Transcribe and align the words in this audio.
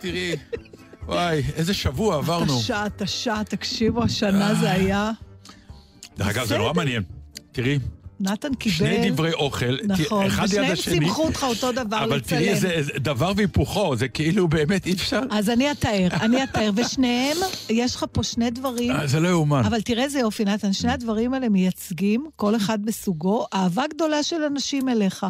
תראי, 0.00 0.36
וואי, 1.06 1.42
איזה 1.56 1.74
שבוע 1.74 2.16
עברנו. 2.16 2.58
תשע, 2.60 2.88
תשע, 2.96 3.42
תקשיבו, 3.42 4.02
השנה 4.02 4.54
זה 4.54 4.70
היה... 4.72 5.10
דרך 6.18 6.28
אגב, 6.28 6.46
זה 6.46 6.58
נורא. 6.58 6.72
מעניין. 6.72 7.02
תראי, 7.52 7.78
נתן 8.20 8.54
קיבל... 8.54 8.74
שני 8.76 9.10
דברי 9.10 9.32
אוכל, 9.32 9.76
נכון, 9.84 10.26
אחד 10.26 10.42
יד 10.44 10.48
ושניהם 10.50 10.72
השני. 10.72 10.94
סימכו 10.94 11.22
אותך 11.26 11.42
אותו 11.48 11.72
דבר 11.72 12.04
אבל 12.04 12.16
לצלם. 12.16 12.38
תראי 12.38 12.48
איזה 12.48 12.68
דבר 12.98 13.32
והיפוכו, 13.36 13.96
זה 13.96 14.08
כאילו 14.08 14.48
באמת 14.48 14.86
אי 14.86 14.92
אפשר. 14.92 15.20
אז 15.30 15.50
אני 15.50 15.70
אתאר, 15.70 16.08
אני 16.20 16.44
אתאר, 16.44 16.70
ושניהם, 16.76 17.36
יש 17.70 17.94
לך 17.94 18.04
פה 18.12 18.22
שני 18.22 18.50
דברים, 18.50 18.90
אה, 18.90 19.06
זה 19.06 19.20
לא 19.20 19.28
יאומן. 19.28 19.62
אבל 19.64 19.80
תראה 19.80 20.04
איזה 20.04 20.18
יופי, 20.18 20.44
נתן, 20.44 20.72
שני 20.72 20.92
הדברים 20.92 21.34
האלה 21.34 21.48
מייצגים, 21.48 22.26
כל 22.36 22.56
אחד 22.56 22.82
בסוגו, 22.84 23.46
אהבה 23.54 23.82
גדולה 23.94 24.22
של 24.22 24.42
אנשים 24.52 24.88
אליך. 24.88 25.26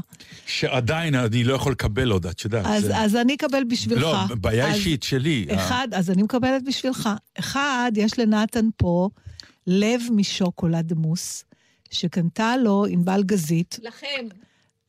שעדיין 0.47 1.15
אני 1.15 1.45
לא 1.45 1.55
יכול 1.55 1.73
לקבל 1.73 2.11
עוד, 2.11 2.27
את 2.27 2.45
יודעת. 2.45 2.67
אז, 2.67 2.83
זה- 2.85 2.99
אז 2.99 3.17
אני 3.17 3.35
אקבל 3.35 3.65
בשבילך. 3.65 4.03
לא, 4.03 4.17
בעיה 4.41 4.69
אז 4.69 4.75
אישית 4.75 5.03
שלי. 5.03 5.47
אה, 5.51 5.55
אחד, 5.55 5.89
אז 5.93 6.11
אני 6.11 6.23
מקבלת 6.23 6.63
בשבילך. 6.67 7.09
אחד, 7.39 7.93
יש 7.97 8.19
לנתן 8.19 8.69
פה 8.77 9.09
לב 9.67 10.01
משוקולד 10.17 10.93
מוס, 10.97 11.45
שקנתה 11.91 12.57
לו 12.57 12.87
ענבל 12.91 13.23
גזית. 13.23 13.79
לכם. 13.83 14.27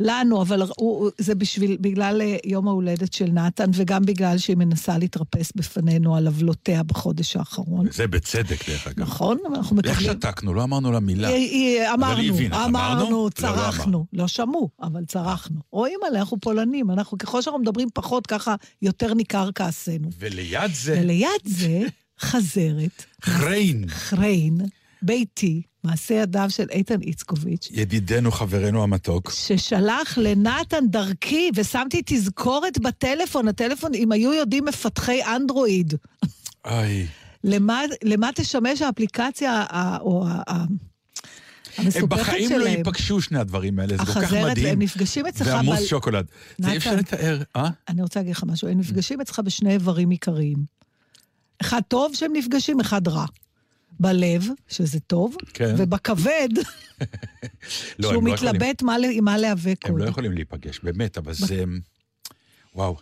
לנו, 0.04 0.42
אבל 0.42 0.62
הוא, 0.78 1.10
זה 1.18 1.36
בשביל, 1.36 1.78
בגלל 1.82 2.22
אה, 2.22 2.38
יום 2.46 2.68
ההולדת 2.68 3.14
של 3.14 3.26
נתן, 3.32 3.70
וגם 3.74 4.02
בגלל 4.06 4.38
שהיא 4.38 4.58
מנסה 4.58 4.98
להתרפס 4.98 5.52
בפנינו 5.56 6.16
על 6.16 6.28
עוולותיה 6.28 6.84
בחודש 6.84 7.36
האחרון. 7.36 7.92
זה 7.92 8.08
בצדק, 8.08 8.70
דרך 8.70 8.88
אגב. 8.88 9.00
נכון? 9.00 9.38
אנחנו 9.56 9.78
איך 9.78 9.92
מקבלים... 9.92 10.12
שתקנו? 10.12 10.54
לא 10.54 10.64
אמרנו 10.64 10.92
לה 10.92 11.00
מילה. 11.00 11.28
היא- 11.28 11.50
היא- 11.52 11.90
אמרנו, 11.94 12.22
היא 12.22 12.32
הבינה. 12.32 12.66
אמרנו? 12.66 13.00
לא, 13.00 13.02
אמרנו, 13.04 13.26
לא 13.26 13.30
צרחנו. 13.30 14.06
לא 14.14 14.28
שמעו, 14.28 14.70
אבל 14.82 15.06
צרחנו. 15.06 15.60
רואים 15.72 16.00
עליה, 16.08 16.20
אנחנו 16.22 16.40
פולנים. 16.40 16.92
אנחנו, 16.92 17.18
ככל 17.18 17.42
שאנחנו 17.42 17.60
מדברים 17.60 17.88
פחות, 17.94 18.28
ככה 18.28 18.56
יותר 18.82 19.14
ניכר 19.14 19.50
כעסנו. 19.56 20.10
וליד 20.20 20.72
זה, 20.74 21.00
וליד 21.02 21.28
זה, 21.46 21.82
חזרת, 22.20 23.06
חריין, 23.24 23.84
חריין, 23.88 24.58
ביתי, 25.02 25.62
מעשה 25.84 26.14
ידיו 26.14 26.50
של 26.50 26.68
איתן 26.72 27.02
איצקוביץ', 27.02 27.68
ידידנו, 27.72 28.32
חברנו 28.32 28.84
המתוק. 28.84 29.32
ששלח 29.36 30.18
לנתן 30.18 30.88
דרכי, 30.90 31.50
ושמתי 31.56 32.02
תזכורת 32.06 32.80
בטלפון, 32.80 33.48
הטלפון, 33.48 33.94
אם 33.94 34.12
היו 34.12 34.34
יודעים 34.34 34.66
מפתחי 34.66 35.20
אנדרואיד, 35.36 35.94
איי. 36.66 37.08
למה, 37.44 37.82
למה 38.04 38.30
תשמש 38.36 38.82
האפליקציה 38.82 39.66
או 40.02 40.28
ה- 40.28 40.42
ה- 40.52 40.66
הם 41.78 41.86
המסובכת 41.86 42.20
בחיים 42.22 42.52
לא 42.52 42.60
שלהם? 42.60 42.78
ייפגשו 42.78 43.22
שני 43.22 43.40
הדברים 43.40 43.80
האלה, 43.80 43.98
זה 43.98 44.14
כל 44.14 44.22
כך 44.22 44.34
מדהים. 44.34 44.68
הם 44.68 44.82
נפגשים 44.82 45.26
אצלך, 45.26 45.48
והמוס 45.48 45.78
אבל 45.78 45.86
שוקולד. 45.86 46.26
זה 46.58 46.72
אי 46.72 46.78
אפשר 46.78 46.96
נתן. 46.96 47.00
לתאר, 47.18 47.42
אה? 47.56 47.70
אני 47.90 48.02
רוצה 48.02 48.20
להגיד 48.20 48.36
לך 48.36 48.44
משהו, 48.48 48.68
הם 48.68 48.80
נפגשים 48.80 49.22
אצלך 49.22 49.40
בשני 49.40 49.74
איברים 49.74 50.10
עיקריים. 50.10 50.58
אחד 51.62 51.82
טוב 51.88 52.12
שהם 52.16 52.32
נפגשים, 52.36 52.80
אחד 52.80 53.08
רע. 53.08 53.26
בלב, 54.00 54.46
שזה 54.68 55.00
טוב, 55.00 55.36
כן. 55.54 55.76
ובכבד, 55.78 56.50
לא, 56.58 56.64
שהוא 57.04 57.10
לא 58.00 58.08
יכולים. 58.08 58.34
מתלבט 58.34 58.82
מה, 58.82 58.98
ל- 58.98 59.06
עם 59.12 59.24
מה 59.26 59.38
להיאבק 59.38 59.86
הם 59.86 59.92
עוד. 59.92 60.02
לא 60.02 60.06
יכולים 60.10 60.32
להיפגש, 60.32 60.80
באמת, 60.84 61.18
אבל 61.18 61.34
זה... 61.34 61.64
וואו. 62.76 62.98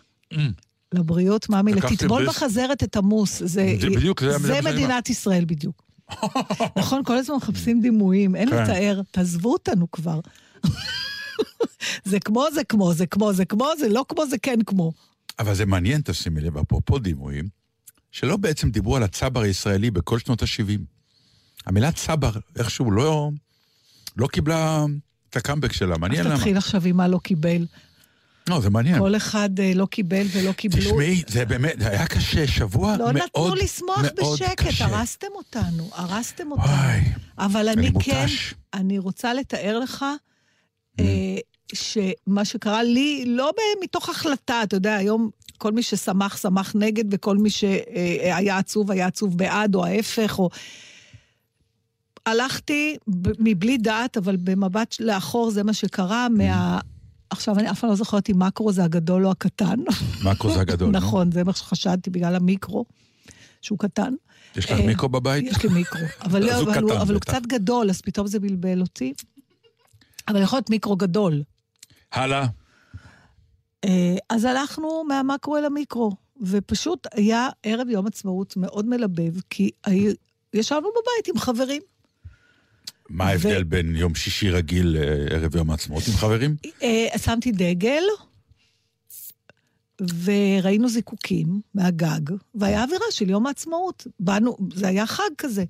לבריאות, 0.94 1.48
מאמי, 1.48 1.72
לקחתם 1.72 1.94
תטבול 1.96 2.22
בס- 2.26 2.28
בחזרת 2.36 2.82
את 2.82 2.96
המוס. 2.96 3.38
זה, 3.38 3.46
זה 3.80 3.90
בדיוק, 3.96 4.20
זה- 4.20 4.30
זה 4.38 4.38
זה 4.38 4.60
מה 4.60 4.72
מדינת 4.72 5.10
ישראל 5.10 5.44
בדיוק. 5.44 5.82
נכון, 6.78 7.04
כל 7.04 7.16
הזמן 7.16 7.36
מחפשים 7.36 7.80
דימויים, 7.80 8.36
אין 8.36 8.50
כן. 8.50 8.62
לתאר, 8.62 9.00
תעזבו 9.10 9.52
אותנו 9.52 9.90
כבר. 9.90 10.20
זה 12.04 12.20
כמו, 12.20 12.44
זה 12.54 12.64
כמו, 12.64 12.92
זה 12.94 13.06
כמו, 13.06 13.32
זה 13.32 13.44
כמו, 13.44 13.68
זה 13.78 13.88
לא 13.88 14.04
כמו, 14.08 14.26
זה 14.26 14.38
כן 14.38 14.58
כמו. 14.66 14.92
אבל 15.38 15.54
זה 15.54 15.66
מעניין, 15.66 16.00
תשימי 16.04 16.40
לב, 16.40 16.56
אפרופו 16.58 16.98
דימויים, 16.98 17.48
שלא 18.12 18.36
בעצם 18.36 18.70
דיברו 18.70 18.96
על 18.96 19.02
הצבר 19.02 19.40
הישראלי 19.40 19.90
בכל 19.90 20.18
שנות 20.18 20.42
ה-70. 20.42 20.80
המילה 21.66 21.92
צבר 21.92 22.30
איכשהו 22.58 22.90
לא, 22.90 23.30
לא 24.16 24.26
קיבלה 24.26 24.84
את 25.30 25.36
הקאמבק 25.36 25.72
שלה, 25.72 25.98
מעניין 25.98 26.20
אז 26.20 26.26
למה. 26.26 26.36
תתחיל 26.36 26.56
עכשיו 26.56 26.86
עם 26.86 26.96
מה 26.96 27.08
לא 27.08 27.18
קיבל. 27.22 27.66
לא, 28.48 28.60
זה 28.60 28.70
מעניין. 28.70 28.98
כל 28.98 29.16
אחד 29.16 29.60
אה, 29.60 29.72
לא 29.74 29.86
קיבל 29.86 30.26
ולא 30.32 30.52
קיבלו. 30.52 30.80
תשמעי, 30.82 31.22
זה 31.28 31.44
באמת, 31.44 31.74
זה 31.80 31.88
היה 31.90 32.06
קשה, 32.06 32.46
שבוע 32.46 32.96
לא 32.96 33.04
מאוד 33.04 33.16
נתנו 33.16 33.54
לשמוח 33.54 33.98
מאוד 33.98 34.34
בשקט, 34.34 34.66
קשה. 34.66 34.84
הרסתם 34.84 35.26
אותנו, 35.34 35.90
הרסתם 35.92 36.50
אותנו. 36.50 36.66
וואי, 36.66 37.00
אבל 37.38 37.68
אני 37.68 37.88
אני 37.88 38.04
כן, 38.04 38.20
מותש. 38.20 38.54
אני 38.74 38.98
רוצה 38.98 39.34
לתאר 39.34 39.78
לך 39.78 40.04
Mm. 40.90 41.02
אה, 41.02 41.38
שמה 41.72 42.44
שקרה 42.44 42.82
לי, 42.82 43.24
לא 43.26 43.52
מתוך 43.82 44.08
החלטה, 44.08 44.62
אתה 44.62 44.76
יודע, 44.76 44.94
היום 44.96 45.30
כל 45.60 45.72
מי 45.72 45.82
ששמח, 45.82 46.36
שמח 46.36 46.72
נגד, 46.74 47.04
וכל 47.14 47.36
מי 47.36 47.50
שהיה 47.50 48.58
עצוב, 48.58 48.90
היה 48.90 49.06
עצוב 49.06 49.38
בעד, 49.38 49.74
או 49.74 49.84
ההפך, 49.84 50.38
או... 50.38 50.48
הלכתי 52.26 52.96
מבלי 53.38 53.78
דעת, 53.78 54.16
אבל 54.16 54.36
במבט 54.36 54.96
לאחור 55.00 55.50
זה 55.50 55.62
מה 55.62 55.72
שקרה, 55.72 56.26
Mm. 56.26 56.38
מה... 56.38 56.80
עכשיו, 57.30 57.58
אני 57.58 57.70
אף 57.70 57.80
פעם 57.80 57.90
לא 57.90 57.96
זוכרת 57.96 58.30
אם 58.30 58.42
מקרו 58.42 58.72
זה 58.72 58.84
הגדול 58.84 59.26
או 59.26 59.30
הקטן. 59.30 59.76
מקרו 60.24 60.52
זה 60.54 60.60
הגדול, 60.60 60.88
נו. 60.92 60.98
נכון, 60.98 61.32
זה 61.32 61.44
מה 61.44 61.52
שחשדתי 61.52 62.10
בגלל 62.10 62.36
המיקרו, 62.36 62.84
שהוא 63.62 63.78
קטן. 63.78 64.14
יש 64.56 64.64
לך 64.64 64.70
אה, 64.80 64.86
מיקרו 64.86 65.08
בבית? 65.08 65.44
יש 65.46 65.62
לי 65.64 65.68
מיקרו. 65.68 66.00
אבל, 66.26 66.50
הוא 66.50 66.62
אבל, 66.62 66.82
הוא, 66.82 66.92
אבל 66.92 67.14
הוא. 67.14 67.20
קצת 67.20 67.42
גדול, 67.46 67.90
אז 67.90 68.00
פתאום 68.00 68.26
זה 68.26 68.40
בלבל 68.40 68.80
אותי. 68.80 69.12
אבל 70.28 70.42
יכול 70.42 70.56
להיות 70.56 70.70
מיקרו 70.70 70.96
גדול. 70.96 71.42
הלאה. 72.12 72.46
אה, 73.84 74.16
אז 74.28 74.44
הלכנו 74.44 75.04
מהמקרו 75.08 75.56
אל 75.56 75.64
המיקרו, 75.64 76.12
ופשוט 76.40 77.06
היה 77.14 77.48
ערב 77.62 77.88
יום 77.88 78.06
עצמאות 78.06 78.56
מאוד 78.56 78.86
מלבב, 78.86 79.40
כי 79.50 79.70
ישבנו 80.54 80.88
בבית 80.90 81.34
עם 81.34 81.38
חברים. 81.38 81.82
מה 83.08 83.28
ההבדל 83.28 83.62
בין 83.62 83.96
יום 83.96 84.14
שישי 84.14 84.50
רגיל 84.50 84.96
לערב 84.98 85.56
יום 85.56 85.70
העצמאות 85.70 86.02
עם 86.08 86.14
חברים? 86.14 86.56
אה, 86.82 87.06
שמתי 87.18 87.52
דגל, 87.52 88.02
וראינו 90.24 90.88
זיקוקים 90.88 91.60
מהגג, 91.74 92.20
והיה 92.54 92.84
אווירה 92.84 93.04
של 93.10 93.30
יום 93.30 93.46
העצמאות. 93.46 94.06
באנו, 94.20 94.56
זה 94.74 94.88
היה 94.88 95.06
חג 95.06 95.30
כזה. 95.38 95.64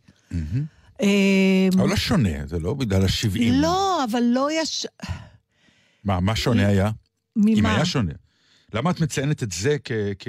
אה, 1.02 1.68
אבל 1.74 1.88
לא 1.88 1.96
שונה, 1.96 2.46
זה 2.46 2.58
לא 2.58 2.74
בגלל 2.74 3.02
ה-70. 3.02 3.52
לא, 3.52 4.04
אבל 4.04 4.22
לא 4.22 4.48
יש... 4.52 4.86
מה, 6.04 6.20
מה 6.20 6.36
שונה 6.36 6.66
היה? 6.66 6.90
אם 7.36 7.42
ממה? 7.58 7.74
היה 7.74 7.84
שונה. 7.84 8.12
למה 8.74 8.90
את 8.90 9.00
מציינת 9.00 9.42
את 9.42 9.52
זה 9.52 9.76
כ- 9.84 9.92
כ- 10.18 10.28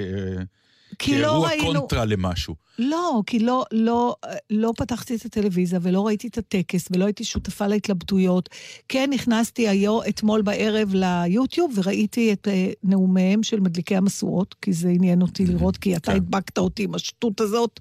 כי 0.99 1.21
לא 1.21 1.27
כאירוע 1.27 1.49
ראינו... 1.49 1.79
קונטרה 1.79 2.05
למשהו? 2.05 2.55
לא, 2.79 3.21
כי 3.27 3.39
לא, 3.39 3.65
לא, 3.71 4.15
לא 4.49 4.73
פתחתי 4.77 5.15
את 5.15 5.25
הטלוויזיה 5.25 5.79
ולא 5.81 6.07
ראיתי 6.07 6.27
את 6.27 6.37
הטקס 6.37 6.87
ולא 6.91 7.05
הייתי 7.05 7.23
שותפה 7.23 7.67
להתלבטויות. 7.67 8.49
כן, 8.89 9.09
נכנסתי 9.13 9.67
היום, 9.67 10.01
אתמול 10.09 10.41
בערב 10.41 10.93
ליוטיוב 10.93 11.73
וראיתי 11.75 12.33
את 12.33 12.47
אה, 12.47 12.71
נאומיהם 12.83 13.43
של 13.43 13.59
מדליקי 13.59 13.95
המשואות, 13.95 14.55
כי 14.61 14.73
זה 14.73 14.89
עניין 14.89 15.21
אותי 15.21 15.45
לראות, 15.45 15.77
כי 15.77 15.95
אתה 15.95 16.11
כן. 16.11 16.17
הדבקת 16.17 16.57
אותי 16.57 16.83
עם 16.83 16.95
השטות 16.95 17.41
הזאת. 17.41 17.79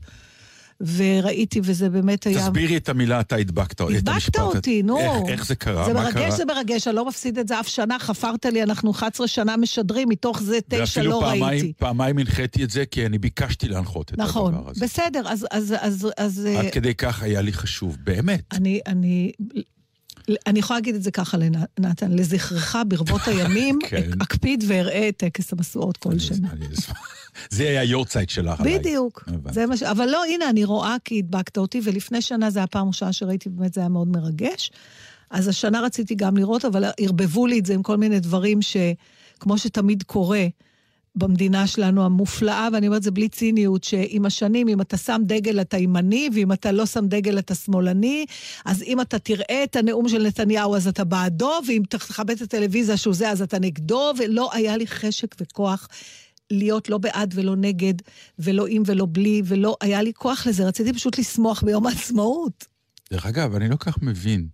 וראיתי, 0.80 1.60
וזה 1.64 1.90
באמת 1.90 2.26
היה... 2.26 2.40
תסבירי 2.40 2.76
את 2.76 2.88
המילה, 2.88 3.20
אתה 3.20 3.36
הדבקת. 3.36 3.72
את 3.72 3.80
הדבקת 3.80 4.08
המשפט. 4.08 4.40
אותי, 4.40 4.82
נו. 4.82 4.98
איך, 4.98 5.12
איך 5.28 5.46
זה 5.46 5.54
קרה? 5.54 5.84
זה 5.84 5.94
מרגש, 5.94 6.14
קרה? 6.14 6.30
זה 6.30 6.44
מרגש, 6.44 6.88
אני 6.88 6.96
לא 6.96 7.08
מפסיד 7.08 7.38
את 7.38 7.48
זה 7.48 7.60
אף 7.60 7.68
שנה, 7.68 7.98
חפרת 7.98 8.46
לי, 8.46 8.62
אנחנו 8.62 8.90
11 8.90 9.28
שנה 9.28 9.56
משדרים, 9.56 10.08
מתוך 10.08 10.42
זה 10.42 10.58
תשע 10.68 10.80
ואפילו 10.80 11.10
לא 11.10 11.20
פעמיים, 11.20 11.44
ראיתי. 11.44 11.72
פעמיים 11.78 12.18
הנחיתי 12.18 12.64
את 12.64 12.70
זה, 12.70 12.86
כי 12.86 13.06
אני 13.06 13.18
ביקשתי 13.18 13.68
להנחות 13.68 14.12
את 14.12 14.18
נכון, 14.18 14.54
הדבר 14.54 14.70
הזה. 14.70 14.84
בסדר, 14.84 15.22
אז... 15.26 15.46
אז, 15.50 15.74
אז, 15.80 16.08
אז 16.16 16.46
עד 16.58 16.64
אה, 16.64 16.70
כדי 16.70 16.94
כך 16.94 17.22
היה 17.22 17.40
לי 17.40 17.52
חשוב, 17.52 17.96
באמת. 18.04 18.44
אני, 18.52 18.80
אני, 18.86 19.32
אני 20.46 20.58
יכולה 20.58 20.78
להגיד 20.78 20.94
את 20.94 21.02
זה 21.02 21.10
ככה 21.10 21.38
לנתן, 21.78 22.12
לזכרך 22.12 22.76
ברבות 22.88 23.20
הימים, 23.28 23.78
כן. 23.88 24.10
אקפיד 24.22 24.64
ואראה 24.68 25.08
את 25.08 25.16
טקס 25.16 25.52
המשואות 25.52 25.96
כל 25.96 26.18
שנה. 26.18 26.48
אני 26.52 26.66
אשמח. 26.78 27.19
זה 27.50 27.68
היה 27.68 27.84
יורצייט 27.84 28.30
שלך 28.30 28.60
עליי. 28.60 28.78
בדיוק. 28.78 29.28
זה 29.50 29.66
מה 29.66 29.76
ש... 29.76 29.82
אבל 29.82 30.06
לא, 30.06 30.24
הנה, 30.24 30.50
אני 30.50 30.64
רואה 30.64 30.96
כי 31.04 31.18
הדבקת 31.18 31.58
אותי, 31.58 31.80
ולפני 31.84 32.22
שנה 32.22 32.50
זה 32.50 32.62
הפעם 32.62 32.86
הראשונה 32.86 33.12
שראיתי, 33.12 33.48
באמת 33.48 33.74
זה 33.74 33.80
היה 33.80 33.88
מאוד 33.88 34.08
מרגש. 34.08 34.70
אז 35.30 35.48
השנה 35.48 35.80
רציתי 35.80 36.14
גם 36.14 36.36
לראות, 36.36 36.64
אבל 36.64 36.84
ערבבו 37.00 37.46
לי 37.46 37.58
את 37.58 37.66
זה 37.66 37.74
עם 37.74 37.82
כל 37.82 37.96
מיני 37.96 38.20
דברים 38.20 38.58
שכמו 38.62 39.58
שתמיד 39.58 40.02
קורה, 40.02 40.46
במדינה 41.14 41.66
שלנו 41.66 42.04
המופלאה, 42.04 42.68
ואני 42.72 42.86
אומרת 42.86 43.02
זה 43.02 43.10
בלי 43.10 43.28
ציניות, 43.28 43.84
שעם 43.84 44.26
השנים, 44.26 44.68
אם 44.68 44.80
אתה 44.80 44.96
שם 44.96 45.22
דגל 45.24 45.60
אתה 45.60 45.78
ימני, 45.78 46.28
ואם 46.34 46.52
אתה 46.52 46.72
לא 46.72 46.86
שם 46.86 47.06
דגל 47.06 47.38
אתה 47.38 47.54
שמאלני, 47.54 48.26
אז 48.64 48.82
אם 48.82 49.00
אתה 49.00 49.18
תראה 49.18 49.64
את 49.64 49.76
הנאום 49.76 50.08
של 50.08 50.26
נתניהו 50.26 50.76
אז 50.76 50.88
אתה 50.88 51.04
בעדו, 51.04 51.52
ואם 51.66 51.82
תכבד 51.88 52.30
את 52.30 52.42
הטלוויזיה 52.42 52.96
שהוא 52.96 53.14
זה 53.14 53.30
אז 53.30 53.42
אתה 53.42 53.58
נגדו, 53.58 54.12
ולא 54.18 54.50
היה 54.52 54.76
לי 54.76 54.86
חשק 54.86 55.36
וכוח 55.40 55.88
להיות 56.50 56.88
לא 56.88 56.98
בעד 56.98 57.32
ולא 57.36 57.56
נגד, 57.56 57.94
ולא 58.38 58.66
עם 58.66 58.82
ולא 58.86 59.06
בלי, 59.12 59.42
ולא 59.44 59.76
היה 59.80 60.02
לי 60.02 60.12
כוח 60.14 60.46
לזה, 60.46 60.66
רציתי 60.66 60.92
פשוט 60.92 61.18
לשמוח 61.18 61.62
ביום 61.62 61.86
העצמאות. 61.86 62.66
דרך 63.12 63.26
אגב, 63.26 63.54
אני 63.54 63.68
לא 63.68 63.76
כך 63.76 64.02
מבין. 64.02 64.48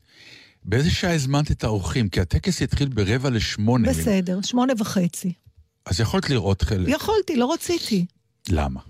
באיזה 0.65 0.91
שעה 0.91 1.15
הזמנת 1.15 1.51
את 1.51 1.65
האורחים? 1.65 2.09
כי 2.09 2.21
הטקס 2.21 2.63
התחיל 2.63 2.89
ברבע 2.89 3.31
לשמונה. 3.31 3.89
בסדר, 3.89 4.39
שמונה 4.43 4.73
וחצי. 4.79 5.33
אז 5.87 6.01
יכולת 6.01 6.31
לראות 6.31 6.63
חלק. 6.63 6.89
יכולתי, 6.89 7.37
לא 7.37 7.53
רציתי. 7.53 8.07
למה? 8.49 8.81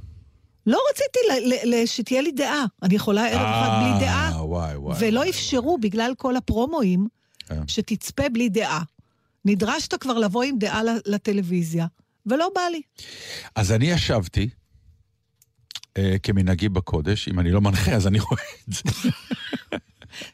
לא 0.66 0.78
רציתי 0.90 1.18
ל- 1.30 1.48
ל- 1.54 1.74
ל- 1.82 1.86
שתהיה 1.86 2.22
לי 2.22 2.32
דעה. 2.32 2.64
אני 2.82 2.94
יכולה 2.94 3.28
ערב 3.28 3.40
אחד 3.40 3.80
בלי 3.82 4.06
דעה. 4.06 4.32
אה, 4.32 4.44
וואי, 4.44 4.76
וואי. 4.76 4.96
ולא 5.00 5.18
וואי. 5.18 5.30
אפשרו, 5.30 5.78
בגלל 5.78 6.12
כל 6.16 6.36
הפרומואים, 6.36 7.06
כן. 7.46 7.62
שתצפה 7.68 8.28
בלי 8.32 8.48
דעה. 8.48 8.82
נדרשת 9.44 9.94
כבר 9.94 10.18
לבוא 10.18 10.42
עם 10.42 10.58
דעה 10.58 10.80
לטלוויזיה, 11.06 11.86
ולא 12.26 12.50
בא 12.54 12.60
לי. 12.72 12.80
אז 13.54 13.72
אני 13.72 13.90
ישבתי, 13.90 14.48
אה, 15.98 16.16
כמנהגי 16.22 16.68
בקודש, 16.68 17.28
אם 17.28 17.40
אני 17.40 17.50
לא 17.50 17.60
מנחה 17.60 17.92
אז 17.92 18.06
אני 18.06 18.18
רואה 18.20 18.42
את 18.68 18.72
זה. 18.74 19.10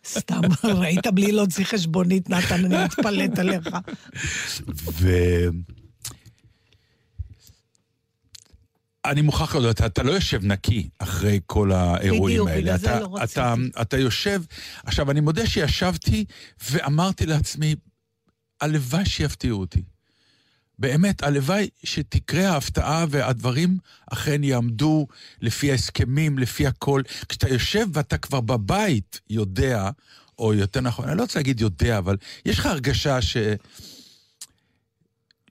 סתם, 0.07 0.41
ראית 0.65 1.07
בלי 1.07 1.33
להוציא 1.33 1.65
חשבונית, 1.65 2.31
נתן, 2.31 2.65
אני 2.65 2.85
מתפלאת 2.85 3.39
עליך. 3.39 3.69
ו... 4.93 5.11
אני 9.05 9.23
מוכרח 9.23 9.55
להודות, 9.55 9.77
אתה, 9.77 9.87
אתה 9.87 10.03
לא 10.03 10.13
יושב 10.13 10.45
נקי 10.45 10.89
אחרי 10.99 11.41
כל 11.47 11.73
האירועים 11.73 12.37
בדיוק, 12.37 12.49
האלה. 12.49 12.61
בגלל 12.61 12.77
זה 12.77 12.91
אתה, 12.91 13.01
לא 13.01 13.15
רציתי. 13.15 13.41
אתה, 13.41 13.55
אתה 13.81 13.97
יושב... 13.97 14.43
עכשיו, 14.85 15.11
אני 15.11 15.21
מודה 15.21 15.47
שישבתי 15.47 16.25
ואמרתי 16.71 17.27
לעצמי, 17.27 17.75
הלוואי 18.61 19.07
שיפתיעו 19.07 19.61
אותי. 19.61 19.83
באמת, 20.79 21.23
הלוואי 21.23 21.69
שתקרה 21.85 22.49
ההפתעה 22.51 23.05
והדברים 23.11 23.79
אכן 24.11 24.45
יעמדו 24.45 25.07
לפי 25.41 25.71
ההסכמים, 25.71 26.39
לפי 26.39 26.67
הכל. 26.67 27.03
כשאתה 27.29 27.49
יושב 27.49 27.87
ואתה 27.93 28.19
כבר 28.19 28.41
בבית 28.41 29.21
יודע, 29.31 29.91
או 30.39 30.55
יותר 30.55 30.81
נכון, 30.81 31.09
אני 31.09 31.17
לא 31.17 31.23
רוצה 31.23 31.39
להגיד 31.39 31.61
יודע, 31.61 31.99
אבל 31.99 32.17
יש 32.45 32.59
לך 32.59 32.67
הרגשה 32.67 33.23
ש... 33.23 33.37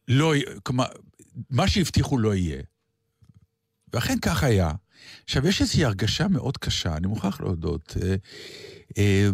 לא, 0.08 0.34
כלומר, 0.64 0.86
מה 1.50 1.68
שהבטיחו 1.68 2.18
לא 2.18 2.36
יהיה. 2.36 2.62
ואכן 3.94 4.20
כך 4.22 4.44
היה. 4.44 4.72
עכשיו, 5.24 5.48
יש 5.48 5.62
איזושהי 5.62 5.86
הרגשה 5.86 6.28
מאוד 6.28 6.58
קשה, 6.58 6.98
אני 6.98 7.08
מוכרח 7.08 7.42
להודות. 7.42 7.98
אה, 8.02 8.16
אה, 8.98 9.30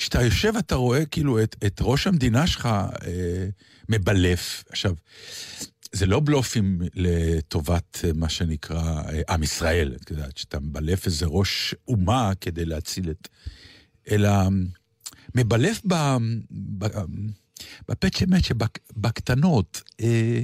כשאתה 0.00 0.22
יושב, 0.22 0.52
אתה 0.58 0.74
רואה 0.74 1.04
כאילו 1.06 1.42
את, 1.42 1.56
את 1.66 1.78
ראש 1.80 2.06
המדינה 2.06 2.46
שלך 2.46 2.66
אה, 2.66 3.48
מבלף. 3.88 4.64
עכשיו, 4.70 4.94
זה 5.92 6.06
לא 6.06 6.20
בלופים 6.20 6.80
לטובת 6.94 7.98
אה, 8.04 8.10
מה 8.14 8.28
שנקרא 8.28 9.02
אה, 9.02 9.20
עם 9.34 9.42
ישראל, 9.42 9.96
את 10.02 10.10
יודעת, 10.10 10.36
שאתה 10.38 10.60
מבלף 10.60 11.06
איזה 11.06 11.26
ראש 11.26 11.74
אומה 11.88 12.32
כדי 12.40 12.64
להציל 12.64 13.10
את... 13.10 13.28
אלא 14.10 14.30
מבלף 15.34 15.80
ב... 15.86 15.94
ב 16.78 16.86
בפט 17.88 18.16
שמת 18.16 18.44
שבקטנות. 18.44 19.82
אה, 20.00 20.42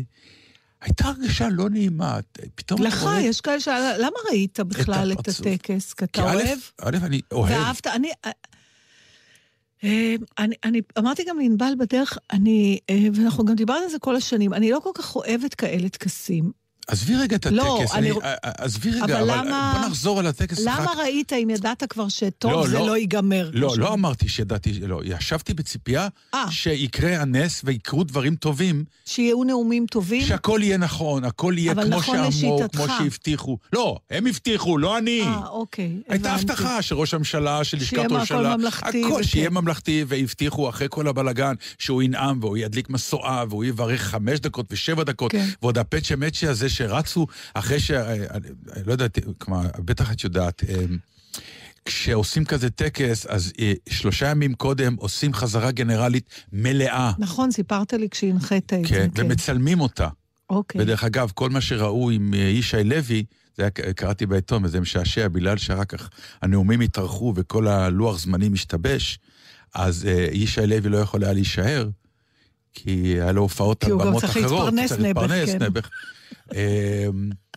הייתה 0.81 1.09
הרגשה 1.09 1.49
לא 1.49 1.71
נעימה. 1.71 2.19
פתאום... 2.55 2.83
לך, 2.83 3.03
רואה- 3.03 3.21
יש 3.21 3.41
כאלה 3.41 3.61
ש... 3.61 3.69
למה 3.99 4.17
ראית 4.31 4.61
בכלל 4.61 5.13
את 5.13 5.19
הפרצוף. 5.19 5.47
הטקס? 5.47 5.93
כי 5.93 6.05
אתה 6.05 6.23
אוהב? 6.23 6.59
א', 6.81 6.97
אני 7.03 7.21
אוהב. 7.33 7.53
ואהבת, 7.53 7.87
אני... 7.87 8.11
אה, 9.85 10.15
אני, 10.39 10.55
אני 10.65 10.81
אמרתי 10.99 11.25
גם 11.29 11.39
לענבל 11.39 11.73
בדרך, 11.79 12.19
אני, 12.33 12.79
אה, 12.91 13.09
ואנחנו 13.15 13.45
גם 13.45 13.55
דיברנו 13.55 13.83
על 13.85 13.89
זה 13.91 13.99
כל 13.99 14.17
השנים, 14.17 14.55
אני 14.55 14.71
לא 14.71 14.81
כל 14.81 14.91
כך 14.95 15.17
אוהבת 15.17 15.55
כאלה 15.55 15.89
טקסים. 15.89 16.66
עזבי 16.87 17.17
רגע 17.17 17.37
את 17.37 17.47
לא, 17.47 17.79
הטקס, 17.79 17.95
אני- 17.95 18.11
אני- 18.11 18.19
עזבי 18.43 18.91
רגע, 18.91 19.05
אבל 19.05 19.31
אבל 19.31 19.47
למה- 19.47 19.73
בוא 19.81 19.89
נחזור 19.89 20.19
על 20.19 20.27
הטקס. 20.27 20.59
למה 20.61 20.81
רק- 20.85 20.97
ראית 20.99 21.33
אם 21.33 21.51
ידעת 21.51 21.83
כבר 21.89 22.09
שטוב 22.09 22.53
לא, 22.53 22.67
זה 22.69 22.79
לא. 22.79 22.87
לא 22.87 22.97
ייגמר? 22.97 23.51
לא, 23.53 23.75
לא 23.79 23.87
ש- 23.87 23.91
אמרתי 23.93 24.29
שידעתי, 24.29 24.73
לא, 24.81 25.01
ישבתי 25.05 25.55
בציפייה 25.55 26.09
אה. 26.35 26.51
שיקרה 26.51 27.23
הנס 27.23 27.61
ויקרו 27.65 28.05
דברים 28.05 28.35
טובים, 28.37 28.85
שיהיו 29.05 29.45
נאומים 29.45 29.87
טובים? 29.91 30.23
שהכל 30.27 30.61
יהיה 30.63 30.77
נכון, 30.79 31.25
הכל 31.25 31.55
יהיה 31.57 31.75
כמו 31.75 31.85
נכון 31.85 32.17
שאמרו, 32.17 32.29
לשיטתך. 32.61 32.77
כמו 32.77 32.87
שהבטיחו. 32.99 33.59
לא, 33.73 33.97
הם 34.11 34.27
הבטיחו, 34.27 34.79
לא 34.79 34.99
אני. 34.99 35.21
אה, 35.23 35.47
אוקיי, 35.49 35.91
הייתה 36.09 36.33
הבנתי. 36.33 36.53
הבטחה 36.53 36.83
של 36.83 36.95
ראש 36.95 37.15
הממשלה, 37.15 37.65
של 37.65 37.77
לשכת 37.77 37.89
שיהיה 37.89 38.07
ראש 38.09 38.33
הממשלה. 38.33 38.57
ממלכתי 38.57 39.05
הכל, 39.05 39.13
וכן. 39.15 39.23
שיהיה 39.23 39.51
ממלכתי, 39.51 40.05
והבטיחו 40.09 40.69
אחרי 40.69 40.87
כל 40.91 41.09
הבלגן 41.09 41.55
שהוא 41.79 42.03
ינאם 42.03 42.39
והוא 42.41 42.57
ידליק 42.57 42.91
משואה 42.91 43.45
והוא 43.49 43.65
יברך 43.65 44.01
חמש 44.03 44.41
דקות 44.41 44.67
ושבע 44.71 45.05
דקות, 45.05 45.33
כן. 45.33 45.47
ועוד 45.63 45.79
הפצ'ה 45.79 46.17
מצ'ה 46.17 46.51
הזה 46.51 46.69
שרצו 46.77 47.27
אחרי 47.55 47.81
ש... 47.81 47.91
אני 47.91 48.87
לא 48.87 48.93
יודעת, 48.93 49.19
כלומר, 49.39 49.67
בטח 49.79 50.13
את 50.13 50.25
יודעת, 50.25 50.63
אמ, 50.69 50.99
כשעושים 51.85 52.45
כזה 52.45 52.71
טקס, 52.71 53.27
אז 53.27 53.53
אה, 53.59 53.73
שלושה 53.89 54.31
ימים 54.31 54.55
קודם 54.55 54.95
עושים 54.99 55.35
חזרה 55.35 55.71
גנרלית 55.71 56.29
מלאה. 56.53 57.13
נכון, 57.19 57.51
סיפרת 57.51 57.93
לי 57.93 58.09
כשהנחית 58.11 58.65
את 58.65 58.87
כן, 58.87 59.03
זה, 59.03 59.09
כן. 59.15 59.23
ומצלמים 59.27 59.81
אותה. 59.81 60.09
אוקיי. 60.51 60.81
ודרך 60.81 61.05
אגב, 61.05 61.31
כל 61.35 61.51
מה 61.51 61.61
שראו 61.61 62.11
עם 62.11 62.35
אה, 62.35 62.39
ישי 62.39 62.85
לוי, 62.85 63.25
זה 63.57 63.63
היה, 63.63 63.93
קראתי 63.93 64.27
בעיתון, 64.27 64.65
וזה 64.65 64.81
משעשע, 64.81 65.29
בגלל 65.29 65.57
שאחר 65.57 65.85
כך 65.85 66.11
הנאומים 66.43 66.81
התארכו 66.81 67.33
וכל 67.37 67.69
הלוח 67.69 68.19
זמנים 68.19 68.53
השתבש, 68.53 69.19
אז 69.75 70.07
אה, 70.07 70.27
ישי 70.33 70.67
לוי 70.67 70.91
לא 70.91 70.99
יכול 70.99 71.25
היה 71.25 71.33
להישאר, 71.33 71.89
כי 72.75 72.91
היה 73.21 73.33
לו 73.33 73.43
הופעות 73.43 73.81
כי 73.81 73.87
על 73.87 73.93
הוא 73.93 74.01
גם 74.01 74.07
במות 74.07 74.21
צריך 74.21 74.37
אחרות. 74.37 74.75
להתפרנס 74.99 75.55
נעבך, 75.55 75.85
כן. 75.85 75.91
אה, 76.55 77.07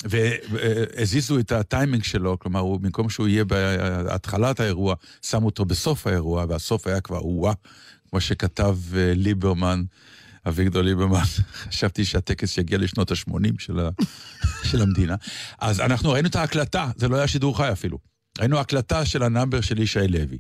והזיזו 0.04 1.40
את 1.40 1.52
הטיימינג 1.52 2.04
שלו, 2.04 2.40
כלומר, 2.40 2.60
הוא, 2.60 2.80
במקום 2.80 3.10
שהוא 3.10 3.28
יהיה 3.28 3.46
בהתחלת 3.46 4.60
האירוע, 4.60 4.96
שמו 5.22 5.46
אותו 5.46 5.66
בסוף 5.66 6.08
האירוע, 6.08 6.46
והסוף 6.50 6.88
היה 6.88 7.02
כבר 7.02 7.20
או-אה, 7.20 7.54
כמו 8.10 8.22
שכתב 8.22 8.78
אה, 8.98 9.14
ליברמן. 9.16 9.84
אביגדור 10.48 10.82
ליברמן, 10.82 11.24
חשבתי 11.68 12.06
שהטקס 12.06 12.58
יגיע 12.58 12.78
לשנות 12.78 13.12
ה-80 13.12 13.34
של, 13.60 13.80
ה... 13.80 13.90
של 14.70 14.82
המדינה. 14.82 15.16
אז 15.60 15.80
אנחנו 15.80 16.12
ראינו 16.12 16.28
את 16.28 16.36
ההקלטה, 16.36 16.92
זה 16.96 17.08
לא 17.08 17.16
היה 17.16 17.28
שידור 17.28 17.58
חי 17.58 17.72
אפילו. 17.72 17.98
ראינו 18.40 18.60
הקלטה 18.60 19.06
של 19.06 19.24
ה 19.24 19.29
number 19.29 19.62
של 19.62 19.80
ישי 19.80 20.08
לוי, 20.08 20.38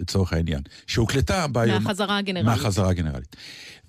לצורך 0.00 0.32
העניין, 0.32 0.60
שהוקלטה 0.86 1.46
ביום... 1.46 1.82
מהחזרה 1.82 2.18
הגנרלית. 2.18 2.46
מהחזרה 2.46 2.90
הגנרלית. 2.90 3.36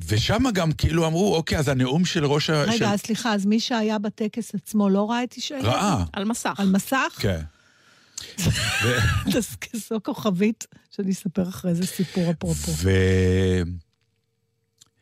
ושם 0.08 0.44
גם 0.54 0.72
כאילו 0.72 1.08
אמרו, 1.08 1.36
אוקיי, 1.36 1.58
אז 1.58 1.68
הנאום 1.68 2.06
של 2.06 2.26
ראש 2.26 2.50
ה... 2.50 2.66
של... 2.66 2.72
רגע, 2.72 2.94
אז 2.94 3.00
סליחה, 3.00 3.34
אז 3.34 3.46
מי 3.46 3.60
שהיה 3.60 4.00
בטקס 4.00 4.56
עצמו 4.56 4.90
לא 4.90 5.10
ראה 5.10 5.24
את 5.24 5.38
ישי? 5.38 5.54
לוי? 5.54 5.64
ראה, 5.64 6.04
על 6.14 6.24
מסך. 6.26 6.54
על 6.58 6.70
מסך? 6.70 7.16
כן. 7.20 7.42
ו... 8.40 8.50
תזכסו 9.34 10.04
כוכבית, 10.04 10.66
שאני 10.92 11.12
אספר 11.12 11.50
אחרי 11.50 11.76
זה 11.76 11.86
סיפור 11.86 12.32
אפרופו. 12.32 12.72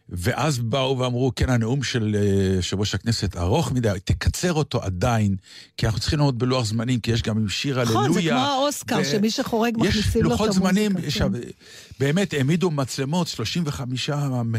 ואז 0.10 0.60
באו 0.60 1.00
ואמרו, 1.00 1.32
כן, 1.36 1.50
הנאום 1.50 1.84
של 1.84 2.16
אה, 2.20 2.56
יושב 2.56 2.80
ראש 2.80 2.96
הכנסת 2.96 3.38
ארוך 3.38 3.72
מדי, 3.72 3.90
תקצר 4.04 4.54
אותו 4.54 4.84
עדיין, 4.84 5.36
כי 5.78 5.86
אנחנו 5.86 6.00
צריכים 6.00 6.20
לעמוד 6.20 6.40
בלוח 6.40 6.66
זמנים, 6.66 7.00
כי 7.00 7.12
יש 7.12 7.22
גם 7.22 7.38
עם 7.38 7.50
שיר 7.50 7.80
הללויה. 7.80 8.00
נכון, 8.02 8.14
זה 8.22 8.30
כמו 8.30 8.40
האוסקר, 8.40 8.98
ו- 9.02 9.06
שמי 9.06 9.32
שחורג 9.32 9.74
יש 9.84 9.88
מכניסים 9.98 10.24
לו 10.24 10.28
את 10.28 10.32
לוחות 10.32 10.48
המוזיקה. 10.48 10.70
זמנים, 10.70 10.98
כן. 10.98 11.08
עכשיו, 11.08 11.32
באמת 12.00 12.34
העמידו 12.34 12.72
מצלמות, 12.72 13.28
35 13.28 14.10
מ- 14.10 14.54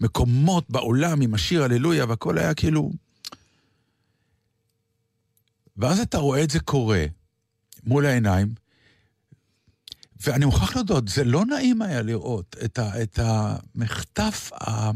מקומות 0.00 0.70
בעולם 0.70 1.20
עם 1.20 1.34
השיר 1.34 1.62
הללויה, 1.62 2.04
והכל 2.08 2.38
היה 2.38 2.54
כאילו... 2.54 2.92
ואז 5.76 6.00
אתה 6.00 6.18
רואה 6.18 6.42
את 6.42 6.50
זה 6.50 6.60
קורה, 6.60 7.04
מול 7.84 8.06
העיניים, 8.06 8.54
ואני 10.26 10.44
מוכרח 10.44 10.76
להודות, 10.76 11.08
זה 11.08 11.24
לא 11.24 11.46
נעים 11.46 11.82
היה 11.82 12.02
לראות 12.02 12.56
את, 12.64 12.78
ה, 12.78 13.02
את 13.02 13.18
המחטף 13.22 14.50
ה... 14.54 14.90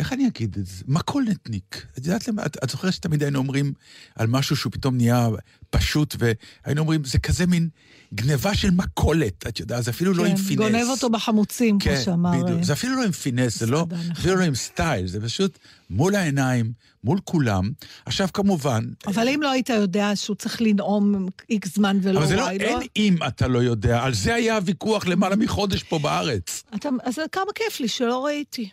איך 0.00 0.12
אני 0.12 0.26
אגיד 0.26 0.56
את 0.58 0.66
זה? 0.66 0.84
מכולנתניק. 0.88 1.86
את 1.98 2.06
יודעת 2.06 2.28
למה? 2.28 2.46
את, 2.46 2.56
את 2.64 2.70
זוכרת 2.70 2.92
שתמיד 2.92 3.22
היינו 3.22 3.38
אומרים 3.38 3.72
על 4.16 4.26
משהו 4.26 4.56
שהוא 4.56 4.72
פתאום 4.72 4.96
נהיה 4.96 5.28
פשוט, 5.70 6.16
והיינו 6.18 6.80
אומרים, 6.80 7.04
זה 7.04 7.18
כזה 7.18 7.46
מין 7.46 7.68
גניבה 8.14 8.54
של 8.54 8.70
מכולת, 8.70 9.46
את 9.46 9.60
יודעת, 9.60 9.84
זה 9.84 9.90
אפילו 9.90 10.14
כן, 10.14 10.18
לא 10.20 10.24
עם 10.26 10.36
פינס. 10.36 10.58
גונב 10.58 10.86
אותו 10.88 11.10
בחמוצים, 11.10 11.78
כן, 11.78 11.94
כמו 11.94 12.04
שאמר... 12.04 12.32
כן, 12.32 12.42
בדיוק. 12.44 12.62
זה 12.62 12.72
אפילו 12.72 12.96
לא 12.96 13.04
עם 13.04 13.12
פינס, 13.12 13.58
זה 13.58 13.66
לא, 13.66 13.86
אפילו 14.12 14.36
לא 14.36 14.44
עם 14.44 14.54
סטייל, 14.54 15.06
זה 15.06 15.20
פשוט 15.20 15.58
מול 15.90 16.14
העיניים, 16.14 16.72
מול 17.04 17.18
כולם. 17.24 17.70
עכשיו, 18.06 18.28
כמובן... 18.34 18.84
אבל 19.06 19.28
אם 19.28 19.40
לא 19.42 19.50
היית 19.50 19.68
יודע 19.68 20.10
שהוא 20.14 20.36
צריך 20.36 20.62
לנאום 20.62 21.26
איקס 21.50 21.74
זמן 21.74 21.98
ולא 22.02 22.18
אבל 22.18 22.26
זה 22.26 22.36
לא, 22.36 22.50
אין 22.50 22.78
אם 22.96 23.16
אתה 23.28 23.48
לא 23.48 23.58
יודע, 23.58 24.02
על 24.02 24.14
זה 24.14 24.34
היה 24.34 24.56
הוויכוח 24.56 25.06
למעלה 25.06 25.36
מחודש 25.36 25.82
פה 25.82 25.98
בארץ. 25.98 26.64
אתה, 26.74 26.88
אז 27.04 27.20
כמה 27.32 27.52
כיף 27.54 27.80
לי 27.80 27.88
שלא 27.88 28.24
ראיתי. 28.24 28.68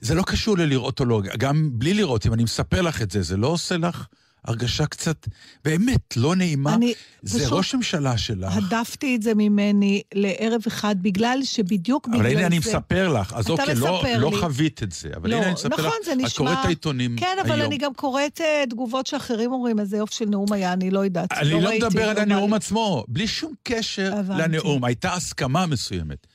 זה 0.00 0.14
לא 0.14 0.22
קשור 0.22 0.58
ללראות 0.58 1.00
או 1.00 1.04
לא, 1.04 1.22
גם 1.38 1.70
בלי 1.72 1.94
לראות, 1.94 2.26
אם 2.26 2.32
אני 2.32 2.44
מספר 2.44 2.82
לך 2.82 3.02
את 3.02 3.10
זה, 3.10 3.22
זה 3.22 3.36
לא 3.36 3.46
עושה 3.46 3.76
לך 3.76 4.06
הרגשה 4.46 4.86
קצת, 4.86 5.28
באמת, 5.64 6.16
לא 6.16 6.36
נעימה. 6.36 6.74
אני 6.74 6.94
זה 7.22 7.38
פשוט 7.38 7.52
ראש 7.52 7.74
ממשלה 7.74 8.18
שלך. 8.18 8.56
הדפתי 8.56 9.16
את 9.16 9.22
זה 9.22 9.34
ממני 9.34 10.02
לערב 10.14 10.60
אחד, 10.66 10.96
בגלל 11.02 11.38
שבדיוק 11.44 12.08
בגלל 12.08 12.22
זה... 12.22 12.28
אבל 12.28 12.36
הנה 12.36 12.46
אני 12.46 12.58
מספר 12.58 13.08
לך, 13.08 13.32
אז 13.32 13.50
אוקיי, 13.50 13.74
לא, 13.74 14.02
לא 14.18 14.32
חווית 14.40 14.82
את 14.82 14.92
זה, 14.92 15.08
אבל 15.16 15.30
לא, 15.30 15.36
הנה 15.36 15.44
אני 15.44 15.52
מספר 15.52 15.68
נכון, 15.68 15.90
לך, 16.02 16.08
נשמע... 16.08 16.28
את 16.28 16.32
קוראת 16.32 16.58
את 16.60 16.64
העיתונים 16.64 17.16
כן, 17.16 17.36
אבל 17.42 17.52
היום. 17.52 17.66
אני 17.66 17.78
גם 17.78 17.94
קוראת 17.94 18.40
uh, 18.40 18.70
תגובות 18.70 19.06
שאחרים 19.06 19.52
אומרים, 19.52 19.80
איזה 19.80 19.96
יופי 19.96 20.14
של 20.14 20.24
נאום 20.24 20.52
היה, 20.52 20.72
אני 20.72 20.90
לא 20.90 21.00
יודעת, 21.00 21.32
אני 21.32 21.50
לא, 21.50 21.60
לא 21.60 21.70
מדבר 21.76 22.08
על 22.08 22.18
הנאום 22.18 22.54
עצמו, 22.54 23.04
בלי 23.08 23.26
שום 23.26 23.52
קשר 23.62 24.14
הבנתי. 24.16 24.42
לנאום, 24.42 24.84
הייתה 24.84 25.14
הסכמה 25.14 25.66
מסוימת. 25.66 26.26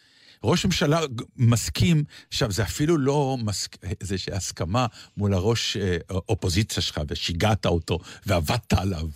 ראש 0.44 0.66
ממשלה 0.66 1.00
מסכים, 1.38 2.04
עכשיו, 2.28 2.52
זה 2.52 2.64
אפילו 2.64 2.98
לא 2.98 3.38
מסק... 3.44 3.78
איזושהי 4.02 4.34
הסכמה 4.34 4.86
מול 5.18 5.34
הראש 5.34 5.78
אה, 5.78 5.98
אופוזיציה 6.10 6.84
שלך, 6.84 7.02
ושיגעת 7.08 7.66
אותו, 7.66 8.00
ועבדת 8.26 8.74
עליו. 8.74 9.08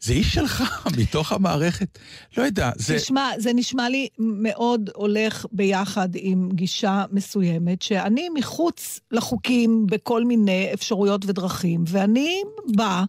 זה 0.00 0.12
איש 0.12 0.34
שלך, 0.34 0.64
מתוך 0.98 1.32
המערכת. 1.32 1.98
לא 2.36 2.42
יודע, 2.42 2.70
זה... 2.76 2.96
תשמע, 2.96 3.30
זה 3.38 3.52
נשמע 3.52 3.88
לי 3.88 4.08
מאוד 4.18 4.90
הולך 4.94 5.46
ביחד 5.52 6.08
עם 6.14 6.48
גישה 6.52 7.04
מסוימת, 7.12 7.82
שאני 7.82 8.28
מחוץ 8.34 9.00
לחוקים 9.10 9.86
בכל 9.86 10.24
מיני 10.24 10.70
אפשרויות 10.74 11.24
ודרכים, 11.26 11.84
ואני 11.86 12.42
באה... 12.76 13.04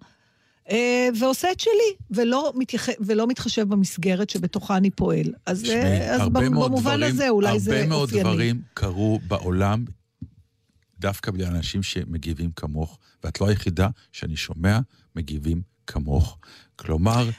אה, 0.69 1.09
ועושה 1.19 1.51
את 1.51 1.59
שלי, 1.59 1.95
ולא, 2.11 2.53
מתייח... 2.55 2.89
ולא 2.99 3.27
מתחשב 3.27 3.69
במסגרת 3.69 4.29
שבתוכה 4.29 4.77
אני 4.77 4.89
פועל. 4.89 5.33
אז, 5.45 5.61
שמי, 5.61 5.73
אה, 5.73 6.15
אז 6.15 6.29
במובן 6.29 6.79
דברים, 6.79 7.03
הזה 7.03 7.29
אולי 7.29 7.59
זה 7.59 7.71
אופייני. 7.71 7.81
הרבה 7.81 7.95
מאוד 7.95 8.09
דברים 8.09 8.61
קרו 8.73 9.19
בעולם, 9.27 9.85
דווקא 10.99 11.31
בגלל 11.31 11.47
אנשים 11.55 11.83
שמגיבים 11.83 12.51
כמוך, 12.55 12.97
ואת 13.23 13.41
לא 13.41 13.47
היחידה 13.47 13.89
שאני 14.11 14.35
שומע 14.35 14.79
מגיבים 15.15 15.61
כמוך. 15.87 16.37
כלומר, 16.75 17.29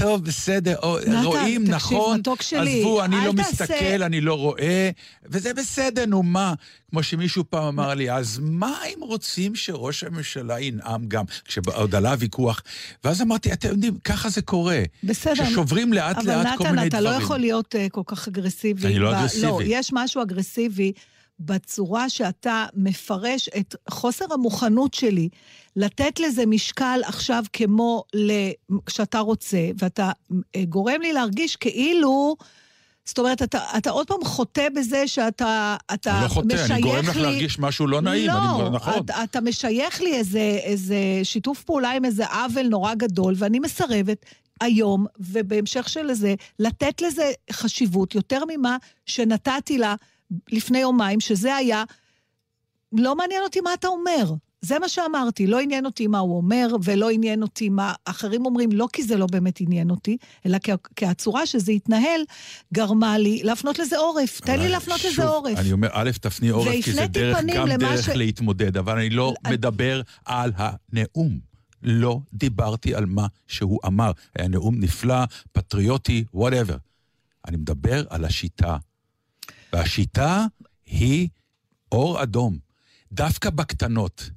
טוב, 0.00 0.24
בסדר, 0.24 0.76
נתן, 1.06 1.24
רואים, 1.24 1.62
תקשיב, 1.62 1.74
נכון, 1.74 2.20
שלי, 2.40 2.78
עזבו, 2.78 3.04
אני 3.04 3.16
לא 3.26 3.32
תעשה... 3.36 3.64
מסתכל, 3.64 4.02
אני 4.02 4.20
לא 4.20 4.34
רואה, 4.34 4.90
וזה 5.26 5.54
בסדר, 5.54 6.06
נו 6.06 6.22
מה? 6.22 6.54
כמו 6.90 7.02
שמישהו 7.02 7.44
פעם 7.50 7.64
אמר 7.64 7.94
לי, 7.94 8.12
אז 8.12 8.38
מה 8.42 8.78
אם 8.86 9.00
רוצים 9.00 9.54
שראש 9.54 10.04
הממשלה 10.04 10.60
ינאם 10.60 11.06
גם, 11.08 11.24
כשעוד 11.44 11.94
עלה 11.94 12.14
ויכוח? 12.18 12.62
ואז 13.04 13.22
אמרתי, 13.22 13.52
אתם 13.52 13.68
יודעים, 13.68 13.98
ככה 14.04 14.28
זה 14.28 14.42
קורה. 14.42 14.82
בסדר. 15.04 15.44
ששוברים 15.44 15.92
לאט-לאט 15.92 16.26
כל 16.26 16.30
מיני 16.30 16.38
דברים. 16.38 16.66
אבל 16.66 16.86
נתן, 16.86 16.88
אתה 16.88 17.00
לא 17.00 17.10
יכול 17.10 17.38
להיות 17.38 17.74
uh, 17.74 17.90
כל 17.90 18.02
כך 18.06 18.28
אגרסיבי. 18.28 18.86
אני 18.86 18.98
לא 18.98 19.18
אגרסיבי. 19.18 19.46
לא, 19.46 19.60
יש 19.64 19.90
משהו 19.92 20.22
אגרסיבי. 20.22 20.92
בצורה 21.40 22.08
שאתה 22.08 22.66
מפרש 22.74 23.48
את 23.48 23.74
חוסר 23.90 24.24
המוכנות 24.30 24.94
שלי 24.94 25.28
לתת 25.76 26.20
לזה 26.20 26.46
משקל 26.46 27.00
עכשיו 27.04 27.44
כמו 27.52 28.04
כשאתה 28.86 29.18
רוצה, 29.18 29.70
ואתה 29.78 30.10
אה, 30.56 30.64
גורם 30.64 31.00
לי 31.00 31.12
להרגיש 31.12 31.56
כאילו... 31.56 32.36
זאת 33.04 33.18
אומרת, 33.18 33.42
אתה, 33.42 33.58
אתה 33.78 33.90
עוד 33.90 34.06
פעם 34.06 34.24
חוטא 34.24 34.68
בזה 34.76 35.08
שאתה 35.08 35.76
אתה 35.94 36.20
לא 36.22 36.28
חוטא, 36.28 36.46
משייך 36.46 36.70
לי... 36.70 36.74
אני 36.74 36.82
גורם 36.82 37.04
לך 37.04 37.16
להרגיש 37.16 37.58
משהו 37.58 37.86
לא 37.86 38.00
נעים, 38.00 38.26
לא, 38.26 38.32
אני, 38.32 38.70
נכון. 38.70 39.04
אתה, 39.04 39.24
אתה 39.24 39.40
משייך 39.40 40.00
לי 40.00 40.14
איזה, 40.14 40.58
איזה 40.62 40.96
שיתוף 41.22 41.62
פעולה 41.62 41.90
עם 41.90 42.04
איזה 42.04 42.26
עוול 42.26 42.68
נורא 42.68 42.94
גדול, 42.94 43.34
ואני 43.36 43.58
מסרבת 43.58 44.26
היום, 44.60 45.06
ובהמשך 45.20 45.88
של 45.88 46.12
זה, 46.12 46.34
לתת 46.58 47.02
לזה 47.02 47.30
חשיבות 47.52 48.14
יותר 48.14 48.42
ממה 48.48 48.76
שנתתי 49.06 49.78
לה 49.78 49.94
לפני 50.52 50.78
יומיים, 50.78 51.20
שזה 51.20 51.54
היה, 51.54 51.84
לא 52.92 53.16
מעניין 53.16 53.42
אותי 53.42 53.60
מה 53.60 53.74
אתה 53.74 53.88
אומר. 53.88 54.34
זה 54.62 54.78
מה 54.78 54.88
שאמרתי, 54.88 55.46
לא 55.46 55.60
עניין 55.60 55.86
אותי 55.86 56.06
מה 56.06 56.18
הוא 56.18 56.36
אומר, 56.36 56.68
ולא 56.84 57.10
עניין 57.10 57.42
אותי 57.42 57.68
מה 57.68 57.92
אחרים 58.04 58.46
אומרים, 58.46 58.72
לא 58.72 58.88
כי 58.92 59.02
זה 59.02 59.16
לא 59.16 59.26
באמת 59.26 59.60
עניין 59.60 59.90
אותי, 59.90 60.16
אלא 60.46 60.58
כי 60.96 61.06
הצורה 61.06 61.46
שזה 61.46 61.72
התנהל 61.72 62.20
גרמה 62.74 63.18
לי 63.18 63.42
להפנות 63.42 63.78
לזה 63.78 63.98
עורף. 63.98 64.40
תן 64.40 64.58
לי 64.58 64.68
להפנות 64.68 64.98
שוב, 64.98 65.10
לזה 65.10 65.24
עורף. 65.24 65.58
אני 65.58 65.72
אומר, 65.72 65.88
א', 65.92 66.10
תפני 66.20 66.48
עורף, 66.48 66.84
כי 66.84 66.92
זה 66.92 67.06
דרך, 67.06 67.38
גם 67.54 67.68
דרך 67.68 68.04
ש... 68.04 68.08
להתמודד, 68.08 68.76
אבל 68.76 68.98
אני 68.98 69.10
לא 69.10 69.34
אני... 69.44 69.54
מדבר 69.54 70.00
על 70.24 70.52
הנאום. 70.56 71.50
לא 71.82 72.20
דיברתי 72.32 72.94
על 72.94 73.06
מה 73.06 73.26
שהוא 73.46 73.80
אמר. 73.86 74.12
היה 74.38 74.48
נאום 74.48 74.80
נפלא, 74.80 75.24
פטריוטי, 75.52 76.24
whatever. 76.34 76.76
אני 77.48 77.56
מדבר 77.56 78.04
על 78.10 78.24
השיטה. 78.24 78.76
והשיטה 79.72 80.46
היא 80.86 81.28
אור 81.92 82.22
אדום. 82.22 82.58
דווקא 83.12 83.50
בקטנות. 83.50 84.30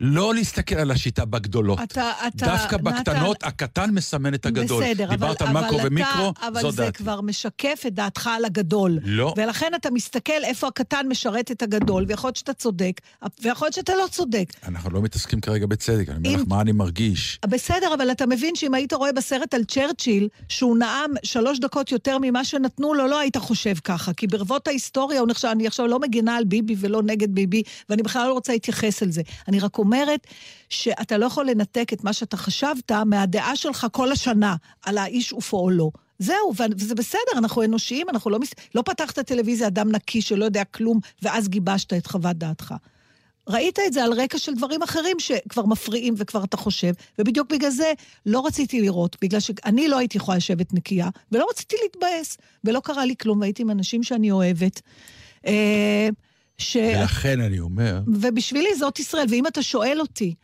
לא 0.00 0.34
להסתכל 0.34 0.74
על 0.74 0.90
השיטה 0.90 1.24
בגדולות. 1.24 1.80
אתה, 1.82 2.12
אתה, 2.26 2.46
דווקא 2.46 2.76
בקטנות, 2.76 3.36
אתה... 3.36 3.46
הקטן 3.46 3.90
מסמן 3.90 4.34
את 4.34 4.46
הגדול. 4.46 4.84
בסדר, 4.84 5.10
דיברת 5.10 5.42
אבל, 5.42 5.56
על 5.56 5.64
מקרו 5.64 5.80
ומיקרו, 5.84 6.32
אבל 6.42 6.60
זו 6.60 6.70
זה 6.70 6.82
דעתי. 6.82 6.98
כבר 6.98 7.20
משקף 7.20 7.82
את 7.86 7.94
דעתך 7.94 8.26
על 8.26 8.44
הגדול. 8.44 8.98
לא. 9.04 9.34
ולכן 9.36 9.72
אתה 9.76 9.90
מסתכל 9.90 10.44
איפה 10.44 10.68
הקטן 10.68 11.06
משרת 11.08 11.50
את 11.50 11.62
הגדול, 11.62 12.04
ויכול 12.08 12.28
להיות 12.28 12.36
שאתה 12.36 12.52
צודק, 12.52 13.00
ויכול 13.42 13.66
להיות 13.66 13.74
שאתה 13.74 13.92
לא 14.02 14.06
צודק. 14.10 14.52
אנחנו 14.68 14.90
לא 14.90 15.02
מתעסקים 15.02 15.40
כרגע 15.40 15.66
בצדק, 15.66 16.08
אני 16.08 16.16
אומר 16.16 16.28
אם... 16.28 16.40
לך 16.40 16.48
מה 16.48 16.60
אני 16.60 16.72
מרגיש. 16.72 17.38
בסדר, 17.46 17.94
אבל 17.94 18.10
אתה 18.10 18.26
מבין 18.26 18.54
שאם 18.54 18.74
היית 18.74 18.92
רואה 18.92 19.12
בסרט 19.12 19.54
על 19.54 19.64
צ'רצ'יל, 19.64 20.28
שהוא 20.48 20.78
נאם 20.78 21.10
שלוש 21.22 21.58
דקות 21.58 21.92
יותר 21.92 22.18
ממה 22.20 22.44
שנתנו 22.44 22.94
לו, 22.94 23.06
לא 23.06 23.18
היית 23.18 23.36
חושב 23.36 23.74
ככה. 23.84 24.12
כי 24.12 24.26
ברבות 24.26 24.68
ההיסטוריה 24.68 25.20
הוא 25.20 25.28
נחשב, 25.28 25.48
אני 25.52 25.66
עכשיו 25.66 25.86
לא 25.86 25.98
מגינה 25.98 26.36
על 26.36 26.44
ביבי 26.44 26.74
ולא 26.78 27.02
נגד 27.02 27.34
ביבי, 27.34 27.62
ואני 27.88 28.02
בכלל 28.02 28.28
לא 28.28 28.32
רוצה 28.32 28.52
להתייחס 28.52 29.02
על 29.02 29.10
זה. 29.10 29.22
אני 29.48 29.60
רק 29.60 29.78
אומרת 29.88 30.26
שאתה 30.68 31.18
לא 31.18 31.26
יכול 31.26 31.50
לנתק 31.50 31.92
את 31.92 32.04
מה 32.04 32.12
שאתה 32.12 32.36
חשבת 32.36 32.92
מהדעה 33.06 33.56
שלך 33.56 33.86
כל 33.92 34.12
השנה 34.12 34.56
על 34.82 34.98
האיש 34.98 35.32
ופועלו. 35.32 35.90
זהו, 36.18 36.52
וזה 36.76 36.94
בסדר, 36.94 37.38
אנחנו 37.38 37.64
אנושיים, 37.64 38.08
אנחנו 38.08 38.30
לא, 38.30 38.38
מס... 38.38 38.50
לא 38.74 38.82
פתחת 38.82 39.18
טלוויזיה 39.18 39.66
אדם 39.66 39.92
נקי 39.92 40.22
שלא 40.22 40.44
יודע 40.44 40.64
כלום, 40.64 41.00
ואז 41.22 41.48
גיבשת 41.48 41.92
את 41.92 42.06
חוות 42.06 42.36
דעתך. 42.36 42.74
ראית 43.48 43.78
את 43.86 43.92
זה 43.92 44.04
על 44.04 44.12
רקע 44.12 44.38
של 44.38 44.54
דברים 44.54 44.82
אחרים 44.82 45.20
שכבר 45.20 45.66
מפריעים 45.66 46.14
וכבר 46.16 46.44
אתה 46.44 46.56
חושב, 46.56 46.92
ובדיוק 47.18 47.52
בגלל 47.52 47.70
זה 47.70 47.92
לא 48.26 48.46
רציתי 48.46 48.80
לראות, 48.80 49.16
בגלל 49.22 49.40
שאני 49.40 49.88
לא 49.88 49.98
הייתי 49.98 50.18
יכולה 50.18 50.36
לשבת 50.36 50.74
נקייה, 50.74 51.08
ולא 51.32 51.46
רציתי 51.50 51.76
להתבאס, 51.82 52.38
ולא 52.64 52.80
קרה 52.80 53.04
לי 53.04 53.14
כלום, 53.16 53.40
והייתי 53.40 53.62
עם 53.62 53.70
אנשים 53.70 54.02
שאני 54.02 54.30
אוהבת. 54.30 54.80
אה, 55.46 56.08
ש... 56.58 56.76
ולכן 56.76 57.40
אני 57.40 57.58
אומר... 57.58 58.02
ובשבילי 58.06 58.74
זאת 58.78 58.98
ישראל, 58.98 59.26
ואם 59.30 59.46
אתה 59.46 59.62
שואל 59.62 59.96
אותי... 60.00 60.34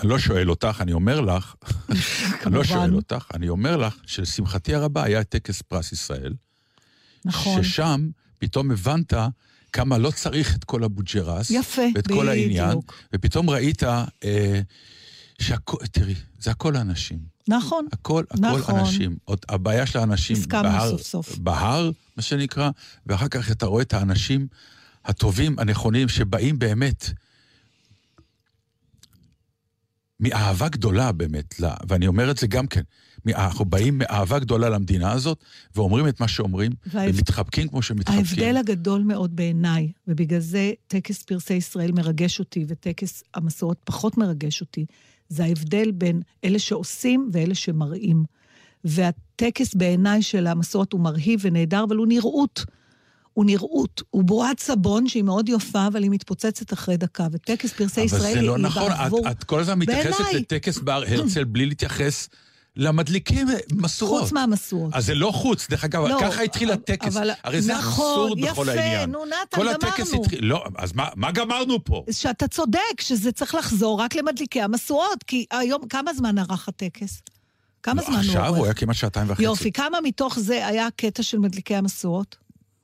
אני 0.00 0.08
לא 0.08 0.18
שואל 0.18 0.50
אותך, 0.50 0.78
אני 0.80 0.92
אומר 0.92 1.20
לך, 1.20 1.54
אני 2.46 2.54
לא 2.54 2.64
שואל 2.64 2.94
אותך, 2.94 3.26
אני 3.34 3.48
אומר 3.48 3.76
לך 3.76 3.96
שלשמחתי 4.06 4.74
הרבה 4.74 5.04
היה 5.04 5.24
טקס 5.24 5.62
פרס 5.62 5.92
ישראל. 5.92 6.34
נכון. 7.24 7.62
ששם 7.62 8.08
פתאום 8.38 8.70
הבנת 8.70 9.12
כמה 9.72 9.98
לא 9.98 10.10
צריך 10.10 10.56
את 10.56 10.64
כל 10.64 10.84
הבוג'רס. 10.84 11.50
יפה, 11.50 11.82
ואת 11.94 12.04
בדיוק. 12.04 12.20
כל 12.20 12.28
העניין. 12.28 12.78
ופתאום 13.14 13.50
ראית 13.50 13.82
אה, 13.82 14.60
שהכל, 15.38 15.76
תראי, 15.92 16.14
זה 16.38 16.50
הכל 16.50 16.76
אנשים. 16.76 17.18
נכון. 17.48 17.86
הכל, 17.92 18.24
הכל 18.30 18.58
נכון. 18.58 18.78
אנשים. 18.78 19.16
עוד 19.24 19.38
הבעיה 19.48 19.86
של 19.86 19.98
האנשים 19.98 20.36
בהר, 20.48 20.90
סוף 20.90 21.02
סוף. 21.02 21.38
בהר, 21.38 21.90
מה 22.16 22.22
שנקרא, 22.22 22.70
ואחר 23.06 23.28
כך 23.28 23.50
אתה 23.50 23.66
רואה 23.66 23.82
את 23.82 23.94
האנשים 23.94 24.46
הטובים, 25.08 25.58
הנכונים, 25.58 26.08
שבאים 26.08 26.58
באמת 26.58 27.10
מאהבה 30.20 30.68
גדולה 30.68 31.12
באמת, 31.12 31.60
לה, 31.60 31.74
ואני 31.88 32.06
אומר 32.06 32.30
את 32.30 32.38
זה 32.38 32.46
גם 32.46 32.66
כן, 32.66 32.80
אנחנו 33.28 33.64
באים 33.64 33.98
מאהבה 33.98 34.38
גדולה 34.38 34.68
למדינה 34.68 35.12
הזאת, 35.12 35.44
ואומרים 35.76 36.08
את 36.08 36.20
מה 36.20 36.28
שאומרים, 36.28 36.72
וההבד... 36.86 37.14
ומתחבקים 37.14 37.68
כמו 37.68 37.82
שמתחבקים. 37.82 38.18
ההבדל 38.18 38.56
הגדול 38.56 39.02
מאוד 39.02 39.36
בעיניי, 39.36 39.92
ובגלל 40.08 40.40
זה 40.40 40.72
טקס 40.86 41.22
פרסי 41.22 41.54
ישראל 41.54 41.92
מרגש 41.92 42.38
אותי, 42.38 42.64
וטקס 42.68 43.22
המסורת 43.34 43.76
פחות 43.84 44.18
מרגש 44.18 44.60
אותי, 44.60 44.86
זה 45.28 45.44
ההבדל 45.44 45.90
בין 45.90 46.22
אלה 46.44 46.58
שעושים 46.58 47.30
ואלה 47.32 47.54
שמראים. 47.54 48.24
והטקס 48.84 49.74
בעיניי 49.74 50.22
של 50.22 50.46
המסורת 50.46 50.92
הוא 50.92 51.00
מרהיב 51.00 51.40
ונהדר, 51.42 51.84
אבל 51.84 51.96
הוא 51.96 52.06
נראות. 52.06 52.64
הוא 53.38 53.44
נראות, 53.44 54.02
הוא 54.10 54.22
בועת 54.24 54.60
סבון 54.60 55.08
שהיא 55.08 55.22
מאוד 55.22 55.48
יפה, 55.48 55.86
אבל 55.86 56.02
היא 56.02 56.10
מתפוצצת 56.10 56.72
אחרי 56.72 56.96
דקה. 56.96 57.26
וטקס 57.32 57.72
פרסי 57.72 58.00
ישראל 58.00 58.22
אבל 58.22 58.32
זה 58.34 58.42
לא 58.42 58.58
נכון, 58.58 58.88
בעבור... 58.88 59.20
את, 59.20 59.30
את 59.38 59.44
כל 59.44 59.60
הזמן 59.60 59.78
מתייחסת 59.78 60.20
בעיניי. 60.20 60.40
לטקס 60.40 60.78
בהר 60.78 61.02
הרצל 61.08 61.44
בלי 61.44 61.66
להתייחס 61.66 62.28
למדליקים 62.76 63.48
משואות. 63.72 64.22
חוץ 64.22 64.32
מהמשואות. 64.32 64.94
אז 64.94 65.06
זה 65.06 65.14
לא 65.14 65.30
חוץ, 65.34 65.66
דרך 65.70 65.84
אגב, 65.84 66.04
לא, 66.06 66.18
ככה 66.20 66.42
התחיל 66.42 66.70
אבל- 66.70 66.80
הטקס. 66.82 67.16
אבל- 67.16 67.30
הרי 67.44 67.62
זה 67.62 67.74
נכון, 67.74 68.30
אבסורד 68.30 68.40
בכל 68.52 68.66
יפה, 68.70 68.80
העניין. 68.80 69.10
נו, 69.10 69.24
נתן, 69.24 69.56
כל 69.56 69.68
הטקס 69.68 70.08
גמרנו. 70.10 70.22
התחיל, 70.24 70.44
לא, 70.44 70.64
אז 70.78 70.92
מה, 70.92 71.08
מה 71.16 71.30
גמרנו 71.32 71.84
פה? 71.84 72.04
שאתה 72.10 72.48
צודק, 72.48 73.00
שזה 73.00 73.32
צריך 73.32 73.54
לחזור 73.54 74.00
רק 74.00 74.14
למדליקי 74.14 74.62
המשואות, 74.62 75.22
כי 75.26 75.46
היום, 75.50 75.88
כמה 75.88 76.14
זמן 76.14 76.38
ארך 76.38 76.68
הטקס? 76.68 77.22
כמה 77.82 78.02
זמן 78.02 78.12
הוא 78.14 78.20
עכשיו 78.20 78.56
הוא? 78.56 78.64
היה 78.64 78.74
כמעט 78.74 78.96
שעתיים 78.96 79.30
וחצי. 79.30 79.42
יופי, 79.42 79.72
כמה 79.72 79.98
מתוך 80.04 80.38
זה 80.38 80.66
היה 80.66 80.88
קטע 80.96 81.22
של 81.22 81.38
מדליקי 81.38 81.74
המשואות? 81.74 82.36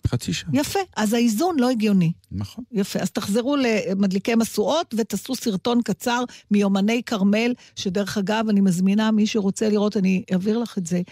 חצי 0.07 0.33
שעה. 0.33 0.51
יפה, 0.53 0.79
אז 0.97 1.13
האיזון 1.13 1.57
לא 1.59 1.71
הגיוני. 1.71 2.13
נכון. 2.33 2.65
יפה, 2.73 2.99
אז 2.99 3.11
תחזרו 3.11 3.57
למדליקי 3.57 4.35
משואות 4.35 4.95
ותעשו 4.99 5.35
סרטון 5.35 5.83
קצר 5.83 6.25
מיומני 6.51 7.03
כרמל, 7.07 7.53
שדרך 7.77 8.19
אגב, 8.19 8.49
אני 8.49 8.61
מזמינה 8.61 9.11
מי 9.11 9.27
שרוצה 9.27 9.69
לראות, 9.69 9.97
אני 9.97 10.23
אעביר 10.33 10.59
לך 10.59 10.79
את 10.79 10.87
זה. 10.87 11.03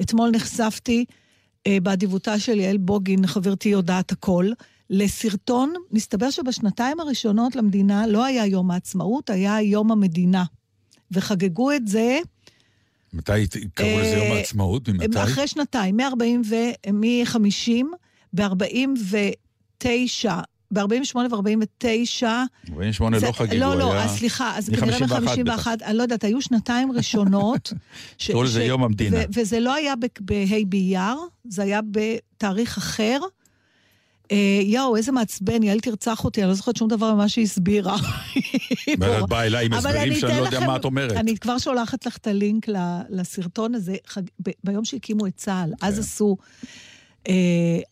אתמול 0.00 0.30
נחשפתי 0.30 1.04
אה, 1.66 1.78
באדיבותה 1.82 2.38
של 2.38 2.58
יעל 2.60 2.76
בוגין, 2.76 3.26
חברתי 3.26 3.68
יודעת 3.68 4.12
הכל, 4.12 4.50
לסרטון, 4.90 5.74
מסתבר 5.92 6.30
שבשנתיים 6.30 7.00
הראשונות 7.00 7.56
למדינה 7.56 8.06
לא 8.06 8.24
היה 8.24 8.46
יום 8.46 8.70
העצמאות, 8.70 9.30
היה 9.30 9.62
יום 9.62 9.92
המדינה. 9.92 10.44
וחגגו 11.10 11.72
את 11.72 11.88
זה 11.88 12.18
מתי 13.12 13.32
קראו 13.74 13.98
לזה 14.00 14.16
יום 14.16 14.26
אה, 14.26 14.36
העצמאות? 14.36 14.88
ממתי? 14.88 15.22
אחרי 15.22 15.46
שנתיים, 15.46 15.96
מ-40 15.96 16.48
ו... 16.48 16.54
מ-50, 16.92 17.84
ב-49, 18.32 20.28
ב-48 20.70 21.16
ו-49, 21.16 22.22
48 22.70 23.18
לא 23.18 23.32
חגגו, 23.32 23.56
לא, 23.56 23.76
לא, 23.76 23.92
היה... 23.92 24.04
אז 24.04 24.10
סליחה, 24.10 24.58
אז 24.58 24.68
כנראה 24.68 24.98
51 24.98 25.38
ב-51, 25.38 25.84
אני 25.84 25.96
לא 25.96 26.02
יודעת, 26.02 26.24
היו 26.24 26.42
שנתיים 26.42 26.92
ראשונות. 26.92 27.72
ש- 28.18 28.30
לזה 28.30 28.60
ש- 28.60 28.68
יום 28.68 28.84
המדינה. 28.84 29.16
ו- 29.16 29.22
וזה 29.34 29.60
לא 29.60 29.74
היה 29.74 29.94
בה' 29.96 30.64
באייר, 30.66 31.16
זה 31.48 31.62
היה 31.62 31.80
בתאריך 31.90 32.78
אחר. 32.78 33.20
אה, 34.32 34.60
יואו, 34.64 34.96
איזה 34.96 35.12
מעצבן, 35.12 35.62
יעל 35.62 35.80
תרצח 35.80 36.24
אותי, 36.24 36.40
אני 36.42 36.48
לא 36.48 36.54
זוכרת 36.54 36.76
שום 36.76 36.88
דבר 36.88 37.14
ממה 37.14 37.28
שהיא 37.28 37.44
הסבירה. 37.44 37.96
ואת 39.00 39.28
באה 39.28 39.46
אליי 39.46 39.66
עם 39.66 39.72
הסברים 39.72 40.02
אני 40.02 40.20
שאני 40.20 40.40
לא 40.40 40.44
יודע 40.46 40.60
מה 40.60 40.76
את 40.76 40.84
אומרת. 40.84 41.12
אני 41.12 41.36
כבר 41.38 41.58
שולחת 41.58 42.06
לך 42.06 42.16
את 42.16 42.26
הלינק 42.26 42.66
לסרטון 43.10 43.74
הזה. 43.74 43.96
ביום 44.64 44.84
שהקימו 44.84 45.26
את 45.26 45.36
צה"ל, 45.36 45.72
אז 45.80 45.94
כן. 45.94 46.00
עשו, 46.00 46.36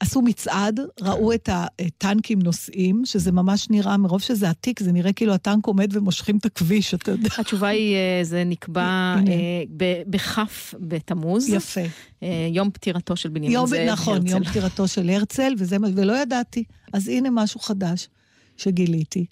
עשו 0.00 0.22
מצעד, 0.22 0.80
ראו 1.00 1.32
את 1.32 1.48
הטנקים 1.52 2.38
נוסעים, 2.38 3.02
שזה 3.04 3.32
ממש 3.32 3.70
נראה, 3.70 3.96
מרוב 3.96 4.20
שזה 4.20 4.50
עתיק, 4.50 4.80
זה 4.80 4.92
נראה 4.92 5.12
כאילו 5.12 5.34
הטנק 5.34 5.66
עומד 5.66 5.96
ומושכים 5.96 6.36
את 6.36 6.44
הכביש, 6.46 6.94
אתה 6.94 7.10
יודע. 7.10 7.28
התשובה 7.38 7.68
היא, 7.68 7.94
אה, 7.96 8.24
זה 8.24 8.44
נקבע. 8.44 8.82
אה, 9.28 9.62
ב- 9.76 10.02
בכ' 10.06 10.38
בתמוז, 10.80 11.48
יפה. 11.48 11.80
אה, 12.22 12.48
יום 12.52 12.70
פטירתו 12.70 13.16
של 13.16 13.28
בנימין 13.28 13.50
יום, 13.50 13.66
זאב 13.66 13.88
נכון, 13.88 14.16
הרצל. 14.16 14.28
יום 14.28 14.44
פטירתו 14.44 14.88
של 14.88 15.10
הרצל, 15.10 15.52
וזה, 15.58 15.76
ולא 15.94 16.22
ידעתי. 16.22 16.64
אז 16.92 17.08
הנה 17.08 17.28
משהו 17.32 17.60
חדש 17.60 18.08
שגיליתי. 18.56 19.26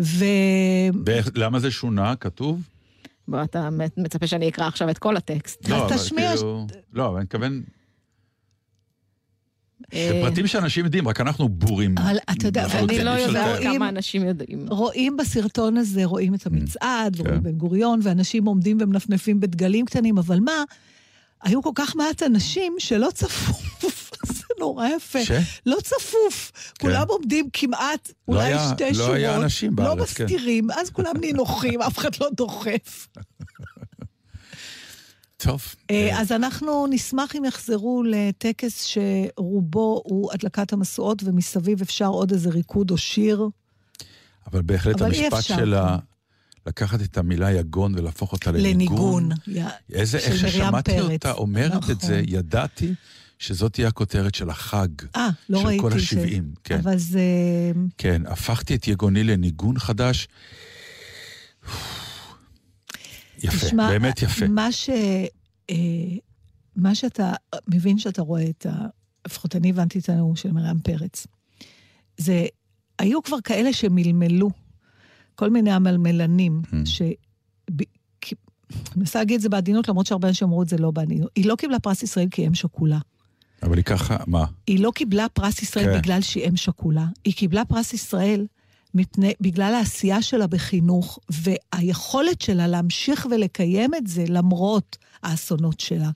ו... 0.00 0.24
למה 1.34 1.58
זה 1.58 1.70
שונה? 1.70 2.16
כתוב? 2.16 2.60
בוא, 3.28 3.42
אתה 3.42 3.68
מצפה 3.96 4.26
שאני 4.26 4.48
אקרא 4.48 4.66
עכשיו 4.66 4.90
את 4.90 4.98
כל 4.98 5.16
הטקסט. 5.16 5.68
לא, 5.68 5.86
אבל 5.86 5.96
תשמיע 5.96 6.36
כאילו- 6.36 6.66
לא, 6.92 7.06
אבל 7.08 7.16
אני 7.16 7.24
מתכוון... 7.24 7.62
זה 9.94 10.20
פרטים 10.22 10.46
שאנשים 10.46 10.84
יודעים, 10.84 11.08
רק 11.08 11.20
אנחנו 11.20 11.48
בורים. 11.48 11.94
אבל 11.98 12.16
אתה 12.30 12.46
יודע, 12.46 12.66
אני 12.78 13.04
לא 13.04 13.16
אי 13.16 13.24
אפשר 13.24 13.28
יודעת 13.38 13.62
כמה 13.62 13.88
אנשים 13.88 14.24
יודעים. 14.28 14.66
רואים 14.68 15.16
בסרטון 15.16 15.76
הזה, 15.76 16.04
רואים 16.04 16.34
את 16.34 16.46
המצעד, 16.46 17.18
רואים 17.20 17.34
כן. 17.34 17.42
בן 17.42 17.52
גוריון, 17.52 18.00
ואנשים 18.02 18.44
עומדים 18.46 18.78
ומנפנפים 18.80 19.40
בדגלים 19.40 19.84
קטנים, 19.86 20.18
אבל 20.18 20.40
מה, 20.40 20.52
היו 21.42 21.62
כל 21.62 21.70
כך 21.74 21.96
מעט 21.96 22.22
אנשים 22.22 22.74
שלא 22.78 23.08
צפוף, 23.14 24.10
זה 24.36 24.44
נורא 24.60 24.88
יפה. 24.96 25.24
ש? 25.24 25.30
לא 25.66 25.76
צפוף. 25.82 26.52
כולם 26.80 27.04
עומדים 27.08 27.48
כמעט, 27.52 28.10
לא 28.28 28.34
אולי 28.34 28.44
היה- 28.44 28.68
שתי 28.74 28.84
לא 28.84 28.94
שורות. 28.94 29.14
היה 29.14 29.36
אנשים 29.36 29.70
לא 29.70 29.76
בארץ, 29.94 30.12
כן. 30.12 30.24
מסתירים, 30.24 30.70
אז 30.70 30.90
כולם 30.90 31.14
נינוחים, 31.20 31.82
אף 31.86 31.98
אחד 31.98 32.10
לא 32.20 32.28
דוחף. 32.36 33.08
טוב. 35.36 35.62
אה, 35.90 36.20
אז 36.20 36.32
אנחנו 36.32 36.86
נשמח 36.90 37.36
אם 37.36 37.44
יחזרו 37.44 38.02
לטקס 38.06 38.84
שרובו 38.84 40.02
הוא 40.04 40.32
הדלקת 40.32 40.72
המשואות, 40.72 41.22
ומסביב 41.24 41.80
אפשר 41.80 42.06
עוד 42.06 42.32
איזה 42.32 42.50
ריקוד 42.50 42.90
או 42.90 42.98
שיר. 42.98 43.48
אבל 44.52 44.62
בהחלט 44.62 45.02
אבל 45.02 45.06
המשפט. 45.06 45.42
שלה, 45.42 45.98
לקחת 46.66 47.02
את 47.02 47.18
המילה 47.18 47.52
יגון 47.52 47.94
ולהפוך 47.94 48.32
אותה 48.32 48.52
לניגון. 48.52 49.30
לניגון. 49.46 49.68
איזה, 49.92 50.20
של 50.20 50.26
איך 50.26 50.48
ששמעתי 50.48 50.90
פרץ. 50.90 51.10
אותה 51.10 51.32
אומרת 51.32 51.90
את 51.90 52.00
זה, 52.00 52.22
נכון. 52.22 52.34
ידעתי 52.34 52.94
שזאת 53.38 53.72
תהיה 53.72 53.88
הכותרת 53.88 54.34
של 54.34 54.50
החג. 54.50 54.88
אה, 55.16 55.28
לא 55.48 55.60
של 55.60 55.66
ראיתי 55.66 55.82
כל 55.82 55.92
את 55.92 55.96
השבעים, 55.96 56.44
זה. 56.44 56.60
כן. 56.64 56.78
אבל 56.78 56.98
זה... 56.98 57.20
כן, 57.98 58.22
הפכתי 58.26 58.74
את 58.74 58.88
יגוני 58.88 59.24
לניגון 59.24 59.78
חדש. 59.78 60.28
יפה, 63.42 63.66
תשמע, 63.66 63.88
באמת 63.88 64.22
יפה. 64.22 64.48
מה 64.48 64.72
ש... 64.72 64.90
אה, 65.70 65.74
מה 66.76 66.94
שאתה 66.94 67.32
מבין 67.68 67.98
שאתה 67.98 68.22
רואה 68.22 68.50
את 68.50 68.66
ה... 68.66 68.86
לפחות 69.26 69.56
אני 69.56 69.70
הבנתי 69.70 69.98
את 69.98 70.08
הנאום 70.08 70.36
של 70.36 70.52
מרים 70.52 70.78
פרץ. 70.78 71.26
זה... 72.18 72.46
היו 72.98 73.22
כבר 73.22 73.40
כאלה 73.44 73.72
שמלמלו, 73.72 74.50
כל 75.34 75.50
מיני 75.50 75.72
המלמלנים, 75.72 76.62
Mm. 76.64 76.76
ש... 76.84 77.02
אני 78.70 78.84
מנסה 78.96 79.18
להגיד 79.18 79.34
את 79.34 79.40
זה 79.40 79.48
בעדינות, 79.48 79.88
למרות 79.88 80.06
שהרבה 80.06 80.28
אנשים 80.28 80.48
אמרו 80.48 80.62
את 80.62 80.68
זה 80.68 80.78
לא 80.78 80.90
בעדינות. 80.90 81.30
היא 81.36 81.46
לא 81.46 81.56
קיבלה 81.56 81.80
פרס 81.80 82.02
ישראל 82.02 82.28
כי 82.30 82.46
אם 82.46 82.54
שכולה. 82.54 82.98
אבל 83.62 83.76
היא 83.76 83.84
ככה, 83.84 84.16
מה? 84.26 84.44
היא 84.66 84.80
לא 84.80 84.92
קיבלה 84.94 85.28
פרס 85.28 85.62
ישראל. 85.62 85.84
כן. 85.84 85.98
בגלל 85.98 86.20
שהיא 86.20 86.48
אם 86.48 86.56
שכולה, 86.56 87.06
היא 87.24 87.34
קיבלה 87.34 87.64
פרס 87.64 87.92
ישראל 87.92 88.46
מפני, 88.96 89.32
בגלל 89.40 89.74
העשייה 89.74 90.22
שלה 90.22 90.46
בחינוך, 90.46 91.18
והיכולת 91.28 92.40
שלה 92.40 92.66
להמשיך 92.66 93.26
ולקיים 93.30 93.94
את 93.94 94.06
זה 94.06 94.24
למרות 94.28 94.96
האסונות 95.22 95.80
שלה. 95.80 96.10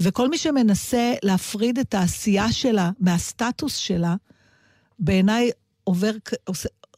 וכל 0.00 0.28
מי 0.28 0.38
שמנסה 0.38 1.14
להפריד 1.22 1.78
את 1.78 1.94
העשייה 1.94 2.52
שלה 2.52 2.90
מהסטטוס 3.00 3.76
שלה, 3.76 4.14
בעיניי 4.98 5.50
עובר, 5.84 6.10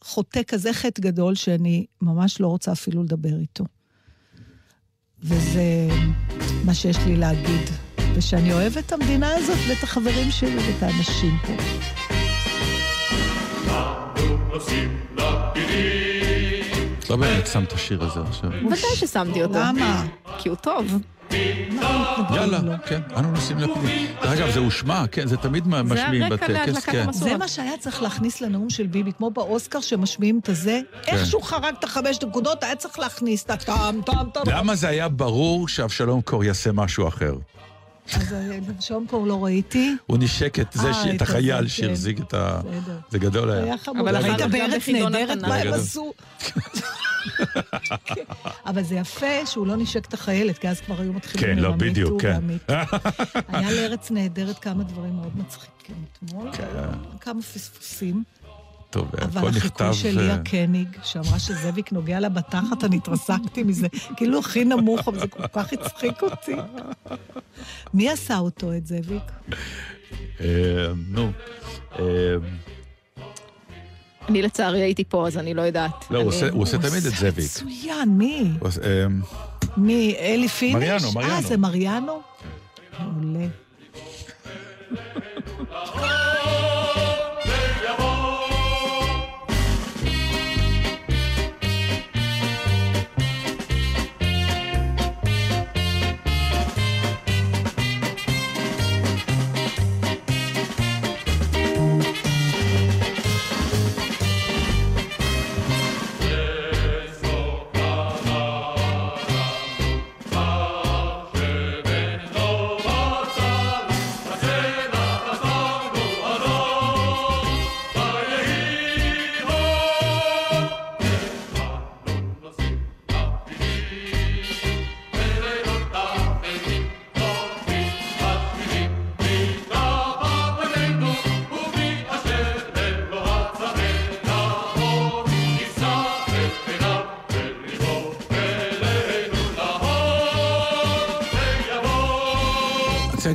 חוטא 0.01 0.41
כזה 0.47 0.73
חטא 0.73 1.01
גדול 1.01 1.35
שאני 1.35 1.85
ממש 2.01 2.41
לא 2.41 2.47
רוצה 2.47 2.71
אפילו 2.71 3.03
לדבר 3.03 3.39
איתו. 3.39 3.65
וזה 5.23 5.87
מה 6.65 6.73
שיש 6.73 6.97
לי 6.97 7.15
להגיד. 7.17 7.69
ושאני 8.15 8.53
אוהבת 8.53 8.85
את 8.85 8.91
המדינה 8.93 9.35
הזאת 9.35 9.57
ואת 9.69 9.83
החברים 9.83 10.31
שלי 10.31 10.57
ואת 10.57 10.83
האנשים 10.83 11.37
פה. 11.47 11.94
את 16.99 17.09
לא 17.09 17.15
באמת 17.15 17.47
שמת 17.47 17.67
את 17.67 17.73
השיר 17.73 18.03
הזה 18.03 18.19
עכשיו. 18.29 18.49
ודאי 18.65 18.95
ששמתי 18.95 19.43
אותו. 19.43 19.59
למה? 19.59 20.05
כי 20.37 20.49
הוא 20.49 20.57
טוב. 20.57 20.99
יאללה, 22.35 22.77
כן, 22.77 23.01
אנו 23.17 23.31
נוסעים 23.31 23.57
לפידים. 23.57 24.07
דרך 24.21 24.31
אגב, 24.31 24.51
זה 24.51 24.59
הושמע, 24.59 25.07
כן, 25.11 25.27
זה 25.27 25.37
תמיד 25.37 25.67
משמיעים 25.67 26.29
בטקס, 26.29 26.85
כן. 26.85 27.11
זה 27.11 27.37
מה 27.37 27.47
שהיה 27.47 27.77
צריך 27.77 28.01
להכניס 28.01 28.41
לנאום 28.41 28.69
של 28.69 28.87
ביבי, 28.87 29.11
כמו 29.17 29.31
באוסקר 29.31 29.81
שמשמיעים 29.81 30.39
את 30.43 30.49
הזה. 30.49 30.79
איך 31.07 31.25
שהוא 31.25 31.43
חרג 31.43 31.73
את 31.79 31.83
החמש 31.83 32.19
נקודות, 32.23 32.63
היה 32.63 32.75
צריך 32.75 32.99
להכניס 32.99 33.43
את 33.43 33.49
הטאם, 33.49 34.01
טאם, 34.01 34.29
טאם. 34.33 34.43
למה 34.47 34.75
זה 34.75 34.87
היה 34.87 35.09
ברור 35.09 35.67
שאבשלום 35.67 36.21
קור 36.21 36.43
יעשה 36.43 36.71
משהו 36.71 37.07
אחר? 37.07 37.33
אז 38.13 38.33
אה, 38.33 38.59
שום 38.79 39.05
קור 39.09 39.27
לא 39.27 39.43
ראיתי. 39.43 39.95
הוא 40.05 40.17
נשק 40.17 40.59
את 40.59 40.67
זה, 40.73 40.91
אה, 40.91 41.15
את 41.15 41.21
החייל 41.21 41.55
הזה, 41.55 41.69
שהחזיק 41.69 42.19
את 42.19 42.33
ה... 42.33 42.61
זה 43.09 43.19
גדול 43.19 43.51
היה. 43.51 43.75
אבל 43.87 44.37
גם 44.37 44.51
בארץ 44.51 44.87
נהדרת 44.89 45.29
התנ"ך. 45.29 45.47
מה 45.47 45.55
הם. 45.55 45.73
עשו? 45.73 46.13
כן. 48.05 48.23
אבל 48.65 48.83
זה 48.83 48.95
יפה 48.95 49.45
שהוא 49.45 49.67
לא 49.67 49.75
נשק 49.75 50.05
את 50.05 50.13
החיילת, 50.13 50.57
כי 50.57 50.69
אז 50.69 50.81
כבר 50.81 51.01
היו 51.01 51.13
מתחילים 51.13 51.55
כן, 51.55 51.61
לא, 51.61 51.71
בדיוק, 51.71 52.21
כן. 52.21 52.41
היה 53.47 53.71
לארץ 53.71 54.11
נהדרת 54.11 54.59
כמה 54.59 54.83
דברים 54.83 55.15
מאוד 55.15 55.37
מצחיקים 55.37 55.95
אתמול. 56.13 56.51
כן. 56.51 56.65
כמה 57.21 57.41
פספוסים. 57.41 58.23
טוב, 58.95 59.07
אבל 59.21 59.37
הכל 59.37 59.47
החיקוי 59.47 59.87
נכתב... 59.87 59.93
של 59.93 60.19
ליה 60.19 60.33
אה, 60.33 60.37
קניג, 60.37 60.87
שאמרה 61.03 61.39
שזאביק 61.39 61.91
נוגע 61.91 62.19
לה 62.19 62.29
בתחת, 62.29 62.83
אני 62.83 62.95
התרסקתי 62.97 63.63
מזה. 63.63 63.87
כאילו 64.17 64.39
הכי 64.39 64.65
נמוך, 64.65 65.07
אבל 65.07 65.19
זה 65.19 65.27
כל 65.27 65.47
כך 65.47 65.73
הצחיק 65.73 66.23
אותי. 66.23 66.55
מי 67.93 68.09
עשה 68.09 68.37
אותו, 68.37 68.73
את 68.73 68.87
זאביק? 68.87 69.23
אה, 70.41 70.47
נו. 71.09 71.31
אה, 71.99 72.05
אני 74.29 74.41
לצערי 74.41 74.81
הייתי 74.81 75.03
פה, 75.03 75.27
אז 75.27 75.37
אני 75.37 75.53
לא 75.53 75.61
יודעת. 75.61 76.05
לא, 76.11 76.19
הוא 76.19 76.27
עושה- 76.61 76.77
תמיד 76.77 77.05
את 77.05 77.15
זאביק. 77.15 77.45
מצוין, 77.45 78.09
מי? 78.09 78.51
הוא 78.59 78.67
עושה, 78.67 79.05
אמ, 79.05 79.21
מי? 79.77 80.15
אלי 80.19 80.47
פיניש? 80.47 80.75
מריאנו, 80.75 81.11
מריאנו. 81.11 81.33
אה, 81.33 81.41
זה 81.41 81.57
מריאנו? 81.57 82.21
מעולה. 82.99 83.47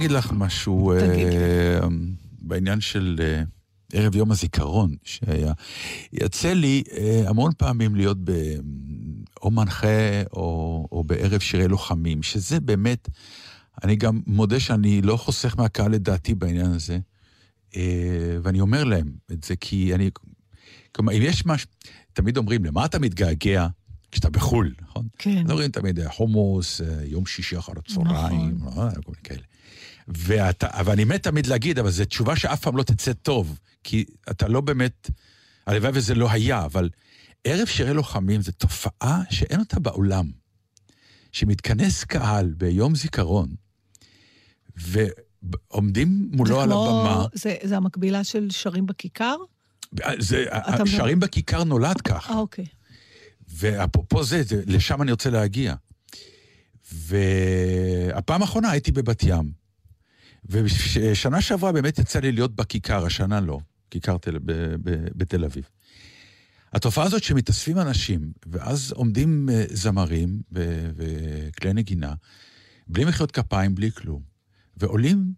להגיד 0.00 0.16
לך 0.16 0.32
משהו 0.32 0.92
תגיד. 1.00 1.26
אה, 1.26 1.80
בעניין 2.40 2.80
של 2.80 3.20
אה, 3.22 3.42
ערב 3.92 4.16
יום 4.16 4.30
הזיכרון 4.30 4.94
שהיה. 5.04 5.52
יצא 6.12 6.52
לי 6.52 6.82
אה, 6.92 7.22
המון 7.26 7.52
פעמים 7.58 7.94
להיות 7.94 8.18
ב... 8.24 8.30
או 9.42 9.50
מנחה 9.50 10.22
או, 10.32 10.88
או 10.92 11.04
בערב 11.04 11.40
שירי 11.40 11.68
לוחמים, 11.68 12.22
שזה 12.22 12.60
באמת, 12.60 13.08
אני 13.84 13.96
גם 13.96 14.20
מודה 14.26 14.60
שאני 14.60 15.02
לא 15.02 15.16
חוסך 15.16 15.54
מהקהל 15.58 15.94
את 15.94 16.02
דעתי 16.02 16.34
בעניין 16.34 16.72
הזה, 16.72 16.98
אה, 17.76 18.38
ואני 18.42 18.60
אומר 18.60 18.84
להם 18.84 19.12
את 19.32 19.44
זה 19.44 19.56
כי 19.56 19.94
אני... 19.94 20.10
כלומר, 20.92 21.12
אם 21.12 21.22
יש 21.22 21.46
משהו, 21.46 21.68
תמיד 22.12 22.36
אומרים, 22.36 22.64
למה 22.64 22.84
אתה 22.84 22.98
מתגעגע 22.98 23.66
כשאתה 24.12 24.30
בחו"ל, 24.30 24.74
נכון? 24.82 25.06
כן. 25.18 25.44
לא 25.46 25.54
רואים 25.54 25.70
תמיד 25.70 26.08
חומוס, 26.08 26.80
יום 27.04 27.26
שישי 27.26 27.58
אחר 27.58 27.72
הצהריים, 27.76 28.58
נכון. 28.60 28.90
כל 28.90 29.00
מיני 29.06 29.22
כאלה. 29.24 29.49
ואתה, 30.16 30.68
ואני 30.84 31.04
מת 31.04 31.22
תמיד 31.22 31.46
להגיד, 31.46 31.78
אבל 31.78 31.90
זו 31.90 32.04
תשובה 32.04 32.36
שאף 32.36 32.60
פעם 32.60 32.76
לא 32.76 32.82
תצא 32.82 33.12
טוב, 33.12 33.58
כי 33.84 34.04
אתה 34.30 34.48
לא 34.48 34.60
באמת, 34.60 35.10
הלוואי 35.66 35.90
וזה 35.94 36.14
לא 36.14 36.30
היה, 36.30 36.64
אבל 36.64 36.88
ערב 37.44 37.66
שירי 37.66 37.94
לוחמים 37.94 38.42
זו 38.42 38.52
תופעה 38.52 39.20
שאין 39.30 39.60
אותה 39.60 39.80
בעולם. 39.80 40.30
שמתכנס 41.32 42.04
קהל 42.04 42.54
ביום 42.56 42.94
זיכרון, 42.94 43.48
ועומדים 44.76 46.28
מולו 46.32 46.60
על 46.60 46.68
כמו- 46.68 46.88
הבמה, 46.88 47.26
זה- 47.34 47.56
זה 47.62 47.76
המקבילה 47.76 48.24
של 48.24 48.50
שרים 48.50 48.86
בכיכר? 48.86 49.36
זה, 50.18 50.44
אתה- 50.58 50.86
שרים 50.86 51.20
בכיכר 51.20 51.64
נולד 51.64 52.00
כך. 52.00 52.30
אה, 52.30 52.36
אוקיי. 52.38 52.64
ואפרופו 53.48 54.24
זה, 54.24 54.42
זה, 54.42 54.62
לשם 54.66 55.02
אני 55.02 55.10
רוצה 55.10 55.30
להגיע. 55.30 55.74
והפעם 56.92 58.42
האחרונה 58.42 58.70
הייתי 58.70 58.92
בבת 58.92 59.22
ים. 59.22 59.52
ושנה 60.50 61.40
שעברה 61.40 61.72
באמת 61.72 61.98
יצא 61.98 62.20
לי 62.20 62.32
להיות 62.32 62.56
בכיכר, 62.56 63.06
השנה 63.06 63.40
לא, 63.40 63.58
כיכר 63.90 64.18
תל, 64.18 64.38
ב, 64.38 64.52
ב, 64.82 65.08
בתל 65.14 65.44
אביב. 65.44 65.68
התופעה 66.72 67.04
הזאת 67.04 67.22
שמתאספים 67.22 67.78
אנשים, 67.78 68.32
ואז 68.46 68.92
עומדים 68.92 69.48
אה, 69.52 69.64
זמרים 69.70 70.42
וכלי 70.52 71.72
נגינה, 71.72 72.14
בלי 72.88 73.04
מחיאות 73.04 73.30
כפיים, 73.30 73.74
בלי 73.74 73.92
כלום, 73.92 74.22
ועולים 74.76 75.32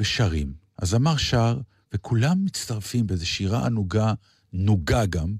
ושרים. 0.00 0.52
הזמר 0.78 1.16
שר, 1.16 1.60
וכולם 1.94 2.44
מצטרפים 2.44 3.06
באיזו 3.06 3.26
שירה 3.26 3.66
ענוגה, 3.66 4.12
נוגה 4.52 5.06
גם, 5.06 5.34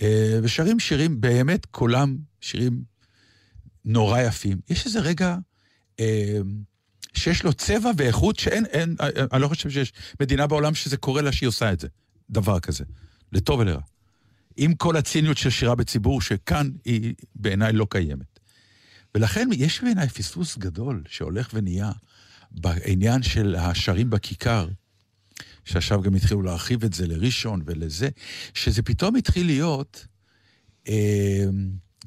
אה, 0.00 0.38
ושרים 0.42 0.80
שירים, 0.80 1.20
באמת, 1.20 1.66
קולם 1.66 2.16
שירים 2.40 2.84
נורא 3.84 4.20
יפים. 4.20 4.60
יש 4.68 4.86
איזה 4.86 5.00
רגע 5.00 5.36
אה, 6.00 6.38
שיש 7.14 7.44
לו 7.44 7.52
צבע 7.52 7.90
ואיכות 7.96 8.38
שאין, 8.38 8.66
אין, 8.66 8.96
אה, 9.00 9.08
אני 9.32 9.42
לא 9.42 9.48
חושב 9.48 9.70
שיש 9.70 9.92
מדינה 10.20 10.46
בעולם 10.46 10.74
שזה 10.74 10.96
קורה 10.96 11.22
לה 11.22 11.32
שהיא 11.32 11.46
עושה 11.48 11.72
את 11.72 11.80
זה. 11.80 11.88
דבר 12.30 12.60
כזה, 12.60 12.84
לטוב 13.32 13.60
ולרע. 13.60 13.80
עם 14.56 14.74
כל 14.74 14.96
הציניות 14.96 15.38
של 15.38 15.50
שירה 15.50 15.74
בציבור, 15.74 16.20
שכאן 16.20 16.70
היא 16.84 17.14
בעיניי 17.34 17.72
לא 17.72 17.86
קיימת. 17.90 18.40
ולכן 19.14 19.48
יש 19.52 19.82
בעיניי 19.82 20.08
פספוס 20.08 20.58
גדול 20.58 21.02
שהולך 21.08 21.50
ונהיה 21.54 21.92
בעניין 22.50 23.22
של 23.22 23.54
השרים 23.54 24.10
בכיכר, 24.10 24.68
שעכשיו 25.64 26.02
גם 26.02 26.14
התחילו 26.14 26.42
להרחיב 26.42 26.84
את 26.84 26.92
זה 26.92 27.06
לראשון 27.06 27.62
ולזה, 27.66 28.08
שזה 28.54 28.82
פתאום 28.82 29.16
התחיל 29.16 29.46
להיות 29.46 30.06
אה, 30.88 31.44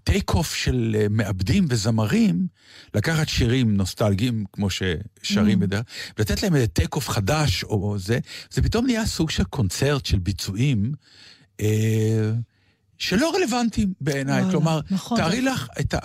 take 0.05 0.29
off 0.34 0.55
של 0.55 0.95
אה, 0.99 1.05
מעבדים 1.09 1.65
וזמרים, 1.69 2.47
לקחת 2.93 3.29
שירים 3.29 3.77
נוסטלגיים, 3.77 4.45
כמו 4.53 4.67
ששרים 4.69 5.57
Mm. 5.57 5.61
בדרך, 5.61 5.83
ולתת 6.17 6.43
להם 6.43 6.55
איזה 6.55 6.67
take 6.67 6.95
off 6.95 7.10
חדש 7.09 7.63
או 7.63 7.95
זה, 7.99 8.19
זה 8.51 8.61
פתאום 8.61 8.85
נהיה 8.85 9.05
סוג 9.05 9.29
של 9.29 9.43
קונצרט 9.43 10.05
של 10.05 10.19
ביצועים. 10.19 10.91
אה, 11.61 12.31
שלא 12.97 13.33
רלוונטיים 13.35 13.93
בעיניי. 14.01 14.43
כלומר, 14.51 14.79
נכון. 14.91 15.17
תארי 15.17 15.41
לך 15.41 15.67
את 15.79 15.95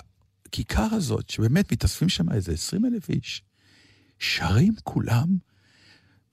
הכיכר 0.47 0.87
הזאת, 0.91 1.29
שבאמת 1.29 1.71
מתאספים 1.71 2.09
שם 2.09 2.31
איזה 2.31 2.51
20 2.53 2.85
אלף 2.85 3.09
איש, 3.09 3.41
שרים 4.19 4.73
כולם 4.83 5.27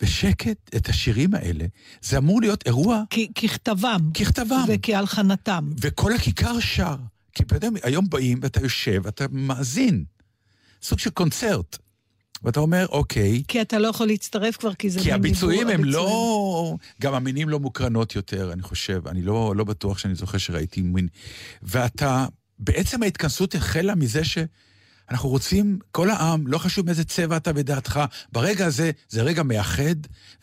בשקט 0.02 0.70
את 0.76 0.88
השירים 0.88 1.35
האלה. 1.35 1.64
זה 2.02 2.18
אמור 2.18 2.40
להיות 2.40 2.66
אירוע 2.66 3.02
כ- 3.11 3.18
ככתבם. 3.42 4.11
ככתבם. 4.14 4.64
וכהלחנתם. 4.68 5.70
וכל 5.81 6.12
הכיכר 6.12 6.61
שר. 6.61 6.96
כי 7.38 7.44
אתה 7.57 7.66
יודע, 7.66 7.68
היום 7.83 8.09
באים 8.09 8.38
ואתה 8.42 8.61
יושב, 8.61 9.07
אתה 9.07 9.24
מאזין. 9.31 10.05
סוג 10.83 10.98
של 10.98 11.11
קונצרט. 11.11 11.79
ואתה 12.42 12.61
אומר, 12.61 12.87
אוקיי, 12.88 13.42
כי 13.48 13.61
אתה 13.61 13.79
לא 13.79 13.88
יכול 13.88 14.07
להצטרף 14.07 14.57
כבר, 14.57 14.74
כי 14.74 14.90
זה... 14.90 15.01
כי 15.01 15.12
הביצועים 15.12 15.61
הם 15.61 15.66
הביצועים. 15.68 15.85
לא... 15.85 16.77
גם 17.01 17.14
המינים 17.14 17.48
לא 17.48 17.61
מוקרנות 17.61 18.16
יותר, 18.16 18.53
אני 18.53 18.62
חושב. 18.62 19.09
אני 19.09 19.22
לא, 19.22 19.57
לא 19.57 19.64
בטוח 19.64 19.98
שאני 19.98 20.14
זוכר 20.14 20.38
שראיתי 20.38 20.83
מין... 20.83 21.09
ואתה... 21.62 22.27
בעצם 22.59 23.03
ההתכנסות 23.03 23.55
החלה 23.55 23.94
מזה 23.94 24.24
שאנחנו 25.09 25.29
רוצים, 25.29 25.79
כל 25.92 26.11
העם, 26.11 26.47
לא 26.47 26.59
חשוב 26.59 26.87
מאיזה 26.87 27.05
צבע 27.05 27.37
אתה 27.37 27.51
ודעתך, 27.55 28.01
ברגע 28.33 28.66
הזה, 28.66 28.90
זה 29.09 29.23
רגע 29.23 29.42
מאחד, 29.42 29.94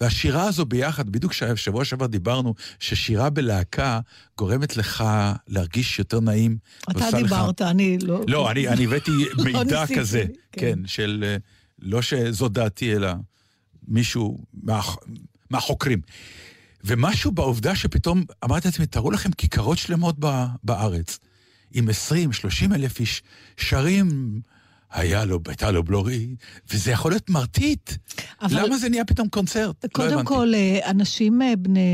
והשירה 0.01 0.43
הזו 0.47 0.65
ביחד, 0.65 1.09
בדיוק 1.09 1.33
שבוע 1.55 1.85
שעבר 1.85 2.05
דיברנו, 2.05 2.53
ששירה 2.79 3.29
בלהקה 3.29 3.99
גורמת 4.37 4.77
לך 4.77 5.03
להרגיש 5.47 5.99
יותר 5.99 6.19
נעים. 6.19 6.57
אתה 6.83 6.91
ועושה 6.99 7.09
לך- 7.09 7.23
דיברת, 7.23 7.61
אני 7.61 7.97
לא... 8.01 8.21
לא, 8.27 8.51
אני, 8.51 8.67
אני 8.67 8.85
הבאתי 8.85 9.11
מידע 9.45 9.81
ניסיתי, 9.81 9.99
כזה, 9.99 10.23
כן. 10.51 10.61
כן, 10.61 10.79
של... 10.87 11.23
אה, 11.27 11.37
לא 11.79 12.01
שזו 12.01 12.47
דעתי, 12.47 12.95
אלא 12.95 13.13
מישהו 13.87 14.37
מה, 14.63 14.81
מהחוקרים. 15.49 16.01
ומשהו 16.83 17.31
בעובדה 17.31 17.75
שפתאום 17.75 18.23
אמרתי 18.43 18.67
לעצמי, 18.67 18.85
תראו 18.85 19.11
לכם 19.11 19.31
כיכרות 19.31 19.77
שלמות 19.77 20.15
בארץ, 20.63 21.19
עם 21.73 21.89
20, 21.89 22.33
30 22.33 22.73
אלף 22.73 22.99
איש 22.99 23.23
שרים, 23.57 24.41
היה 24.95 25.25
לו, 25.25 25.39
הייתה 25.47 25.71
לו 25.71 25.83
בלורי, 25.83 26.27
וזה 26.73 26.91
יכול 26.91 27.11
להיות 27.11 27.29
מרטיט. 27.29 27.91
אבל- 28.41 28.65
למה 28.65 28.77
זה 28.77 28.89
נהיה 28.89 29.05
פתאום 29.05 29.29
קונצרט? 29.29 29.83
לא 29.83 29.89
קודם 29.89 30.13
הבנתי. 30.13 30.27
כל, 30.27 30.51
אה, 30.55 30.91
אנשים 30.91 31.41
אה, 31.41 31.53
בני 31.59 31.89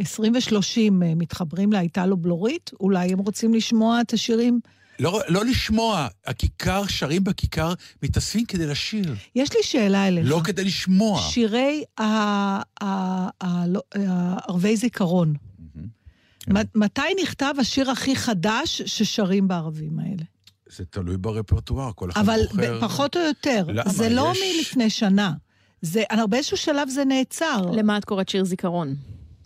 20 0.00 0.32
ו-30 0.34 0.90
מתחברים 1.16 1.72
להייתה 1.72 2.06
לו 2.06 2.16
בלורית? 2.16 2.70
אולי 2.80 3.12
הם 3.12 3.18
רוצים 3.18 3.54
לשמוע 3.54 4.00
את 4.00 4.12
השירים? 4.12 4.60
לא, 4.98 5.20
לא 5.28 5.44
לשמוע, 5.44 6.06
הכיכר, 6.26 6.82
שרים 6.86 7.24
בכיכר, 7.24 7.72
מתאספים 8.02 8.44
כדי 8.44 8.66
לשיר, 8.66 9.14
יש 9.34 9.52
לי 9.52 9.58
שאלה 9.62 10.08
אליך. 10.08 10.24
לא 10.28 10.40
כדי 10.44 10.64
לשמוע. 10.64 11.22
שירי 11.22 11.84
לא- 13.66 13.82
הערבי 13.94 14.76
זיכרון. 14.76 15.34
כן. 16.40 16.52
מ- 16.56 16.80
מתי 16.84 17.02
נכתב 17.22 17.54
השיר 17.58 17.90
הכי 17.90 18.16
חדש 18.16 18.82
ששרים 18.82 19.48
בערבים 19.48 19.98
האלה? 19.98 20.22
זה 20.76 20.84
תלוי 20.90 21.16
ברפרטואר, 21.16 21.90
כל 21.94 22.10
אחד 22.10 22.20
אבל 22.20 22.40
בוחר. 22.50 22.78
ב- 22.78 22.80
פחות 22.80 23.16
או 23.16 23.20
יותר. 23.20 23.64
למה? 23.68 23.90
זה 23.92 24.08
לא 24.08 24.32
יש- 24.34 24.56
מלפני 24.58 24.90
שנה. 24.90 25.32
זה, 25.82 26.02
באיזשהו 26.26 26.56
שלב 26.56 26.88
זה 26.88 27.04
נעצר. 27.04 27.62
למה 27.72 27.96
את 27.98 28.04
קוראת 28.04 28.28
שיר 28.28 28.44
זיכרון? 28.44 28.94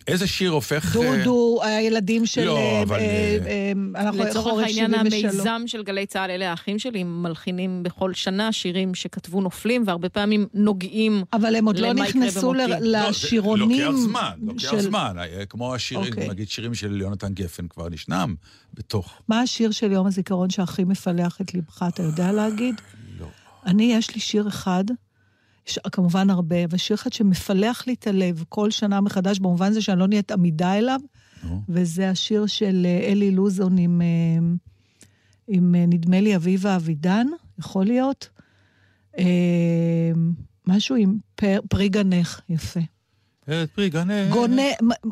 איזה 0.07 0.27
שיר 0.27 0.51
הופך... 0.51 0.95
דודו, 0.95 1.59
הילדים 1.63 2.25
של... 2.25 2.45
לא, 2.45 2.57
אה, 2.57 2.81
אבל, 2.81 2.99
אה, 2.99 3.01
אה, 3.01 3.71
אה, 3.95 4.01
אנחנו 4.01 4.23
לצורך 4.23 4.63
העניין 4.63 4.91
73. 4.91 5.33
המיזם 5.33 5.67
של 5.67 5.83
גלי 5.83 6.05
צה"ל, 6.05 6.31
אלה 6.31 6.49
האחים 6.49 6.79
שלי, 6.79 7.03
מלחינים 7.03 7.83
בכל 7.83 8.13
שנה 8.13 8.51
שירים 8.51 8.95
שכתבו 8.95 9.41
נופלים, 9.41 9.83
והרבה 9.85 10.09
פעמים 10.09 10.47
נוגעים 10.53 11.23
אבל 11.33 11.55
הם 11.55 11.65
עוד 11.65 11.79
לא 11.79 11.93
נכנסו. 11.93 12.53
לא, 12.53 12.65
לשירונים 12.79 13.81
לוקח 13.81 13.97
זמן, 13.97 14.31
לוקח 14.41 14.71
של... 14.71 14.79
זמן. 14.79 15.15
אה, 15.19 15.45
כמו 15.45 15.75
השירים, 15.75 16.13
אוקיי. 16.13 16.29
נגיד 16.29 16.49
שירים 16.49 16.73
של 16.73 17.01
יונתן 17.01 17.33
גפן 17.33 17.67
כבר 17.67 17.89
נשנם 17.89 18.35
בתוך. 18.73 19.21
מה 19.27 19.41
השיר 19.41 19.71
של 19.71 19.91
יום 19.91 20.07
הזיכרון 20.07 20.49
שהכי 20.49 20.83
מפלח 20.83 21.41
את 21.41 21.53
ליבך, 21.53 21.85
אתה 21.87 22.03
יודע 22.03 22.31
להגיד? 22.31 22.75
לא. 23.19 23.27
אני, 23.65 23.93
יש 23.93 24.15
לי 24.15 24.21
שיר 24.21 24.47
אחד, 24.47 24.83
יש 25.67 25.79
כמובן 25.91 26.29
הרבה, 26.29 26.65
אבל 26.65 26.77
שיר 26.77 26.95
אחד 26.95 27.13
שמפלח 27.13 27.87
לי 27.87 27.93
את 27.93 28.07
הלב 28.07 28.43
כל 28.49 28.71
שנה 28.71 29.01
מחדש, 29.01 29.39
במובן 29.39 29.73
זה 29.73 29.81
שאני 29.81 29.99
לא 29.99 30.07
נהיית 30.07 30.31
עמידה 30.31 30.77
אליו, 30.77 30.99
נו. 31.43 31.61
וזה 31.69 32.09
השיר 32.09 32.45
של 32.45 32.85
אה, 32.85 33.11
אלי 33.11 33.31
לוזון 33.31 33.77
עם, 33.77 34.01
אה, 34.01 34.07
עם 35.47 35.75
אה, 35.75 35.85
נדמה 35.85 36.21
לי 36.21 36.35
אביבה 36.35 36.75
אבידן, 36.75 37.27
יכול 37.59 37.85
להיות? 37.85 38.29
משהו 40.67 40.95
עם 40.95 41.17
פר, 41.35 41.59
פרי 41.69 41.89
גנך, 41.89 42.41
יפה. 42.49 42.79
את 43.43 43.71
פרי 43.75 43.89
גנך. 43.89 44.33
גונה, 44.33 44.61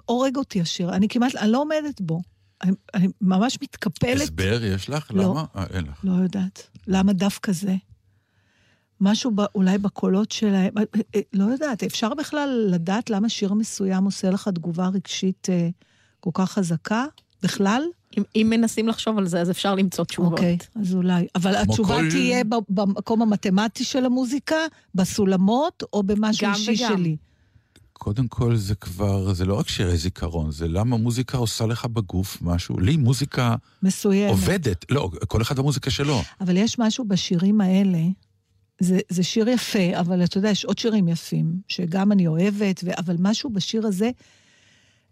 הורג 0.05 0.35
אותי 0.35 0.61
השיר, 0.61 0.95
אני 0.95 1.07
כמעט, 1.07 1.35
אני 1.35 1.51
לא 1.51 1.61
עומדת 1.61 2.01
בו. 2.01 2.21
אני, 2.63 2.71
אני 2.93 3.07
ממש 3.21 3.57
מתקפלת. 3.61 4.21
הסבר 4.21 4.63
יש 4.63 4.89
לך? 4.89 5.11
לא. 5.13 5.23
למה? 5.23 5.45
אה, 5.55 5.65
אין 5.69 5.85
לך. 5.85 5.99
לא 6.03 6.11
יודעת. 6.11 6.69
למה 6.87 7.13
דווקא 7.13 7.51
זה? 7.51 7.75
משהו 9.01 9.31
ב, 9.35 9.41
אולי 9.55 9.77
בקולות 9.77 10.31
שלהם, 10.31 10.73
אה, 10.77 10.83
אה, 11.15 11.21
לא 11.33 11.43
יודעת, 11.43 11.83
אפשר 11.83 12.13
בכלל 12.13 12.67
לדעת 12.71 13.09
למה 13.09 13.29
שיר 13.29 13.53
מסוים 13.53 14.03
עושה 14.05 14.29
לך 14.29 14.47
תגובה 14.47 14.87
רגשית 14.87 15.47
אה, 15.49 15.69
כל 16.19 16.29
כך 16.33 16.51
חזקה? 16.51 17.05
בכלל? 17.43 17.81
אם, 18.17 18.23
אם 18.35 18.47
מנסים 18.49 18.87
לחשוב 18.87 19.17
על 19.17 19.27
זה, 19.27 19.41
אז 19.41 19.49
אפשר 19.51 19.75
למצוא 19.75 20.05
תשובות. 20.05 20.31
אוקיי, 20.31 20.57
אז 20.81 20.95
אולי. 20.95 21.27
אבל 21.35 21.55
התשובה 21.55 21.95
כל- 21.95 22.09
תהיה 22.09 22.43
במקום 22.69 23.21
המתמטי 23.21 23.83
של 23.83 24.05
המוזיקה, 24.05 24.55
בסולמות, 24.95 25.83
או 25.93 26.03
במשהו 26.03 26.47
אישי 26.49 26.71
וגם. 26.85 26.97
שלי? 26.97 27.17
קודם 27.93 28.27
כל 28.27 28.55
זה 28.55 28.75
כבר, 28.75 29.33
זה 29.33 29.45
לא 29.45 29.59
רק 29.59 29.69
שירי 29.69 29.97
זיכרון, 29.97 30.51
זה 30.51 30.67
למה 30.67 30.97
מוזיקה 30.97 31.37
עושה 31.37 31.65
לך 31.65 31.85
בגוף 31.85 32.37
משהו. 32.41 32.79
לי 32.79 32.97
מוזיקה 32.97 33.55
מסוימת. 33.83 34.29
עובדת. 34.31 34.85
לא, 34.91 35.09
כל 35.27 35.41
אחד 35.41 35.55
במוזיקה 35.59 35.89
שלו. 35.91 36.21
אבל 36.41 36.57
יש 36.57 36.79
משהו 36.79 37.05
בשירים 37.07 37.61
האלה, 37.61 37.99
זה, 38.79 38.99
זה 39.09 39.23
שיר 39.23 39.49
יפה, 39.49 39.99
אבל 39.99 40.23
אתה 40.23 40.37
יודע, 40.37 40.49
יש 40.49 40.65
עוד 40.65 40.77
שירים 40.77 41.07
יפים, 41.07 41.45
שגם 41.67 42.11
אני 42.11 42.27
אוהבת, 42.27 42.81
ו... 42.83 42.89
אבל 42.97 43.15
משהו 43.19 43.49
בשיר 43.49 43.87
הזה 43.87 44.09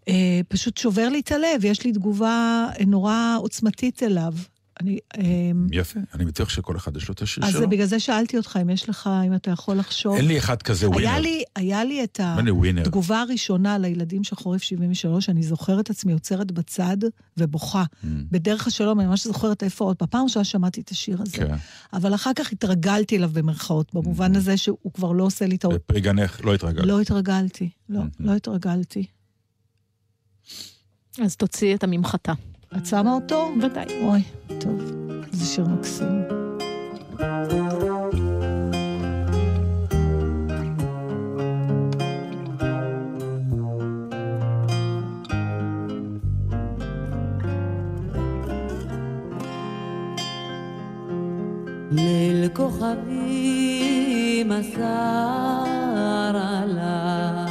אה, 0.08 0.40
פשוט 0.48 0.76
שובר 0.76 1.08
לי 1.08 1.20
את 1.20 1.32
הלב, 1.32 1.64
יש 1.64 1.84
לי 1.84 1.92
תגובה 1.92 2.66
נורא 2.86 3.36
עוצמתית 3.38 4.02
אליו. 4.02 4.32
אני, 4.80 4.98
אה, 5.18 5.22
יפה, 5.72 6.00
אני 6.14 6.24
בטוח 6.24 6.48
שכל 6.48 6.76
אחד 6.76 6.96
יש 6.96 7.08
לו 7.08 7.14
את 7.14 7.22
השיר 7.22 7.44
אז 7.44 7.50
שלו. 7.50 7.60
זה 7.60 7.66
בגלל 7.66 7.86
זה 7.86 8.00
שאלתי 8.00 8.36
אותך 8.36 8.58
אם 8.62 8.70
יש 8.70 8.88
לך, 8.88 9.10
אם 9.26 9.34
אתה 9.34 9.50
יכול 9.50 9.76
לחשוב. 9.76 10.16
אין 10.16 10.26
לי 10.26 10.38
אחד 10.38 10.62
כזה 10.62 10.88
ווינר. 10.88 11.08
היה 11.08 11.18
לי, 11.20 11.42
היה 11.56 11.84
לי 11.84 12.04
את 12.04 12.20
אני 12.20 12.50
ווינר. 12.50 12.82
התגובה 12.82 13.20
הראשונה 13.20 13.78
לילדים 13.78 14.24
של 14.24 14.36
חורף 14.36 14.62
73, 14.62 15.28
אני 15.28 15.42
זוכרת 15.42 15.90
עצמי 15.90 16.12
עוצרת 16.12 16.52
בצד 16.52 16.96
ובוכה. 17.36 17.84
Mm, 17.84 18.06
בדרך 18.30 18.66
השלום, 18.66 19.00
אני 19.00 19.08
ממש 19.08 19.24
זוכרת 19.26 19.62
איפה 19.62 19.84
עוד. 19.84 19.96
בפעם 20.02 20.24
ראשונה 20.24 20.44
שמעתי 20.44 20.80
את 20.80 20.90
השיר 20.90 21.22
הזה. 21.22 21.36
כן. 21.36 21.54
אבל 21.92 22.14
אחר 22.14 22.30
כך 22.36 22.52
התרגלתי 22.52 23.16
אליו 23.16 23.30
במרכאות, 23.32 23.94
במובן 23.94 24.36
הזה 24.36 24.56
שהוא 24.56 24.92
כבר 24.94 25.12
לא 25.12 25.24
עושה 25.24 25.46
לי 25.46 25.56
את 25.56 25.64
ה... 25.64 25.68
בפרי 25.68 26.00
גנך 26.00 26.44
לא 26.44 26.54
התרגלת. 26.54 26.86
לא 26.86 27.00
התרגלתי, 27.00 27.70
לא, 27.88 28.00
Mhm. 28.00 28.04
לא 28.20 28.32
התרגלתי. 28.34 29.04
אז 31.24 31.36
תוציאי 31.36 31.74
את 31.74 31.84
הממחטה. 31.84 32.32
את 32.76 32.86
שמה 32.86 33.12
אותו? 33.12 33.48
ודאי. 33.62 33.86
אוי, 34.02 34.22
טוב, 34.60 34.92
זה 35.32 35.46
שיר 35.46 35.64
מקסים. 35.66 36.22
ליל 51.90 52.48
כוכבים 52.54 54.52
אסר 54.52 55.64
עלה, 56.36 57.46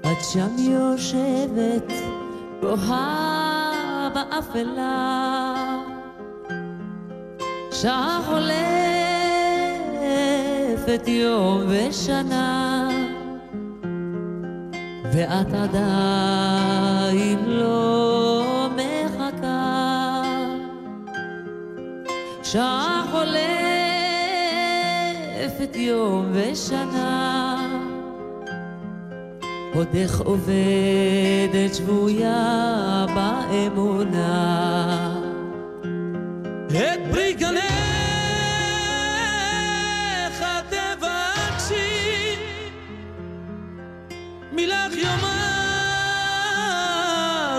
את 0.00 0.24
שם 0.32 0.56
יושבת 0.58 2.01
בוהה 2.62 4.08
באפלה, 4.14 5.54
שעה 7.72 8.20
חולפת 10.76 11.08
יום 11.08 11.60
ושנה, 11.68 12.88
ואת 15.12 15.54
עדיין 15.54 17.38
לא 17.46 18.68
מחכה. 18.76 20.22
שעה 22.42 23.04
חולפת 23.10 23.36
יום 25.76 26.32
ושנה, 26.32 27.51
עודך 29.74 30.20
עובדת 30.20 31.74
שבויה 31.74 33.06
באמונה. 33.14 34.72
את 36.68 37.00
פרי 37.10 37.32
גנך 37.32 37.62
תבקשי, 40.68 42.36
מילך 44.52 44.96
יאמר 44.96 45.32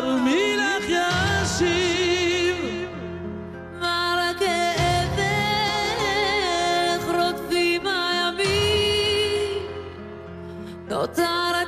ומילך 0.07 0.83
ישיב. 0.89 2.55
מה 3.79 4.15
רק 4.19 4.39
כאבך 4.39 5.43
רודפים 7.15 7.81
הימים, 7.87 9.63
נותרת 10.89 11.67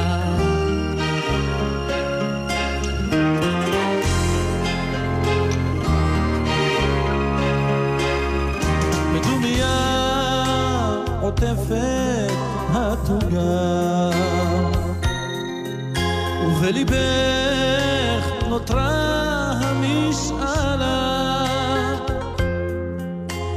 עוטפת 11.41 12.31
התוגה. 12.69 14.09
ובליבך 16.45 18.25
נותרה 18.49 19.51
המשאלה. 19.61 21.45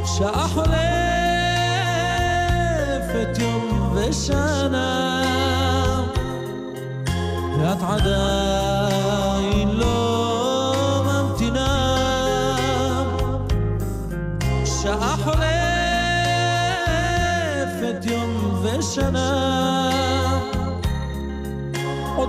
שעה 0.04 0.48
חולפת 0.48 0.78
יום 3.38 3.96
ושנה 3.96 5.22
ואת 7.58 7.82
עדיין 7.82 9.33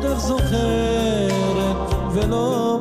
עודך 0.08 0.20
זוכרת 0.20 1.76
ולא 2.14 2.75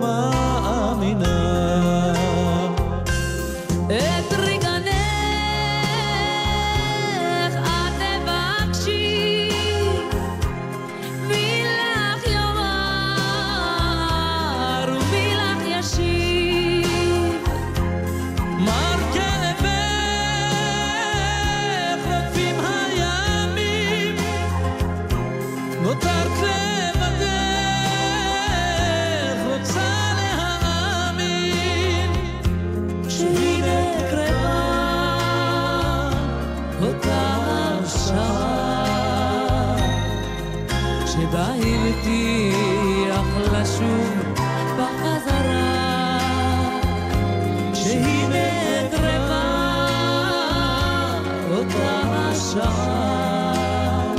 שם, 52.55 54.15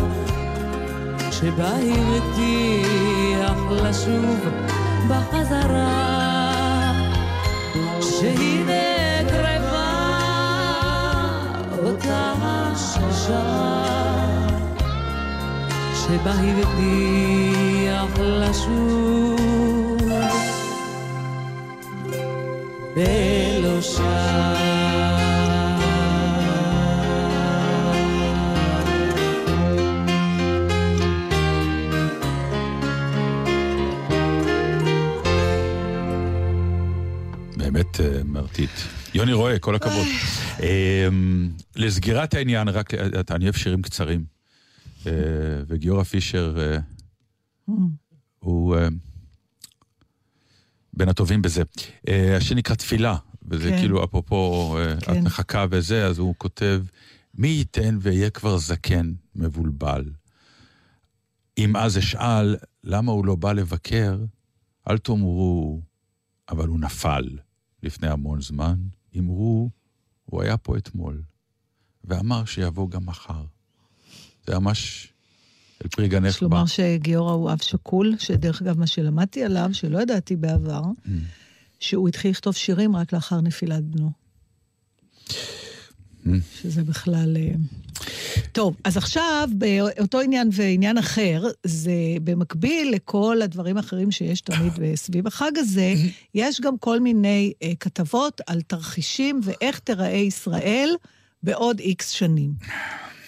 שבה 1.31 1.69
הבטיח 1.95 3.59
לשוב 3.71 4.39
בחזרה, 5.07 6.91
שהנה 8.01 9.29
קרבה 9.29 9.91
אותה 11.85 12.33
שם, 13.27 14.47
שבה 15.93 16.31
הבטיח 16.31 18.19
לשוב, 18.19 20.01
ולא 22.95 23.81
שם. 23.81 24.64
מרטיט. 38.59 38.79
יוני 39.13 39.33
רואה, 39.33 39.59
כל 39.59 39.75
הכבוד. 39.75 40.07
אה, 40.59 41.07
לסגירת 41.75 42.33
העניין, 42.33 42.67
רק, 42.67 42.93
אני 43.31 43.45
אוהב 43.45 43.55
שירים 43.55 43.81
קצרים. 43.81 44.25
אה, 45.07 45.11
וגיורא 45.67 46.03
פישר 46.03 46.57
אה, 46.59 46.77
הוא 48.39 48.75
אה, 48.75 48.87
בין 50.93 51.09
הטובים 51.09 51.41
בזה. 51.41 51.63
השיר 52.37 52.57
נקרא 52.57 52.75
תפילה, 52.75 53.15
וזה 53.49 53.69
כן. 53.69 53.77
כאילו, 53.77 54.03
אפרופו, 54.03 54.77
את 54.97 55.03
כן. 55.03 55.23
מחכה 55.23 55.65
וזה, 55.69 56.05
אז 56.05 56.17
הוא 56.17 56.35
כותב, 56.37 56.83
מי 57.33 57.47
ייתן 57.47 57.97
ואהיה 58.01 58.29
כבר 58.29 58.57
זקן, 58.57 59.13
מבולבל. 59.35 60.05
אם 61.57 61.75
אז 61.75 61.97
אשאל, 61.97 62.55
למה 62.83 63.11
הוא 63.11 63.25
לא 63.25 63.35
בא 63.35 63.53
לבקר, 63.53 64.17
אל 64.89 64.97
תאמרו, 64.97 65.81
אבל 66.49 66.67
הוא 66.67 66.79
נפל 66.79 67.29
לפני 67.85 68.07
המון 68.07 68.41
זמן. 68.41 68.75
אמרו, 69.17 69.69
הוא 70.25 70.41
היה 70.41 70.57
פה 70.57 70.77
אתמול, 70.77 71.21
ואמר 72.03 72.45
שיבוא 72.45 72.89
גם 72.89 73.05
מחר. 73.05 73.43
זה 74.47 74.59
ממש 74.59 75.07
אל 75.83 75.89
פרי 75.89 76.05
יש 76.05 76.11
גנך 76.11 76.43
בא. 76.43 76.47
לומר 76.47 76.65
שגיורא 76.65 77.31
הוא 77.31 77.51
אב 77.51 77.61
שכול, 77.61 78.15
שדרך 78.19 78.61
אגב, 78.61 78.79
מה 78.79 78.87
שלמדתי 78.87 79.43
עליו, 79.43 79.69
שלא 79.73 80.01
ידעתי 80.01 80.35
בעבר, 80.35 80.81
Mm. 81.05 81.09
שהוא 81.79 82.07
התחיל 82.07 82.31
לכתוב 82.31 82.53
שירים 82.55 82.95
רק 82.95 83.13
לאחר 83.13 83.41
נפילת 83.41 83.83
בנו. 83.83 84.11
Mm. 85.29 86.29
שזה 86.61 86.83
בכלל... 86.83 87.37
טוב, 88.51 88.75
אז 88.83 88.97
עכשיו, 88.97 89.49
באותו 89.53 90.19
עניין 90.19 90.49
ועניין 90.51 90.97
אחר, 90.97 91.43
זה 91.63 91.91
במקביל 92.23 92.91
לכל 92.91 93.41
הדברים 93.43 93.77
האחרים 93.77 94.11
שיש 94.11 94.41
תמיד 94.41 94.95
סביב 94.95 95.27
החג 95.27 95.51
הזה, 95.55 95.93
יש 96.35 96.61
גם 96.61 96.77
כל 96.77 96.99
מיני 96.99 97.53
אה, 97.63 97.71
כתבות 97.79 98.41
על 98.47 98.61
תרחישים 98.61 99.39
ואיך 99.43 99.79
תיראה 99.79 100.07
ישראל 100.07 100.89
בעוד 101.43 101.79
איקס 101.79 102.09
שנים. 102.09 102.51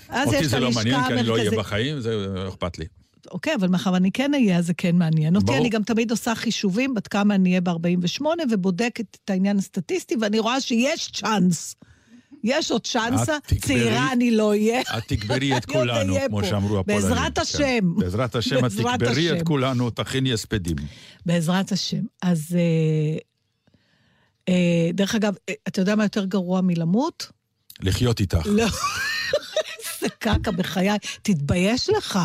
אז 0.09 0.27
אותי 0.27 0.37
יש 0.39 0.45
את 0.45 0.49
זה 0.49 0.59
לא 0.59 0.65
הלשכה 0.65 0.83
מעניין, 0.83 1.03
כי 1.07 1.13
אני 1.13 1.23
לא 1.23 1.33
אהיה 1.33 1.43
המרכזית- 1.43 1.59
בחיים, 1.59 1.99
זה 1.99 2.15
לא 2.15 2.49
אכפת 2.49 2.77
לי. 2.79 2.85
אוקיי, 3.31 3.55
אבל 3.55 3.67
מאחר 3.67 3.93
ואני 3.93 4.11
כן 4.11 4.33
אהיה, 4.33 4.57
אז 4.57 4.65
זה 4.67 4.73
כן 4.73 4.95
מעניין 4.95 5.35
אותי. 5.35 5.45
ברור. 5.45 5.57
אני 5.59 5.69
גם 5.69 5.83
תמיד 5.83 6.11
עושה 6.11 6.35
חישובים 6.35 6.93
בת 6.93 7.07
כמה 7.07 7.35
אני 7.35 7.49
אהיה 7.49 7.61
ב-48, 7.61 8.21
ובודקת 8.51 9.17
את 9.23 9.29
העניין 9.29 9.57
הסטטיסטי, 9.57 10.15
ואני 10.21 10.39
רואה 10.39 10.61
שיש 10.61 11.11
צ'אנס. 11.13 11.75
יש 12.43 12.71
עוד 12.71 12.87
צ'אנסה, 12.87 13.37
צעירה 13.61 14.11
אני 14.11 14.31
לא 14.31 14.49
אהיה. 14.49 14.81
את 14.81 15.03
תגברי 15.07 15.57
את 15.57 15.65
כולנו, 15.65 16.15
כמו. 16.27 16.43
שאמרו 16.43 16.79
הפולנים. 16.79 17.01
בעזרת 17.03 17.35
כן. 17.35 17.41
השם. 17.41 17.95
בעזרת 17.95 18.35
השם, 18.35 18.65
את 18.65 18.71
תגברי. 18.71 19.31
את 19.31 19.43
כולנו, 19.43 19.89
תכיני 19.89 20.33
הספדים. 20.33 20.75
בעזרת 21.25 21.71
השם. 21.71 22.01
אז 22.21 22.57
אה, 22.59 23.17
אה, 24.49 24.91
דרך 24.93 25.15
אגב, 25.15 25.35
אה, 25.49 25.53
אתה 25.67 25.81
יודע 25.81 25.95
מה 25.95 26.03
יותר 26.03 26.25
גרוע 26.25 26.61
מלמות? 26.61 27.31
לחיות 27.81 28.19
איתך. 28.19 28.45
לא. 28.45 28.63
איזה 29.77 30.09
קקע 30.19 30.51
בחיי. 30.51 30.97
תתבייש 31.21 31.89
לך. 31.89 32.19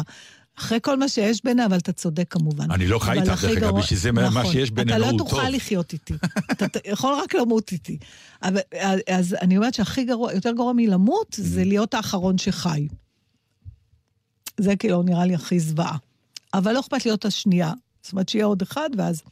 אחרי 0.58 0.78
כל 0.82 0.98
מה 0.98 1.08
שיש 1.08 1.40
בינינו, 1.44 1.66
אבל 1.66 1.78
אתה 1.78 1.92
צודק 1.92 2.26
כמובן. 2.30 2.70
אני 2.70 2.86
לא 2.86 2.98
חי 2.98 3.12
איתך, 3.12 3.26
דרך 3.28 3.44
אגב, 3.44 3.58
גרוע- 3.60 3.80
בשביל 3.80 3.98
זה 3.98 4.12
מה 4.12 4.28
נכון. 4.28 4.52
שיש 4.52 4.70
בינינו 4.70 4.96
אתה 4.96 5.04
הוא 5.06 5.12
לא 5.12 5.18
תוכל 5.18 5.36
טוב. 5.36 5.46
לחיות 5.54 5.92
איתי. 5.92 6.14
אתה 6.52 6.78
יכול 6.84 7.14
רק 7.22 7.34
למות 7.34 7.72
איתי. 7.72 7.98
אבל, 8.42 8.60
אז 9.08 9.36
אני 9.42 9.56
אומרת 9.56 9.74
שהכי 9.74 10.04
גרוע, 10.04 10.32
יותר 10.32 10.52
גרוע 10.52 10.72
מלמות, 10.72 11.34
Mm. 11.34 11.42
זה 11.42 11.64
להיות 11.64 11.94
האחרון 11.94 12.38
שחי. 12.38 12.88
זה 14.60 14.76
כאילו 14.76 15.02
נראה 15.02 15.26
לי 15.26 15.34
הכי 15.34 15.60
זוועה. 15.60 15.96
אבל 16.54 16.72
לא 16.72 16.80
אכפת 16.80 17.06
להיות 17.06 17.24
השנייה. 17.24 17.72
זאת 18.02 18.12
אומרת 18.12 18.28
שיהיה 18.28 18.44
עוד 18.44 18.62
אחד, 18.62 18.90
ואז... 18.96 19.22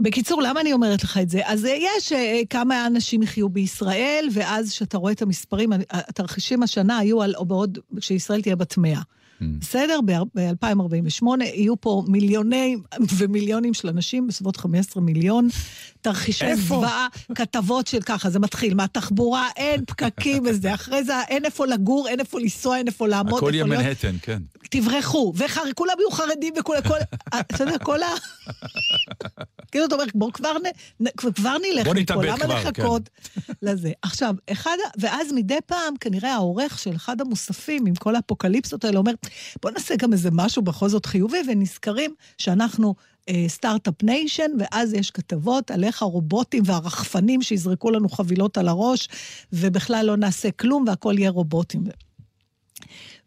בקיצור, 0.00 0.42
למה 0.42 0.60
אני 0.60 0.72
אומרת 0.72 1.04
לך 1.04 1.18
את 1.22 1.30
זה? 1.30 1.40
אז 1.44 1.64
יש 1.64 2.12
אה, 2.12 2.40
כמה 2.50 2.86
אנשים 2.86 3.22
יחיו 3.22 3.48
בישראל, 3.48 4.28
ואז 4.32 4.70
כשאתה 4.70 4.98
רואה 4.98 5.12
את 5.12 5.22
המספרים, 5.22 5.70
התרחישים 5.90 6.62
השנה 6.62 6.98
היו 6.98 7.22
על, 7.22 7.34
או 7.36 7.44
בעוד, 7.44 7.78
כשישראל 8.00 8.42
תהיה 8.42 8.56
בת 8.56 8.76
100. 8.78 9.00
Mm. 9.42 9.60
בסדר? 9.60 10.00
ב-2048 10.34 11.26
יהיו 11.44 11.80
פה 11.80 12.02
מיליוני 12.08 12.76
ומיליונים 13.16 13.74
של 13.74 13.88
אנשים, 13.88 14.26
בסביבות 14.26 14.56
15 14.56 15.02
מיליון. 15.02 15.48
תרחישי? 16.00 16.56
זוועה, 16.56 17.06
כתבות 17.34 17.86
של 17.86 18.02
ככה, 18.02 18.30
זה 18.30 18.38
מתחיל 18.38 18.74
מהתחבורה, 18.74 19.48
אין 19.56 19.84
פקקים 19.84 20.42
וזה, 20.46 20.74
אחרי 20.74 21.04
זה 21.04 21.12
אין 21.28 21.44
איפה 21.44 21.66
לגור, 21.66 22.08
אין 22.08 22.20
איפה 22.20 22.40
לנסוע, 22.40 22.76
אין 22.76 22.86
איפה 22.86 23.08
לעמוד, 23.08 23.38
הכל 23.38 23.50
יהיה. 23.54 23.64
מנהטן, 23.64 24.16
כן. 24.22 24.42
תברחו, 24.70 25.32
וכולם 25.36 25.94
יהיו 25.98 26.10
חרדים 26.10 26.54
וכולם, 26.60 26.80
כל, 26.82 26.98
אתה 27.28 27.64
יודע, 27.64 27.78
כל 27.78 28.02
ה... 28.02 28.08
כאילו, 29.72 29.84
אתה 29.86 29.94
אומר, 29.94 30.04
בוא 30.14 30.32
כבר, 30.32 30.52
נ, 31.00 31.06
כבר 31.34 31.56
נלך 31.58 31.84
בוא 31.86 31.92
מפה, 31.94 32.00
נתאבד 32.00 32.24
למה 32.24 32.36
כבר, 32.36 32.54
לחכות 32.70 33.10
לזה? 33.62 33.92
עכשיו, 34.02 34.34
אחד, 34.52 34.76
ה- 34.86 34.90
ואז 34.98 35.32
מדי 35.32 35.58
פעם, 35.66 35.94
כנראה 36.00 36.34
העורך 36.34 36.78
של 36.78 36.96
אחד 36.96 37.20
המוספים, 37.20 37.86
עם 37.86 37.94
כל 37.94 38.16
האפוקליפסות 38.16 38.84
האלה, 38.84 38.98
אומר, 38.98 39.12
בוא 39.62 39.70
נעשה 39.70 39.96
גם 39.96 40.12
איזה 40.12 40.28
משהו 40.32 40.62
בכל 40.62 40.88
זאת 40.88 41.06
חיובי, 41.06 41.38
ונזכרים 41.48 42.14
שאנחנו 42.38 42.94
אה, 43.28 43.44
Start-Up 43.48 44.02
Nation, 44.02 44.50
ואז 44.58 44.92
יש 44.94 45.10
כתבות 45.10 45.70
על 45.70 45.84
איך 45.84 46.02
הרובוטים 46.02 46.62
והרחפנים 46.66 47.42
שיזרקו 47.42 47.90
לנו 47.90 48.08
חבילות 48.08 48.58
על 48.58 48.68
הראש, 48.68 49.08
ובכלל 49.52 50.06
לא 50.06 50.16
נעשה 50.16 50.50
כלום, 50.50 50.84
והכל 50.88 51.14
יהיה 51.18 51.30
רובוטים. 51.30 51.84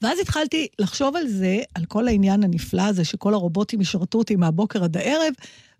ואז 0.01 0.19
התחלתי 0.19 0.67
לחשוב 0.79 1.15
על 1.15 1.27
זה, 1.27 1.59
על 1.75 1.85
כל 1.85 2.07
העניין 2.07 2.43
הנפלא 2.43 2.81
הזה, 2.81 3.05
שכל 3.05 3.33
הרובוטים 3.33 3.81
ישרתו 3.81 4.17
אותי 4.17 4.35
מהבוקר 4.35 4.83
עד 4.83 4.97
הערב, 4.97 5.33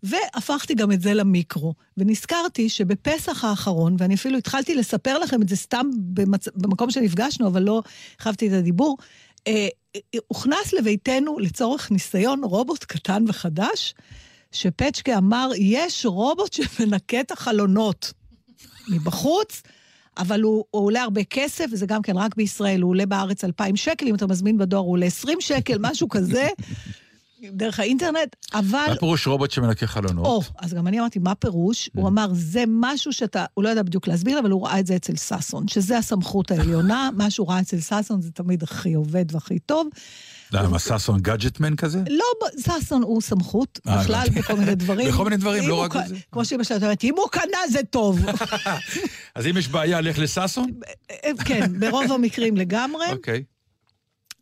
והפכתי 0.03 0.75
גם 0.75 0.91
את 0.91 1.01
זה 1.01 1.13
למיקרו. 1.13 1.73
ונזכרתי 1.97 2.69
שבפסח 2.69 3.43
האחרון, 3.43 3.95
ואני 3.99 4.15
אפילו 4.15 4.37
התחלתי 4.37 4.75
לספר 4.75 5.19
לכם 5.19 5.41
את 5.41 5.49
זה 5.49 5.55
סתם 5.55 5.89
במצ... 5.95 6.47
במקום 6.55 6.91
שנפגשנו, 6.91 7.47
אבל 7.47 7.63
לא 7.63 7.81
הרחבתי 8.19 8.47
את 8.47 8.53
הדיבור, 8.53 8.97
אה, 9.47 9.67
אה, 9.95 9.99
הוכנס 10.27 10.73
לביתנו 10.73 11.39
לצורך 11.39 11.91
ניסיון 11.91 12.43
רובוט 12.43 12.83
קטן 12.83 13.25
וחדש, 13.27 13.93
שפצ'קה 14.51 15.17
אמר, 15.17 15.49
יש 15.57 16.05
רובוט 16.05 16.53
שמנקה 16.53 17.19
את 17.19 17.31
החלונות 17.31 18.13
מבחוץ, 18.89 19.61
אבל 20.17 20.41
הוא, 20.41 20.63
הוא 20.71 20.85
עולה 20.85 21.01
הרבה 21.01 21.23
כסף, 21.23 21.65
וזה 21.71 21.85
גם 21.85 22.01
כן 22.01 22.17
רק 22.17 22.35
בישראל, 22.35 22.81
הוא 22.81 22.89
עולה 22.89 23.05
בארץ 23.05 23.43
2,000 23.43 23.75
שקל, 23.75 24.07
אם 24.07 24.15
אתה 24.15 24.27
מזמין 24.27 24.57
בדואר 24.57 24.81
הוא 24.81 24.91
עולה 24.91 25.05
20 25.05 25.41
שקל, 25.41 25.77
משהו 25.79 26.09
כזה, 26.09 26.47
דרך 27.51 27.79
האינטרנט, 27.79 28.35
אבל... 28.53 28.79
מה 28.89 28.95
פירוש 28.95 29.27
רובוט 29.27 29.51
שמנקה 29.51 29.87
חלונות? 29.87 30.25
או, 30.25 30.41
אז 30.59 30.73
גם 30.73 30.87
אני 30.87 30.99
אמרתי, 30.99 31.19
מה 31.19 31.35
פירוש? 31.35 31.89
הוא 31.95 32.07
אמר, 32.07 32.27
זה 32.33 32.63
משהו 32.67 33.13
שאתה, 33.13 33.45
הוא 33.53 33.63
לא 33.63 33.69
ידע 33.69 33.83
בדיוק 33.83 34.07
להסביר, 34.07 34.39
אבל 34.39 34.51
הוא 34.51 34.67
ראה 34.67 34.79
את 34.79 34.87
זה 34.87 34.95
אצל 34.95 35.15
ששון, 35.15 35.67
שזה 35.67 35.97
הסמכות 35.97 36.51
העליונה, 36.51 37.09
מה 37.17 37.29
שהוא 37.29 37.49
ראה 37.49 37.59
אצל 37.59 37.79
ששון 37.79 38.21
זה 38.21 38.31
תמיד 38.31 38.63
הכי 38.63 38.93
עובד 38.93 39.25
והכי 39.35 39.59
טוב. 39.59 39.87
למה, 40.51 40.79
ששון 40.79 41.19
גאדג'טמן 41.19 41.75
כזה? 41.75 41.99
לא, 42.09 42.47
ששון 42.59 43.03
הוא 43.03 43.21
סמכות, 43.21 43.79
אה, 43.87 44.01
בכלל. 44.01 44.27
בכל 44.35 44.55
מיני 44.55 44.75
דברים. 44.85 45.07
בכל 45.07 45.23
מיני 45.23 45.37
דברים, 45.37 45.69
לא 45.69 45.75
רק 45.75 45.95
בזה. 45.95 46.15
כמו 46.31 46.45
שאמא 46.45 46.63
שלי 46.63 46.77
אומרת, 46.77 47.03
אם 47.03 47.13
הוא 47.17 47.29
קנה 47.31 47.57
זה 47.71 47.79
טוב. 47.89 48.25
אז 49.35 49.47
אם 49.47 49.57
יש 49.57 49.67
בעיה, 49.67 50.01
לך 50.01 50.19
לששון? 50.19 50.71
כן, 51.45 51.79
ברוב 51.79 52.11
המקרים 52.11 52.57
לגמרי. 52.57 53.05
אוקיי. 53.11 53.43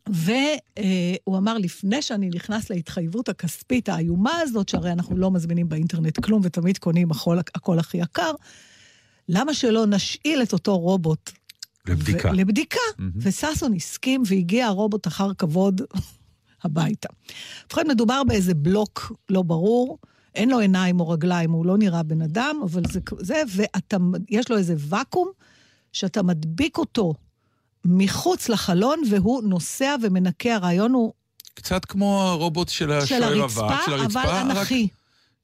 והוא 0.08 1.38
אמר, 1.38 1.58
לפני 1.58 2.02
שאני 2.02 2.28
נכנס 2.34 2.70
להתחייבות 2.70 3.28
הכספית 3.28 3.88
האיומה 3.88 4.38
הזאת, 4.40 4.68
שהרי 4.68 4.92
אנחנו 4.92 5.16
לא 5.16 5.30
מזמינים 5.30 5.68
באינטרנט 5.68 6.20
כלום 6.20 6.40
ותמיד 6.44 6.78
קונים 6.78 7.10
הכל, 7.10 7.38
הכל 7.54 7.78
הכי 7.78 7.98
יקר, 7.98 8.32
למה 9.28 9.54
שלא 9.54 9.86
נשאיל 9.86 10.42
את 10.42 10.52
אותו 10.52 10.78
רובוט? 10.78 11.30
לבדיקה. 11.88 12.28
ו- 12.30 12.32
לבדיקה. 12.32 12.78
מהמם. 12.98 13.12
וששון 13.16 13.74
הסכים 13.74 14.22
והגיע 14.26 14.66
הרובוט 14.66 15.06
אחר 15.06 15.34
כבוד 15.34 15.80
הביתה. 16.64 17.08
ובכן, 17.66 17.82
מדובר 17.88 18.22
באיזה 18.24 18.54
בלוק 18.54 19.12
לא 19.30 19.42
ברור, 19.42 19.98
אין 20.34 20.50
לו 20.50 20.58
עיניים 20.58 21.00
או 21.00 21.08
רגליים, 21.08 21.50
הוא 21.50 21.66
לא 21.66 21.78
נראה 21.78 22.02
בן 22.02 22.22
אדם, 22.22 22.56
אבל 22.64 22.82
זה, 22.92 23.00
זה 23.20 23.42
ויש 24.28 24.50
לו 24.50 24.56
איזה 24.56 24.74
ואקום 24.78 25.28
שאתה 25.92 26.22
מדביק 26.22 26.78
אותו 26.78 27.14
מחוץ 27.84 28.48
לחלון 28.48 29.00
והוא 29.10 29.42
נוסע 29.42 29.94
ומנקה. 30.02 30.54
הרעיון 30.54 30.92
הוא 30.92 31.12
קצת 31.54 31.84
כמו 31.84 32.22
הרובוט 32.22 32.68
של 32.68 32.92
השוער 32.92 33.44
אבק, 33.44 33.74
של 33.86 33.92
הרצפה. 33.92 34.22
אבל 34.22 34.30
רק- 34.30 34.56
אנכי. 34.56 34.88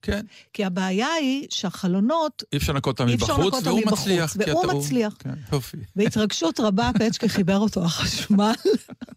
כן, 0.03 0.20
כי 0.53 0.64
הבעיה 0.64 1.12
היא 1.12 1.46
שהחלונות, 1.51 2.42
אי 2.53 2.59
אפשר 2.59 2.72
לנקות 2.72 3.01
אותם 3.01 3.12
מבחוץ, 3.12 3.55
והוא 3.64 3.82
מצליח. 3.86 4.36
והוא 4.38 4.66
מצליח. 4.66 5.16
כן, 5.18 5.34
יופי. 5.53 5.76
בהתרגשות 5.96 6.61
רבה 6.61 6.90
פצ'קה 6.98 7.28
חיבר 7.28 7.59
אותו 7.59 7.84
לחשמל, 7.84 8.53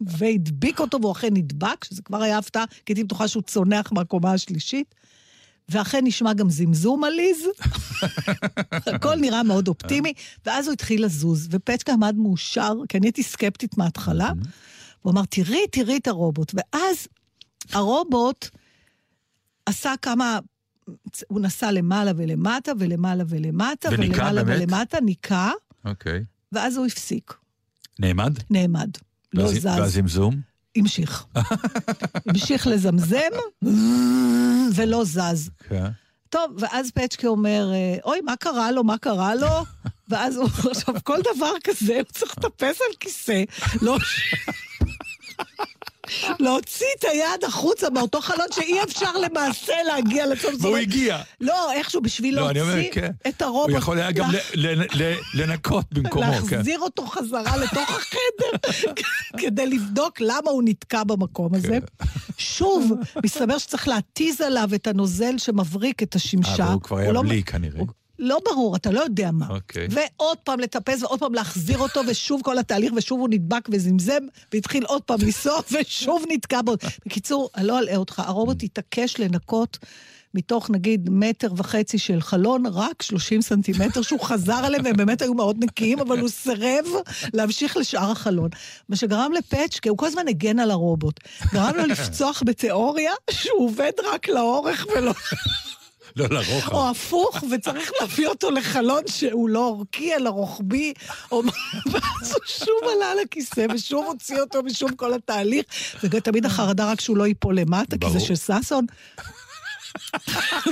והדביק 0.02 0.80
אותו, 0.80 1.02
והוא 1.02 1.12
אכן 1.12 1.34
נדבק, 1.34 1.84
שזה 1.84 2.02
כבר 2.02 2.22
היה 2.22 2.38
הפתעה, 2.38 2.66
כי 2.68 2.94
הייתי 2.94 3.04
בטוחה 3.04 3.28
שהוא 3.28 3.44
צונח 3.44 3.92
מהקומה 3.92 4.34
השלישית. 4.34 4.96
ואכן 5.70 6.02
נשמע 6.04 6.34
גם 6.34 6.50
זמזום 6.50 7.04
עליז, 7.04 7.38
הכל 8.96 9.16
נראה 9.16 9.44
מאוד 9.44 9.68
אופטימי, 9.68 10.14
ואז 10.46 10.68
הוא 10.68 10.74
התחיל 10.74 11.06
לזוז, 11.06 11.48
ופצ'קה 11.52 11.94
עמד 11.94 12.16
מאושר, 12.18 12.74
כי 12.90 12.98
אני 12.98 13.08
הייתי 13.08 13.24
סקפטית 13.24 13.78
מההתחלה, 13.78 14.32
הוא 15.02 15.12
אמר, 15.12 15.22
תראי, 15.30 15.68
תראי 15.72 15.98
את 15.98 16.08
הרובוט. 16.08 16.54
ואז 16.56 17.08
הרובוט 17.72 18.50
עשה 19.66 19.94
כמה... 20.02 20.40
הוא 21.28 21.40
נסע 21.42 21.72
למעלה 21.72 22.12
ולמטה, 22.16 22.72
ולמעלה 22.80 23.24
ולמטה, 23.28 23.90
וניקה 23.92 24.14
ולמעלה 24.16 24.44
באמת? 24.44 24.58
ולמטה, 24.70 24.98
ניקה, 25.00 25.52
אוקיי. 25.86 26.24
ואז 26.52 26.78
הוא 26.78 26.86
הפסיק, 26.86 27.34
נעמד? 28.00 28.34
נעמד. 28.50 28.90
לא 29.34 29.44
ואז- 29.44 29.54
זז, 29.54 29.66
והזמזום? 29.66 30.42
המשיך. 30.76 31.26
המשיך 32.30 32.68
לזמזם, 32.68 33.18
ולא 34.76 35.04
זז. 35.06 35.50
כן. 35.70 35.90
טוב, 36.30 36.56
ואז 36.60 36.92
פצ'קה 36.92 37.28
אומר, 37.28 37.72
אה, 37.74 37.98
אוי, 38.06 38.22
מה 38.22 38.36
קרה 38.36 38.72
לו, 38.72 38.84
מה 38.84 38.98
קרה 38.98 39.36
לו? 39.36 39.48
ואז 40.10 40.36
הוא, 40.38 40.50
עכשיו, 40.72 40.96
כל 41.04 41.18
דבר 41.36 41.52
כזה, 41.64 41.94
הוא 41.96 42.04
צריך 42.04 42.38
לטפס 42.38 42.80
על 42.82 42.96
כיסא, 43.00 43.44
לא... 43.82 43.98
להוציא 46.40 46.86
את 47.00 47.04
היד 47.04 47.44
החוצה 47.48 47.90
מאותו 47.90 48.22
חלון 48.22 48.48
שאי 48.52 48.84
אפשר 48.84 49.18
למעשה 49.18 49.74
להגיע 49.88 50.28
לסוף. 50.28 50.52
זאת 50.52 50.62
והוא 50.62 50.78
הגיע. 50.78 51.22
לא, 51.42 51.72
איכשהו 51.74 52.02
בשביל 52.02 52.36
לא, 52.36 52.52
להוציא 52.52 52.92
כן. 52.92 53.12
את 53.28 53.42
הרובוט. 53.42 53.70
הוא 53.70 53.78
יכול 53.78 53.98
היה 54.00 54.12
גם 54.12 54.30
לנקות 55.34 55.86
במקומו, 55.92 56.26
כן. 56.26 56.32
להחזיר 56.32 56.80
אותו 56.80 57.06
חזרה 57.06 57.58
לתוך 57.58 57.90
החדר, 57.90 58.72
כדי 59.42 59.68
לבדוק 59.68 60.22
למה 60.22 60.50
הוא 60.52 60.64
נתקע 60.66 61.04
במקום 61.04 61.56
הזה. 61.56 61.68
כן. 62.00 62.06
שוב, 62.38 62.92
מסתבר 63.24 63.58
שצריך 63.58 63.88
להתיז 63.88 64.42
עליו 64.42 64.70
את 64.76 64.88
הנוזל 64.88 65.38
שמבריק 65.38 66.04
את 66.04 66.16
השמשה. 66.16 66.64
אבל 66.64 66.74
הוא 66.74 66.82
כבר 66.82 66.98
היה 66.98 67.12
לא- 67.12 67.22
בלי 67.22 67.44
כנראה. 67.44 67.84
לא 68.20 68.40
ברור, 68.46 68.76
אתה 68.76 68.92
לא 68.92 69.00
יודע 69.00 69.32
מה. 69.32 69.48
אוקיי. 69.50 69.88
ועוד 69.92 70.38
פעם 70.38 70.60
לטפס 70.60 71.04
ועוד 71.04 71.20
פעם 71.20 71.34
להחזיר 71.34 71.78
אותו, 71.78 72.02
ושוב 72.08 72.42
כל 72.44 72.58
התהליך, 72.58 72.94
ושוב 72.96 73.20
הוא 73.20 73.30
נדבק 73.30 73.70
וזמזם, 73.72 74.24
והתחיל 74.54 74.86
עוד 74.86 75.02
פעם 75.02 75.20
לנסוע, 75.22 75.60
ושוב 75.72 76.24
נתקע 76.30 76.62
בו. 76.62 76.74
בקיצור, 77.06 77.50
אני 77.56 77.68
לא 77.68 77.80
אלאה 77.80 77.96
אותך, 77.96 78.22
הרובוט 78.26 78.64
התעקש 78.64 79.20
לנקות 79.20 79.78
מתוך 80.34 80.70
נגיד 80.70 81.10
מטר 81.12 81.54
וחצי 81.58 81.98
של 81.98 82.22
חלון, 82.22 82.66
רק 82.66 83.02
30 83.02 83.42
סנטימטר 83.42 84.02
שהוא 84.02 84.20
חזר 84.20 84.54
עליהם, 84.66 84.86
והם 84.86 84.98
באמת 84.98 85.22
היו 85.22 85.34
מאוד 85.34 85.64
נקיים, 85.64 86.00
אבל 86.00 86.20
הוא 86.20 86.30
סירב 86.30 86.86
להמשיך 87.34 87.78
לשאר 87.78 88.12
החלון. 88.12 88.50
מה 88.90 88.96
שגרם 88.96 89.32
לפצ'קה, 89.32 89.90
הוא 89.90 89.98
כל 89.98 90.06
הזמן 90.06 90.28
הגן 90.28 90.60
על 90.60 90.72
הרובוט. 90.72 91.20
גרם 91.54 91.76
לו 91.76 91.86
לפצוח 91.86 92.44
בתיאוריה 92.46 93.12
שהוא 93.32 93.66
עובד 93.66 93.92
רק 94.06 94.28
לאורך 94.28 94.88
ולא... 94.96 95.14
לא 96.16 96.28
לרוחב. 96.30 96.74
או 96.74 96.90
הפוך, 96.90 97.44
וצריך 97.52 97.92
להביא 98.02 98.28
אותו 98.28 98.52
לחלון 98.52 99.04
שהוא 99.08 99.50
לא 99.50 99.66
אורכי, 99.66 100.16
אלא 100.16 100.30
רוחבי, 100.30 100.94
או 101.32 101.44
ואז 101.92 102.32
הוא 102.32 102.42
שוב 102.46 102.90
עלה 102.96 103.12
על 103.12 103.18
הכיסא, 103.20 103.66
ושוב 103.74 104.06
הוציא 104.06 104.40
אותו 104.40 104.64
משום 104.64 104.96
כל 104.96 105.14
התהליך, 105.14 105.66
ותמיד 106.04 106.46
החרדה 106.46 106.92
רק 106.92 107.02
שהוא 107.02 107.18
לא 107.18 107.28
ייפול 107.28 107.60
למטה, 107.60 107.98
כי 107.98 108.10
זה. 108.10 108.20
של 108.20 108.36
ששון. 108.36 108.86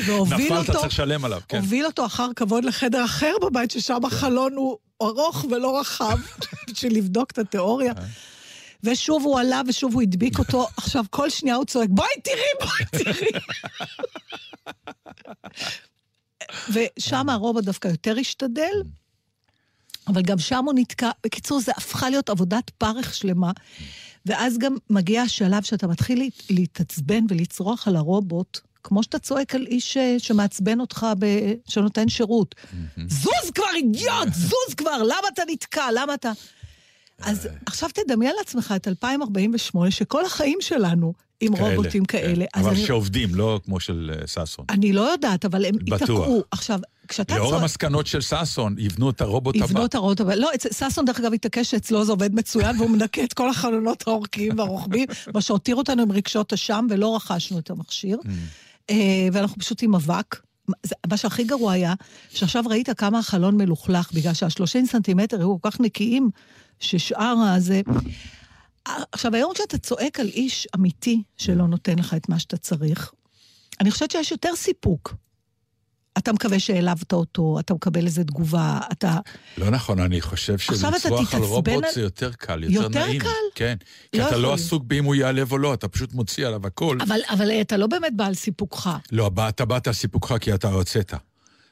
והוביל 0.06 0.38
נפלת, 0.38 0.70
אותו, 0.70 0.80
צריך 0.80 0.94
לשלם 0.94 1.26
עליו, 1.26 1.42
כן. 1.48 1.58
הוביל 1.58 1.86
אותו 1.86 2.06
אחר 2.06 2.28
כבוד 2.36 2.66
לחדר 2.66 3.06
אחר 3.06 3.34
בבית, 3.42 3.72
ששם 3.72 4.06
החלון 4.06 4.54
הוא 4.56 4.78
ארוך 5.02 5.46
ולא 5.52 5.80
רחב, 5.80 6.18
בשביל 6.72 6.98
לבדוק 6.98 7.32
את 7.32 7.38
התיאוריה. 7.38 7.94
ושוב 8.84 9.24
הוא 9.24 9.40
עלה 9.40 9.62
ושוב 9.68 9.94
הוא 9.94 10.02
הדביק 10.02 10.40
אותו. 10.40 10.68
עכשיו, 10.78 11.06
כל 11.10 11.30
שנייה 11.30 11.56
הוא 11.56 11.66
צועק, 11.66 11.90
בואי 11.92 12.10
תראי, 12.24 12.40
בואי 12.62 13.04
תראי. 13.04 13.28
ושם 16.74 17.30
הרובוט 17.30 17.64
דווקא 17.66 17.88
יותר 17.88 18.16
השתדל, 18.20 18.82
אבל 20.08 20.22
גם 20.22 20.40
שם 20.40 20.66
הוא 20.66 20.74
נתקע. 20.76 21.10
בקיצור, 21.24 21.60
זה 21.62 21.72
הפכה 21.78 22.10
להיות 22.10 22.30
עבודת 22.30 22.70
פרך 22.70 23.14
שלמה. 23.14 23.52
ואז 24.26 24.58
גם 24.58 24.76
מגיע 24.90 25.22
השלב 25.22 25.64
שאתה 25.64 25.88
מתחיל 25.88 26.20
להת- 26.20 26.44
להתעצבן 26.50 27.24
ולצרוח 27.30 27.88
על 27.88 27.96
הרובוט, 27.96 28.60
כמו 28.84 29.04
שאתה 29.04 29.20
צועק 29.20 29.56
על 29.56 29.66
איש 29.68 29.98
אה, 29.98 30.16
שמעצבן 30.20 30.80
אותך, 30.80 31.06
ב... 31.20 31.26
שנותן 31.68 32.10
שירות. 32.10 32.56
זוז 33.08 33.52
כבר, 33.56 33.66
אידיוט! 33.76 34.28
זוז 34.34 34.74
כבר! 34.78 34.98
למה 35.04 35.28
אתה 35.34 35.42
נתקע? 35.50 35.88
למה 35.94 36.14
אתה... 36.14 36.32
אז 37.24 37.48
עכשיו 37.66 37.90
תדמיין 37.94 38.36
לעצמך 38.38 38.74
את 38.76 38.88
2048, 38.88 39.92
שכל 39.92 40.26
החיים 40.26 40.58
שלנו 40.62 41.14
עם 41.42 41.56
כאלה, 41.56 41.76
רובוטים 41.76 42.06
כן. 42.06 42.22
כאלה. 42.22 42.46
אז 42.54 42.66
אבל 42.66 42.76
אני- 42.76 42.86
שעובדים, 42.86 43.36
לא 43.36 43.60
כמו 43.66 43.80
של 43.80 44.12
אה, 44.22 44.46
ששון. 44.46 44.66
אני 44.70 44.94
לא 44.94 45.02
יודעת, 45.02 45.46
אבל 45.46 45.66
הם. 45.66 45.76
ייתקעו. 45.88 46.44
עכשיו, 46.52 46.80
כשאתה 47.08 47.38
לאור 47.38 47.50
צועק... 47.50 47.62
המסקנות 47.62 48.08
של 48.08 48.22
ששון, 48.22 48.76
יבנו 48.78 49.10
את 49.10 49.22
הרובוט 49.22 49.56
הבא. 49.56 49.66
יבנו 49.66 49.86
את 49.86 49.96
הרובוט 49.96 50.22
הבא. 50.22 50.36
לא, 50.36 50.50
ששון 50.74 51.06
דרך 51.06 51.20
אגב 51.20 51.34
התעקש 51.34 51.72
שאצלו 51.72 52.06
זה 52.06 52.12
עובד 52.12 52.36
מצוין, 52.36 52.78
והוא 52.78 52.90
מנקה 52.90 53.24
את 53.24 53.34
כל 53.34 53.50
החלונות 53.50 54.04
האורכיים 54.08 54.60
והרוחביים, 54.60 55.08
מה 55.36 55.42
שהותיר 55.42 55.76
אותנו 55.76 56.02
עם 56.02 56.12
רגשות 56.12 56.54
אשם, 56.54 56.88
ולא 56.90 57.16
רכשנו 57.16 57.60
את 57.60 57.70
המכשיר. 57.70 58.18
Mm. 58.24 58.28
אה, 58.90 58.96
ואנחנו 59.34 59.58
פשוט 59.60 59.84
עם 59.84 59.96
אבק. 59.96 60.42
מה 61.10 61.18
שהכי 61.18 61.44
גרוע 61.44 61.72
היה, 61.74 61.94
שעכשיו 62.30 62.64
ראית 62.70 62.90
כמה 62.98 63.20
החלון 63.20 63.58
מלוכלך, 63.58 64.14
בגלל 64.14 64.34
שה-30 64.34 64.86
סנטימטר 64.86 65.40
היו 65.40 65.62
כל 65.62 65.72
כך 65.72 65.80
נקיים, 65.80 66.30
ששאר 66.82 67.36
הזה... 67.56 67.82
עכשיו, 69.12 69.36
היום 69.36 69.54
כשאתה 69.54 69.78
צועק 69.78 70.20
על 70.20 70.28
איש 70.28 70.68
אמיתי 70.76 71.24
שלא 71.38 71.68
נותן 71.68 72.00
לך 72.00 72.14
את 72.14 72.30
מה 72.30 72.40
שאתה 72.40 72.58
צריך, 72.58 73.12
אני 73.82 73.92
חושבת 73.92 74.12
שיש 74.12 74.32
יותר 74.32 74.56
סיפוק. 74.56 75.16
אתה 76.18 76.34
מקווה 76.34 76.60
שהעלבת 76.60 77.14
אותו, 77.14 77.60
אתה 77.60 77.74
מקבל 77.74 78.06
איזה 78.06 78.24
תגובה, 78.24 78.80
אתה... 78.92 79.18
לא 79.58 79.70
נכון, 79.70 80.00
אני 80.00 80.22
חושב 80.22 80.58
שלצרוח 80.58 81.36
על 81.36 81.42
רובוט 81.44 81.68
על- 81.84 81.94
זה 81.94 82.02
יותר 82.02 82.32
קל, 82.32 82.64
יותר 82.64 82.84
יותר 82.84 83.00
נעים. 83.06 83.22
קל? 83.22 83.28
כן. 83.56 83.76
כי 84.12 84.18
לא 84.18 84.24
אתה 84.24 84.32
יכול 84.32 84.42
לא. 84.44 84.54
עסוק 84.54 84.84
באם 84.84 85.06
הוא 85.06 85.16
יעלב 85.16 85.52
או 85.52 85.58
לא, 85.58 85.74
אתה 85.74 85.88
פשוט 85.88 86.14
מוציא 86.14 86.48
עליו 86.48 86.68
הכל. 86.68 86.98
אבל, 87.02 87.20
אבל 87.30 87.52
אתה 87.62 87.78
לא 87.78 87.88
באמת 87.88 88.14
בעל 88.16 88.34
סיפוקך. 88.34 88.90
לא, 89.12 89.30
בא- 89.30 89.50
אתה 89.50 89.66
באת 89.66 89.88
על 89.88 89.94
סיפוקך 89.94 90.36
כי 90.42 90.54
אתה 90.54 90.68
הוצאת. 90.68 91.14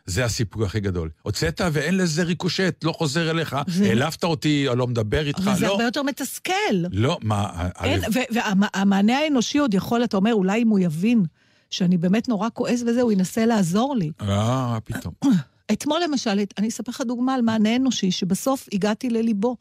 זה 0.10 0.26
הסיפוק 0.26 0.62
הכי 0.62 0.80
גדול. 0.80 1.10
הוצאת 1.22 1.62
ואין 1.72 1.98
לזה 1.98 2.24
ריקושט, 2.24 2.84
לא 2.84 2.92
חוזר 2.92 3.32
אליך, 3.32 3.56
העלבת 3.86 4.24
אותי, 4.24 4.68
או 4.68 4.76
לא 4.76 4.88
מדבר 4.88 5.28
איתך, 5.28 5.40
אבל 5.40 5.56
זה 5.56 5.66
לא. 5.66 5.72
הרבה 5.72 5.84
יותר 5.84 6.04
מתסכל. 6.04 6.52
לא, 6.92 7.18
מה... 7.22 7.70
אין, 7.84 8.02
והמענה 8.32 9.18
האנושי 9.18 9.58
עוד 9.58 9.74
יכול, 9.74 10.04
אתה 10.04 10.18
אומר, 10.18 10.34
אולי 10.34 10.62
אם 10.62 10.68
הוא 10.68 10.80
יבין 10.80 11.24
שאני 11.70 11.98
באמת 11.98 12.28
נורא 12.28 12.48
כועס 12.54 12.82
וזה, 12.82 13.02
הוא 13.02 13.12
ינסה 13.12 13.46
לעזור 13.46 13.96
לי. 13.96 14.12
אה, 14.22 14.78
פתאום. 14.84 15.14
אתמול 15.72 16.02
למשל, 16.04 16.40
אני 16.58 16.68
אספר 16.68 16.92
לך 16.92 17.02
דוגמה 17.02 17.34
על 17.34 17.42
מענה 17.42 17.76
אנושי, 17.76 18.12
שבסוף 18.12 18.68
הגעתי 18.74 19.10
לליבו. 19.10 19.58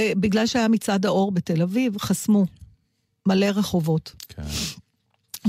אה, 0.00 0.12
בגלל 0.16 0.46
שהיה 0.46 0.68
מצעד 0.68 1.06
האור 1.06 1.32
בתל 1.32 1.62
אביב, 1.62 1.98
חסמו 1.98 2.46
מלא 3.28 3.46
רחובות. 3.46 4.12
כן. 4.28 4.42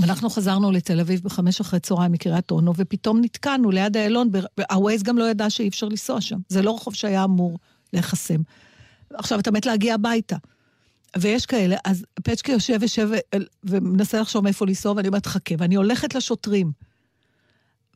ואנחנו 0.01 0.29
חזרנו 0.29 0.71
לתל 0.71 0.99
אביב 0.99 1.21
בחמש 1.23 1.61
אחרי 1.61 1.79
צהריים 1.79 2.11
מקריית 2.11 2.51
אונו, 2.51 2.73
ופתאום 2.77 3.21
נתקענו 3.21 3.71
ליד 3.71 3.97
איילון, 3.97 4.29
הווייז 4.71 5.03
גם 5.03 5.17
לא 5.17 5.29
ידע 5.29 5.49
שאי 5.49 5.67
אפשר 5.67 5.87
לנסוע 5.87 6.21
שם. 6.21 6.37
זה 6.49 6.61
לא 6.61 6.75
רחוב 6.75 6.95
שהיה 6.95 7.23
אמור 7.23 7.57
להיחסם. 7.93 8.41
עכשיו, 9.13 9.39
אתה 9.39 9.51
מת 9.51 9.65
להגיע 9.65 9.93
הביתה. 9.95 10.35
ויש 11.17 11.45
כאלה, 11.45 11.75
אז 11.85 12.05
פצ'קי 12.23 12.51
יושב 12.51 12.79
יושב 12.81 13.09
אל- 13.33 13.45
ומנסה 13.63 14.21
לחשוב 14.21 14.43
מאיפה 14.43 14.65
לנסוע, 14.65 14.93
ואני 14.97 15.07
אומרת, 15.07 15.25
חכה, 15.25 15.55
ואני 15.57 15.75
הולכת 15.75 16.15
לשוטרים. 16.15 16.71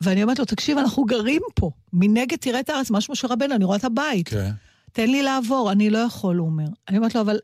ואני 0.00 0.22
אומרת 0.22 0.38
לו, 0.38 0.44
תקשיב, 0.44 0.78
אנחנו 0.78 1.04
גרים 1.04 1.42
פה. 1.54 1.70
מנגד 1.92 2.36
תראה 2.36 2.60
את 2.60 2.70
הארץ, 2.70 2.90
משהו 2.90 3.12
משה 3.12 3.28
רבנו, 3.28 3.54
אני 3.54 3.64
רואה 3.64 3.76
את 3.76 3.84
הבית. 3.84 4.28
כן. 4.28 4.50
תן 4.92 5.10
לי 5.10 5.22
לעבור, 5.22 5.72
אני 5.72 5.90
לא 5.90 5.98
יכול, 5.98 6.36
הוא 6.36 6.46
אומר. 6.46 6.64
אני 6.88 6.96
אומרת 6.98 7.14
לו, 7.14 7.20
אבל, 7.20 7.38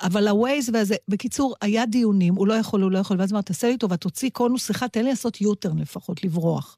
אבל 0.00 0.28
הווייז 0.28 0.70
והזה, 0.72 0.94
בקיצור, 1.08 1.54
היה 1.60 1.86
דיונים, 1.86 2.34
הוא 2.34 2.46
לא 2.46 2.54
יכול, 2.54 2.82
הוא 2.82 2.90
לא 2.90 2.98
יכול, 2.98 3.20
ואז 3.20 3.32
אמר, 3.32 3.40
תעשה 3.40 3.68
לי 3.68 3.76
טובה, 3.76 3.96
תוציא 3.96 4.30
קונוס 4.30 4.66
שיחה, 4.66 4.88
תן 4.88 5.04
לי 5.04 5.10
לעשות 5.10 5.40
יוטרן 5.40 5.78
לפחות, 5.78 6.24
לברוח. 6.24 6.76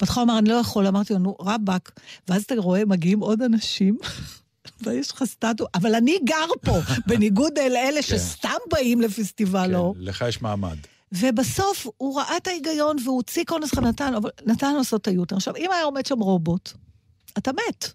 בהתחלה 0.00 0.22
הוא 0.22 0.30
אמר, 0.30 0.38
אני 0.38 0.48
לא 0.48 0.54
יכול, 0.54 0.86
אמרתי 0.86 1.12
לו, 1.12 1.18
נו, 1.18 1.36
רבאק. 1.40 1.92
ואז 2.28 2.42
אתה 2.42 2.54
רואה, 2.58 2.84
מגיעים 2.84 3.20
עוד 3.20 3.42
אנשים, 3.42 3.98
ויש 4.82 5.10
לך 5.10 5.24
סטטוס, 5.24 5.68
אבל 5.74 5.94
אני 5.94 6.18
גר 6.24 6.46
פה, 6.64 6.78
בניגוד 7.06 7.58
אל 7.58 7.76
אלה 7.76 8.02
שסתם 8.02 8.48
באים 8.70 9.00
לפסטיבל 9.00 9.66
כן, 9.68 9.74
אור. 9.74 9.94
לך 9.98 10.24
יש 10.28 10.42
מעמד. 10.42 10.76
ובסוף 11.12 11.86
הוא 11.96 12.20
ראה 12.20 12.36
את 12.36 12.46
ההיגיון 12.46 12.96
והוא 13.04 13.16
הוציא 13.16 13.44
קונס 13.44 13.74
ונתן, 13.74 14.12
נתן 14.46 14.74
לעשות 14.74 15.02
את 15.02 15.08
היוטרן. 15.08 15.36
עכשיו, 15.36 15.56
אם 15.56 15.68
היה 15.72 15.84
עומד 15.84 16.06
שם 16.06 16.18
רובוט, 16.18 16.72
אתה 17.38 17.50
מת. 17.52 17.92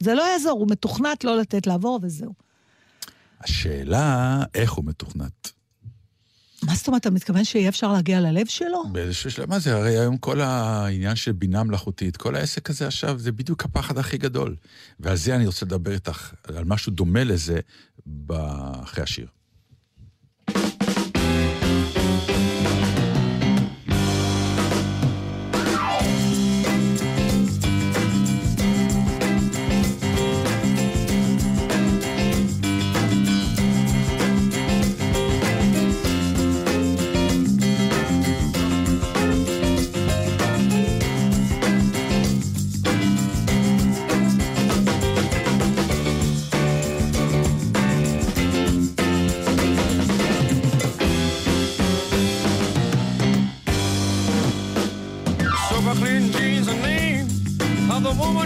זה 0.00 0.14
לא 0.14 0.22
יעזור, 0.22 0.58
הוא 0.58 0.68
מתוכנת 0.70 1.24
לא 1.24 1.38
לתת 1.38 1.66
לעבור 1.66 1.98
וזהו. 2.02 2.49
השאלה, 3.40 4.42
איך 4.54 4.72
הוא 4.72 4.84
מתוכנת? 4.84 5.52
מה 6.62 6.74
זאת 6.74 6.86
אומרת, 6.86 7.00
אתה 7.00 7.10
מתכוון 7.10 7.44
שיהיה 7.44 7.68
אפשר 7.68 7.92
להגיע 7.92 8.20
ללב 8.20 8.46
שלו? 8.46 8.82
באיזשהו 8.92 9.30
שלב, 9.30 9.48
מה 9.48 9.58
זה? 9.58 9.76
הרי 9.76 9.98
היום 9.98 10.16
כל 10.16 10.40
העניין 10.40 11.16
של 11.16 11.32
בינה 11.32 11.62
מלאכותית, 11.62 12.16
כל 12.16 12.34
העסק 12.34 12.70
הזה 12.70 12.86
עכשיו, 12.86 13.18
זה 13.18 13.32
בדיוק 13.32 13.64
הפחד 13.64 13.98
הכי 13.98 14.18
גדול. 14.18 14.56
ועל 15.00 15.16
זה 15.16 15.36
אני 15.36 15.46
רוצה 15.46 15.66
לדבר 15.66 15.92
איתך, 15.92 16.32
על 16.44 16.64
משהו 16.64 16.92
דומה 16.92 17.24
לזה, 17.24 17.60
אחרי 18.82 19.02
השיר. 19.02 19.26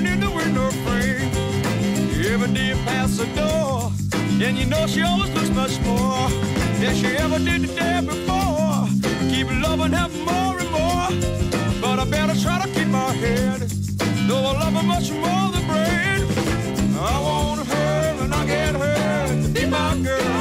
Woman 0.05 0.12
in 0.12 0.20
the 0.20 0.30
window 0.30 0.70
frame. 0.84 1.30
Every 2.32 2.52
day 2.52 2.68
you 2.68 2.74
pass 2.84 3.16
the 3.16 3.26
door, 3.34 3.92
and 4.42 4.57
you 4.57 4.66
know 4.66 4.86
she 4.86 5.02
always 5.02 5.30
looks 5.34 5.50
much 5.50 5.78
more 5.80 6.28
than 6.80 6.94
she 6.94 7.07
ever 7.16 7.38
did 7.38 7.62
the 7.62 7.74
day 7.74 8.00
before. 8.00 8.88
Keep 9.30 9.48
loving 9.62 9.92
her 9.92 10.09
more 10.24 10.59
and 10.59 10.70
more, 10.70 11.09
but 11.80 11.98
I 11.98 12.05
better 12.05 12.38
try 12.40 12.61
to 12.62 12.68
keep 12.72 12.88
my 12.88 13.12
head. 13.12 13.61
Though 14.28 14.44
I 14.46 14.52
love 14.62 14.74
her 14.74 14.82
much 14.82 15.11
more 15.11 15.46
than 15.52 15.66
bread, 15.66 16.20
I 16.98 17.20
want 17.20 17.66
her 17.66 18.24
and 18.24 18.34
I 18.34 18.46
get 18.46 18.74
her 18.74 19.42
to 19.42 19.48
be 19.48 19.66
my 19.66 19.96
girl. 20.02 20.34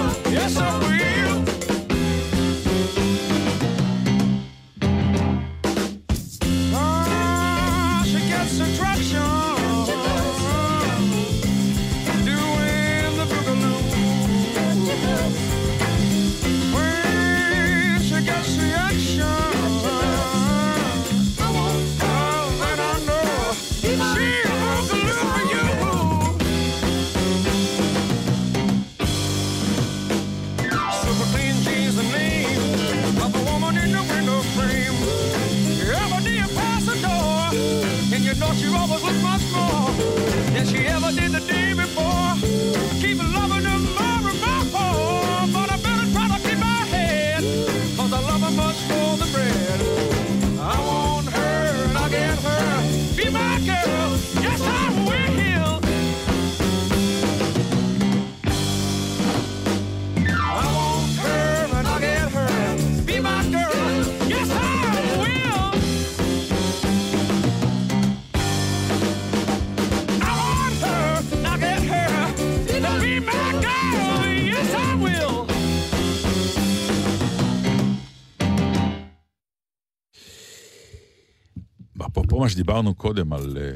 שדיברנו 82.54 82.96
קודם 82.96 83.34
על 83.34 83.58
אה, 83.62 83.72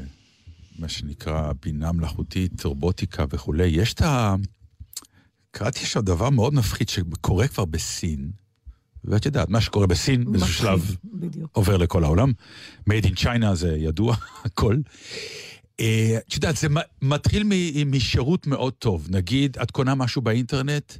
מה 0.78 0.88
שנקרא 0.88 1.52
בינה 1.62 1.92
מלאכותית, 1.92 2.64
רובוטיקה 2.64 3.24
וכולי, 3.30 3.66
יש 3.66 3.94
את 3.94 4.02
ה... 4.02 4.34
קראתי 5.50 5.80
עכשיו 5.80 6.02
דבר 6.02 6.30
מאוד 6.30 6.54
מפחיד 6.54 6.88
שקורה 6.88 7.48
כבר 7.48 7.64
בסין, 7.64 8.30
ואת 9.04 9.26
יודעת, 9.26 9.48
מה 9.48 9.60
שקורה 9.60 9.86
בסין 9.86 10.32
באיזשהו 10.32 10.54
שלב 10.54 10.96
בדיוק. 11.04 11.56
עובר 11.56 11.76
לכל 11.76 12.04
העולם. 12.04 12.32
Made 12.90 13.04
in 13.04 13.14
China 13.18 13.54
זה 13.54 13.76
ידוע, 13.76 14.16
הכל. 14.44 14.76
אה, 15.80 16.18
את 16.28 16.34
יודעת, 16.34 16.56
זה 16.56 16.68
מתחיל 17.02 17.42
משירות 17.86 18.46
מאוד 18.46 18.72
טוב. 18.72 19.06
נגיד, 19.10 19.56
את 19.62 19.70
קונה 19.70 19.94
משהו 19.94 20.22
באינטרנט, 20.22 20.92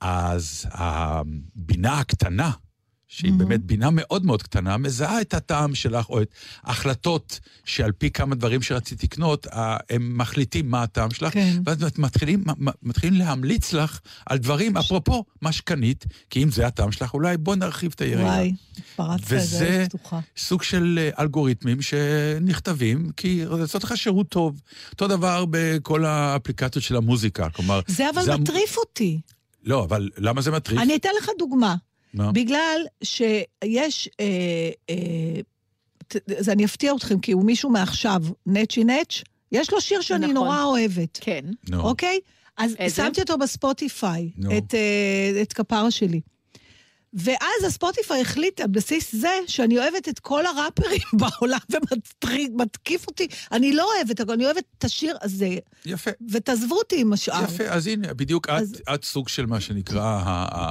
אז 0.00 0.66
הבינה 0.72 1.98
הקטנה, 1.98 2.50
שהיא 3.12 3.32
באמת 3.32 3.60
בינה 3.64 3.88
מאוד 3.92 4.24
מאוד 4.26 4.42
קטנה, 4.42 4.76
מזהה 4.76 5.20
את 5.20 5.34
הטעם 5.34 5.74
שלך, 5.74 6.08
או 6.10 6.22
את 6.22 6.28
ההחלטות 6.62 7.40
שעל 7.64 7.92
פי 7.92 8.10
כמה 8.10 8.34
דברים 8.34 8.62
שרציתי 8.62 9.06
לקנות, 9.06 9.46
הם 9.90 10.18
מחליטים 10.18 10.70
מה 10.70 10.82
הטעם 10.82 11.10
שלך, 11.10 11.32
כן. 11.32 11.56
ואז 11.66 11.78
מתחילים, 11.98 12.44
מתחילים 12.82 13.18
להמליץ 13.18 13.72
לך 13.72 14.00
על 14.26 14.38
דברים, 14.38 14.76
אפרופו 14.76 15.24
מה 15.42 15.52
שקנית, 15.52 16.04
כי 16.30 16.42
אם 16.42 16.50
זה 16.50 16.66
הטעם 16.66 16.92
שלך, 16.92 17.14
אולי 17.14 17.36
בוא 17.36 17.56
נרחיב 17.56 17.92
את 17.94 18.00
היריעה. 18.00 18.34
וואי, 18.34 18.54
פרצת 18.96 19.22
את 19.22 19.28
זה 19.28 19.36
וזה 19.36 19.84
פתוחה. 19.88 20.20
סוג 20.36 20.62
של 20.62 20.98
אה, 21.02 21.22
אלגוריתמים 21.22 21.82
שנכתבים, 21.82 23.10
כי 23.16 23.44
לעשות 23.50 23.84
לך 23.84 23.96
שירות 23.96 24.28
טוב. 24.28 24.60
אותו 24.92 25.08
דבר 25.08 25.44
בכל 25.50 26.04
האפליקציות 26.04 26.84
של 26.84 26.96
המוזיקה, 26.96 27.50
כלומר... 27.50 27.80
זה 27.86 28.10
אבל 28.10 28.30
המ- 28.30 28.40
מטריף 28.40 28.76
אותי. 28.76 29.20
לא, 29.64 29.84
אבל 29.84 30.10
למה 30.16 30.40
זה 30.42 30.50
מטריף? 30.50 30.80
אני 30.80 30.96
אתן 30.96 31.08
לך 31.22 31.28
דוגמה. 31.38 31.74
מה? 32.14 32.32
בגלל 32.32 32.80
שיש, 33.02 34.08
אה, 34.20 34.26
אה, 34.90 35.40
ת- 36.08 36.30
אז 36.38 36.48
אני 36.48 36.64
אפתיע 36.64 36.92
אתכם, 36.96 37.20
כי 37.20 37.32
הוא 37.32 37.44
מישהו 37.44 37.70
מעכשיו, 37.70 38.22
נצ'י 38.46 38.84
נץ', 38.84 39.22
יש 39.52 39.72
לו 39.72 39.80
שיר 39.80 40.00
שאני 40.00 40.20
נכון. 40.26 40.34
נורא 40.34 40.62
אוהבת, 40.62 41.18
כן. 41.20 41.44
נו. 41.68 41.80
אוקיי? 41.80 42.18
אז 42.56 42.74
איזה? 42.78 42.96
שמתי 42.96 43.20
אותו 43.20 43.38
בספוטיפיי, 43.38 44.30
נו. 44.36 44.58
את, 44.58 44.74
אה, 44.74 45.42
את 45.42 45.52
כפרה 45.52 45.90
שלי. 45.90 46.20
ואז 47.14 47.64
הספוטיפיי 47.66 48.20
החליט 48.20 48.60
על 48.60 48.66
בסיס 48.66 49.14
זה 49.14 49.28
שאני 49.46 49.78
אוהבת 49.78 50.08
את 50.08 50.18
כל 50.18 50.44
הראפרים 50.46 51.00
בעולם 51.20 51.58
ומתקיף 52.52 53.06
אותי. 53.06 53.26
אני 53.52 53.72
לא 53.72 53.90
אוהבת, 53.96 54.20
אבל 54.20 54.34
אני 54.34 54.44
אוהבת 54.44 54.64
את 54.78 54.84
השיר 54.84 55.16
הזה, 55.22 55.48
יפה. 55.86 56.10
ותעזבו 56.32 56.74
אותי 56.78 57.00
עם 57.00 57.12
השאר. 57.12 57.44
יפה, 57.44 57.64
אז 57.64 57.86
הנה, 57.86 58.14
בדיוק 58.14 58.46
את, 58.46 58.50
אז- 58.50 58.82
את 58.94 59.04
סוג 59.04 59.28
של 59.28 59.46
מה 59.46 59.60
שנקרא 59.60 60.22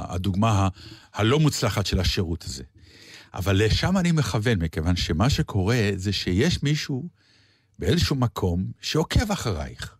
הדוגמה 0.08 0.68
הלא 1.14 1.38
מוצלחת 1.40 1.86
של 1.86 2.00
השירות 2.00 2.44
הזה. 2.44 2.62
אבל 3.34 3.64
לשם 3.64 3.96
אני 3.98 4.12
מכוון, 4.12 4.58
מכיוון 4.62 4.96
שמה 4.96 5.30
שקורה 5.30 5.90
זה 5.96 6.12
שיש 6.12 6.62
מישהו 6.62 7.08
באיזשהו 7.78 8.16
מקום 8.16 8.64
שעוקב 8.80 9.32
אחרייך. 9.32 9.94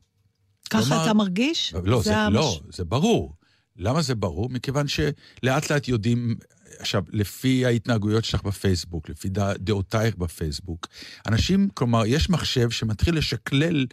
ככה 0.70 0.82
כלומר- 0.82 1.05
אתה 1.05 1.14
מרגיש? 1.14 1.74
לא, 1.84 2.03
זה, 2.03 2.16
המש- 2.26 2.30
לא, 2.34 2.61
זה 2.72 2.84
ברור. 2.84 3.34
למה 3.76 4.02
זה 4.02 4.14
ברור? 4.14 4.48
מכיוון 4.50 4.86
שלאט 4.88 5.70
לאט 5.70 5.88
יודעים, 5.88 6.34
עכשיו, 6.78 7.02
לפי 7.10 7.66
ההתנהגויות 7.66 8.24
שלך 8.24 8.42
בפייסבוק, 8.42 9.08
לפי 9.08 9.28
דע, 9.28 9.52
דעותייך 9.58 10.16
בפייסבוק, 10.16 10.86
אנשים, 11.26 11.68
כלומר, 11.74 12.06
יש 12.06 12.30
מחשב 12.30 12.70
שמתחיל 12.70 13.18
לשקלל 13.18 13.86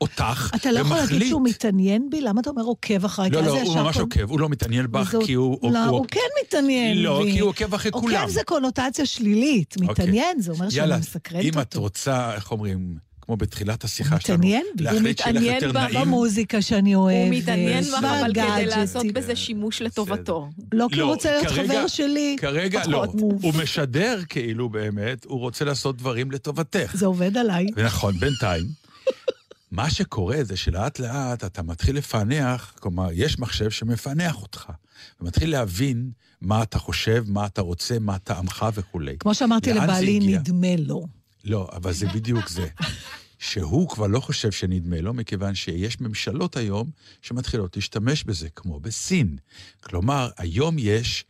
אותך, 0.00 0.50
אתה 0.54 0.72
לא 0.72 0.78
יכול 0.80 0.96
להגיד 0.96 1.12
ומחליט- 1.12 1.28
שהוא 1.28 1.44
מתעניין 1.44 2.10
בי? 2.10 2.20
למה 2.20 2.40
אתה 2.40 2.50
אומר 2.50 2.62
עוקב 2.62 3.04
אחריי? 3.04 3.30
לא, 3.30 3.42
לא, 3.42 3.60
הוא 3.62 3.76
ממש 3.76 3.96
כל- 3.96 4.02
עוקב, 4.02 4.30
הוא 4.30 4.40
לא 4.40 4.48
מתעניין 4.48 4.90
בך, 4.92 5.14
כי 5.26 5.32
הוא... 5.32 5.72
לא, 5.72 5.84
הוא 5.86 6.06
כן 6.10 6.20
מתעניין 6.44 6.96
בי. 6.96 7.02
לא, 7.02 7.22
כי 7.32 7.38
הוא 7.38 7.48
עוקב 7.48 7.74
אחרי 7.74 7.90
כולם. 7.92 8.20
עוקב 8.20 8.28
זה 8.32 8.40
קונוטציה 8.46 9.06
שלילית. 9.06 9.74
אוקיי. 9.76 9.88
מתעניין, 9.92 10.40
זה 10.40 10.52
אומר 10.52 10.70
שאני 10.70 10.80
יאללה, 10.80 10.98
מסקרנת 10.98 11.42
אם 11.44 11.48
אותו. 11.48 11.60
את 11.60 11.74
רוצה, 11.74 12.34
איך 12.34 12.50
אומרים, 12.50 12.96
כמו 13.22 13.36
בתחילת 13.36 13.84
השיחה 13.84 14.14
הוא 14.14 14.20
שלנו, 14.20 14.38
מתעניין. 14.38 14.66
להחליט 14.80 15.20
הוא 15.20 15.24
שיהיה 15.24 15.32
לך 15.32 15.42
מתעניין 15.42 15.54
יותר 15.54 15.72
ב- 15.72 15.76
נעים. 15.82 16.00
במוזיקה 16.00 16.62
שאני 16.62 16.94
אוהבת. 16.94 17.28
הוא 17.32 17.34
מתעניין 17.38 17.84
בך, 17.84 18.04
אבל 18.04 18.30
כדי. 18.34 18.66
לעשות 18.66 19.06
בזה 19.06 19.36
שימוש 19.36 19.82
לטובתו. 19.82 20.48
לא, 20.72 20.86
כי 20.92 21.00
הוא 21.00 21.06
לא, 21.08 21.12
רוצה 21.12 21.30
להיות 21.30 21.46
כרגע- 21.46 21.64
חבר 21.74 21.86
שלי. 21.86 22.36
כרגע 22.40 22.82
לא. 22.86 23.04
הוא 23.20 23.54
משדר 23.62 24.20
כאילו 24.28 24.68
באמת, 24.68 25.24
הוא 25.24 25.38
רוצה 25.40 25.64
לעשות 25.64 25.96
דברים 25.96 26.30
לטובתך. 26.30 26.92
זה 26.94 27.06
עובד 27.06 27.36
עליי. 27.36 27.66
ונכון, 27.76 28.14
בינתיים. 28.18 28.64
מה 29.70 29.90
שקורה 29.90 30.36
זה 30.44 30.56
שלאט 30.56 30.98
לאט 30.98 31.44
אתה 31.44 31.62
מתחיל 31.62 31.96
לפענח, 31.96 32.74
כלומר, 32.80 33.08
יש 33.12 33.38
מחשב 33.38 33.70
שמפענח 33.70 34.42
אותך, 34.42 34.70
ומתחיל 35.20 35.50
להבין 35.50 36.10
מה 36.40 36.62
אתה 36.62 36.78
חושב, 36.78 37.24
מה 37.26 37.46
אתה 37.46 37.60
רוצה, 37.60 37.98
מה 38.00 38.18
טעמך 38.18 38.66
וכולי. 38.74 39.16
כמו 39.18 39.34
שאמרתי 39.34 39.72
לבעלי? 39.72 40.18
נדמה 40.20 40.76
לו. 40.78 41.06
לא, 41.44 41.68
אבל 41.72 41.92
זה 41.92 42.06
בדיוק 42.06 42.48
זה. 42.48 42.68
שהוא 43.42 43.88
כבר 43.88 44.06
לא 44.06 44.20
חושב 44.20 44.52
שנדמה 44.52 45.00
לו, 45.00 45.14
מכיוון 45.14 45.54
שיש 45.54 46.00
ממשלות 46.00 46.56
היום 46.56 46.90
שמתחילות 47.22 47.76
להשתמש 47.76 48.24
בזה, 48.24 48.48
כמו 48.50 48.80
בסין. 48.80 49.36
כלומר, 49.80 50.30
היום 50.38 50.76
יש 50.78 51.24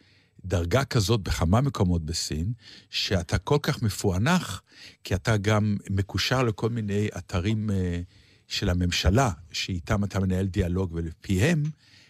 דרגה 0.44 0.84
כזאת 0.84 1.20
בכמה 1.20 1.60
מקומות 1.60 2.04
בסין, 2.04 2.52
שאתה 2.90 3.38
כל 3.38 3.58
כך 3.62 3.82
מפוענח, 3.82 4.62
כי 5.04 5.14
אתה 5.14 5.36
גם 5.36 5.76
מקושר 5.90 6.42
לכל 6.42 6.70
מיני 6.70 7.08
אתרים 7.18 7.70
אה, 7.70 8.00
של 8.48 8.68
הממשלה, 8.70 9.30
שאיתם 9.52 10.04
אתה 10.04 10.20
מנהל 10.20 10.46
דיאלוג, 10.46 10.90
ולפיהם 10.92 11.62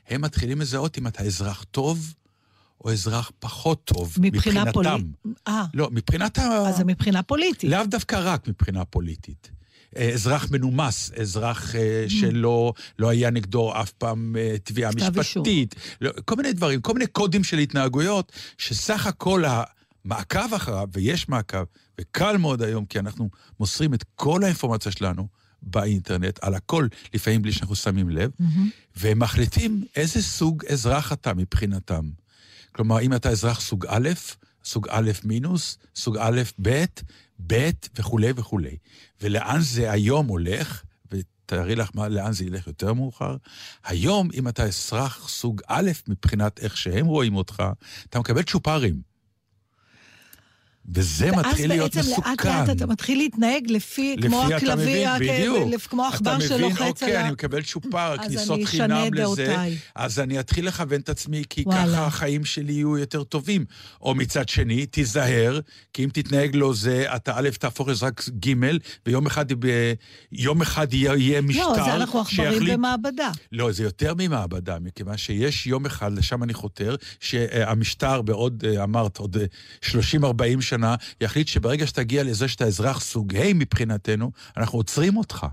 הם 0.08 0.20
מתחילים 0.20 0.60
לזהות 0.60 0.98
אם 0.98 1.06
אתה 1.06 1.22
אזרח 1.22 1.64
טוב 1.70 2.14
או 2.84 2.92
אזרח 2.92 3.30
פחות 3.38 3.84
טוב, 3.84 4.14
מבחינה 4.20 4.64
מבחינתם. 4.64 4.72
פוליטית. 4.72 5.42
אה, 5.48 5.64
לא, 5.74 5.88
מבחינת 5.92 6.38
ה... 6.38 6.42
אז 6.68 6.76
זה 6.76 6.84
מבחינה 6.84 7.22
פוליטית. 7.22 7.70
לאו 7.70 7.86
דווקא 7.86 8.20
רק 8.24 8.48
מבחינה 8.48 8.84
פוליטית. 8.84 9.50
אה, 9.96 10.10
אזרח 10.12 10.50
מנומס, 10.50 11.12
אזרח 11.20 11.76
אה, 11.76 12.04
שלא 12.08 12.72
לא 12.98 13.08
היה 13.08 13.30
נגדו 13.30 13.72
אף 13.80 13.92
פעם 13.92 14.36
אה, 14.38 14.56
תביעה 14.64 14.90
Mm. 14.90 15.10
משפטית, 15.20 15.74
לא, 16.00 16.10
כל 16.24 16.36
מיני 16.36 16.52
דברים, 16.52 16.80
כל 16.80 16.92
מיני 16.92 17.06
קודים 17.06 17.44
של 17.44 17.58
התנהגויות, 17.58 18.32
שסך 18.58 19.06
הכל 19.06 19.44
המעקב 20.04 20.54
אחריו, 20.54 20.88
ויש 20.92 21.28
מעקב, 21.28 21.64
וקל 22.00 22.36
מאוד 22.36 22.62
היום, 22.62 22.84
כי 22.84 22.98
אנחנו 22.98 23.30
מוסרים 23.60 23.94
את 23.94 24.04
כל 24.14 24.44
האינפורמציה 24.44 24.92
שלנו 24.92 25.28
באינטרנט, 25.62 26.38
על 26.42 26.54
הכל, 26.54 26.86
לפעמים 27.14 27.42
בלי 27.42 27.52
שאנחנו 27.52 27.76
שמים 27.76 28.08
לב, 28.08 28.30
מהמם. 28.38 28.70
והם 28.96 29.18
מחליטים 29.18 29.84
איזה 29.96 30.22
סוג 30.22 30.64
אזרח 30.66 31.12
אתה 31.12 31.34
מבחינתם. 31.34 32.21
כלומר, 32.72 33.00
אם 33.00 33.14
אתה 33.14 33.28
אזרח 33.30 33.60
סוג 33.60 33.86
א', 33.88 34.08
סוג 34.64 34.88
א' 34.90 35.10
מינוס, 35.24 35.78
סוג 35.96 36.16
א', 36.18 36.42
ב', 36.62 36.84
ב' 37.46 37.70
וכולי 37.98 38.32
וכולי. 38.36 38.76
ולאן 39.20 39.60
זה 39.60 39.90
היום 39.90 40.26
הולך, 40.26 40.82
ותארי 41.12 41.74
לך 41.74 41.90
מה, 41.94 42.08
לאן 42.08 42.32
זה 42.32 42.44
ילך 42.44 42.66
יותר 42.66 42.92
מאוחר, 42.92 43.36
היום, 43.84 44.28
אם 44.34 44.48
אתה 44.48 44.64
אזרח 44.64 45.28
סוג 45.28 45.60
א' 45.66 45.90
מבחינת 46.08 46.60
איך 46.60 46.76
שהם 46.76 47.06
רואים 47.06 47.36
אותך, 47.36 47.62
אתה 48.08 48.18
מקבל 48.18 48.42
צ'ופרים. 48.42 49.11
וזה 50.94 51.30
מתחיל 51.32 51.68
להיות 51.68 51.96
ואז 51.96 52.06
מסוכן. 52.08 52.30
בעצם 52.30 52.48
לאט 52.48 52.68
לאט 52.68 52.76
אתה 52.76 52.86
מתחיל 52.86 53.18
להתנהג 53.18 53.70
לפי, 53.70 54.16
לפי 54.18 54.28
כמו 54.28 54.46
אתה 54.46 54.56
הכלבי, 54.56 55.04
מבין, 55.06 55.78
כמו 55.78 56.04
עכבר 56.04 56.36
אתה 56.36 56.48
שלוחץ 56.48 56.72
מבין, 56.72 56.82
על 56.82 56.88
אוקיי, 56.88 57.16
ה... 57.16 57.20
אני 57.20 57.30
מקבל 57.32 57.62
צ'ופר, 57.62 58.16
כניסות 58.16 58.60
חינם 58.64 59.14
לזה. 59.14 59.56
אז 59.94 60.18
אני 60.18 60.40
אתחיל 60.40 60.66
לכוון 60.68 61.00
את 61.00 61.08
עצמי, 61.08 61.42
כי 61.50 61.62
וואלה. 61.66 61.86
ככה 61.86 62.06
החיים 62.06 62.44
שלי 62.44 62.72
יהיו 62.72 62.98
יותר 62.98 63.22
טובים. 63.24 63.64
או 64.00 64.14
מצד 64.14 64.48
שני, 64.48 64.86
תיזהר, 64.86 65.60
כי 65.92 66.04
אם 66.04 66.08
תתנהג 66.12 66.56
לו 66.56 66.74
זה, 66.74 67.04
אתה 67.16 67.32
א', 67.36 67.48
תהפוך 67.58 67.88
לזרק 67.88 68.22
ג', 68.46 68.54
ויום 69.06 69.26
אחד, 69.26 69.52
ב- 69.52 69.92
יום 70.32 70.62
אחד 70.62 70.94
יהיה, 70.94 71.40
משטר 71.40 71.68
לא, 71.68 71.74
זה 71.74 71.94
אנחנו 71.94 72.20
עכברים 72.20 72.64
במעבדה. 72.66 73.30
לא, 73.52 73.72
זה 73.72 73.82
יותר 73.82 74.14
ממעבדה, 74.18 74.78
מכיוון 74.78 75.16
שיש 75.16 75.66
יום 75.66 75.86
אחד, 75.86 76.12
לשם 76.18 76.42
אני 76.42 76.54
חותר, 76.54 76.96
שהמשטר 77.20 78.22
בעוד, 78.22 78.64
אה, 78.66 78.82
אמרת, 78.84 79.16
עוד 79.18 79.36
אה, 79.36 79.44
30-40 79.82 80.60
שנה, 80.60 80.71
יחליט 81.20 81.48
שברגע 81.48 81.86
שתגיע 81.86 82.24
לזה 82.24 82.48
שאתה 82.48 82.64
אזרח 82.64 83.00
סוג 83.00 83.36
ה' 83.36 83.54
מבחינתנו, 83.54 84.30
אנחנו 84.56 84.78
עוצרים 84.78 85.16
אותך. 85.16 85.46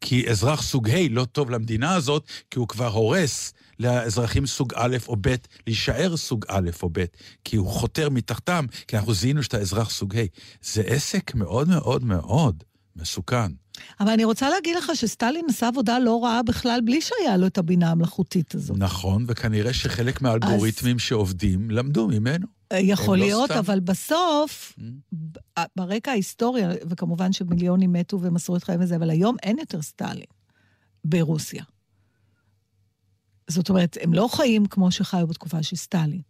כי 0.00 0.30
אזרח 0.30 0.62
סוג 0.62 0.90
ה' 0.90 1.08
לא 1.10 1.24
טוב 1.24 1.50
למדינה 1.50 1.94
הזאת, 1.94 2.24
כי 2.50 2.58
הוא 2.58 2.68
כבר 2.68 2.88
הורס 2.88 3.52
לאזרחים 3.78 4.46
סוג 4.46 4.72
א' 4.74 4.96
או 5.08 5.16
ב' 5.20 5.34
להישאר 5.66 6.16
סוג 6.16 6.44
א' 6.48 6.70
או 6.82 6.88
ב', 6.92 7.04
כי 7.44 7.56
הוא 7.56 7.68
חותר 7.68 8.10
מתחתם, 8.10 8.66
כי 8.88 8.96
אנחנו 8.96 9.14
זיהינו 9.14 9.42
שאתה 9.42 9.58
אזרח 9.58 9.90
סוג 9.90 10.16
ה'. 10.16 10.22
זה 10.62 10.82
עסק 10.86 11.34
מאוד 11.34 11.68
מאוד 11.68 12.04
מאוד 12.04 12.64
מסוכן. 12.96 13.52
אבל 14.00 14.10
אני 14.10 14.24
רוצה 14.24 14.50
להגיד 14.50 14.76
לך 14.76 14.90
שסטלין 14.94 15.44
עשה 15.48 15.68
עבודה 15.68 15.98
לא 15.98 16.24
רעה 16.24 16.42
בכלל, 16.42 16.80
בלי 16.84 17.00
שהיה 17.00 17.36
לו 17.36 17.46
את 17.46 17.58
הבינה 17.58 17.90
המלאכותית 17.90 18.54
הזאת. 18.54 18.76
נכון, 18.78 19.24
וכנראה 19.28 19.72
שחלק 19.72 20.22
מהאלגוריתמים 20.22 20.98
שעובדים 20.98 21.70
למדו 21.70 22.08
ממנו. 22.08 22.59
אה, 22.72 22.78
יכול 22.80 23.18
לא 23.18 23.24
להיות, 23.24 23.50
סתם. 23.50 23.58
אבל 23.58 23.80
בסוף, 23.80 24.72
Mm. 24.78 24.82
ב- 25.12 25.60
ברקע 25.76 26.10
ההיסטוריה, 26.10 26.70
וכמובן 26.88 27.32
שמיליונים 27.32 27.92
מתו 27.92 28.20
ומסרו 28.22 28.56
את 28.56 28.64
חייהם 28.64 28.80
וזה, 28.82 28.96
אבל 28.96 29.10
היום 29.10 29.36
אין 29.42 29.58
יותר 29.58 29.82
סטלין 29.82 30.24
ברוסיה. 31.04 31.64
זאת 33.50 33.68
אומרת, 33.68 33.96
הם 34.02 34.14
לא 34.14 34.28
חיים 34.32 34.66
כמו 34.66 34.90
שחיו 34.90 35.26
בתקופה 35.26 35.62
של 35.62 35.76
סטלין. 35.76 36.20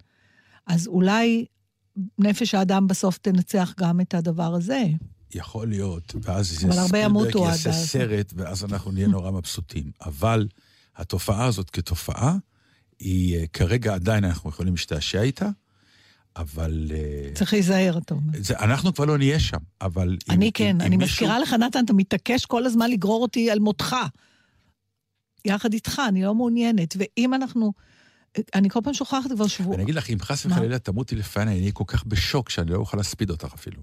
אז 0.67 0.87
אולי 0.87 1.47
נפש 2.19 2.55
האדם 2.55 2.87
בסוף 2.89 3.19
תנצח 3.19 3.75
גם 3.81 4.01
את 4.01 4.15
הדבר 4.15 4.55
הזה. 4.55 4.85
יכול 5.35 5.69
להיות, 5.69 6.15
ואז 6.23 6.47
ספילברג 6.47 7.35
יעשה. 7.37 7.73
סרט, 7.73 8.33
ואז 8.37 8.65
אנחנו 8.65 8.91
נהיה 8.91 9.09
נורא 9.09 9.31
מבסוטים. 9.31 9.91
אבל 10.05 10.49
התופעה 10.97 11.45
הזאת 11.45 11.71
כתופעה, 11.71 12.37
היא 12.99 13.37
אה, 13.39 13.47
כרגע 13.47 13.95
עדיין 13.95 14.25
אנחנו 14.25 14.51
יכולים 14.51 14.73
להשתעשע 14.75 15.23
איתה, 15.23 15.49
אבל... 16.37 16.91
אה, 16.95 17.31
צריך 17.35 17.53
להיזהר, 17.53 17.99
אתה 17.99 18.15
אומר. 18.15 18.33
זה, 18.43 18.59
אנחנו 18.59 18.95
כבר 18.95 19.05
לא 19.05 19.19
נהיה 19.19 19.41
שם, 19.41 19.57
אבל... 19.81 20.09
אם- 20.09 20.35
אני 20.35 20.47
אם- 20.47 20.51
כן, 20.55 20.65
אם 20.65 20.81
אני 20.81 20.97
מישהו- 20.97 21.13
מזכירה 21.13 21.39
לך, 21.39 21.53
נתן, 21.53 21.85
אתה 21.85 21.93
מתעקש 21.93 22.45
כל 22.47 22.67
הזמן 22.67 22.91
לגרור 22.91 23.23
אותי 23.23 23.51
על 23.51 23.59
מותך. 23.59 23.97
יחד 25.45 25.73
איתך, 25.73 26.03
אני 26.09 26.23
לא 26.23 26.35
מעוניינת. 26.35 26.97
ואם 26.99 27.35
אנחנו... 27.35 27.73
אני 28.55 28.71
כל 28.71 28.81
פעם 28.85 28.95
שוכחת 28.95 29.33
כבר 29.33 29.47
שבוע. 29.47 29.75
אני 29.75 29.83
אגיד 29.83 29.95
לך, 29.95 30.11
אם 30.11 30.17
חס? 30.21 30.47
וחלילה 30.47 30.79
תמותי 30.79 31.17
לפני, 31.17 31.43
אני 31.43 31.61
אהיה 31.61 31.73
כל 31.73 31.85
כך 31.87 32.05
בשוק 32.07 32.51
שאני 32.51 32.71
לא 32.71 32.77
אוכל 32.77 32.97
להספיד 32.97 33.31
אותך 33.31 33.49
אפילו. 33.55 33.83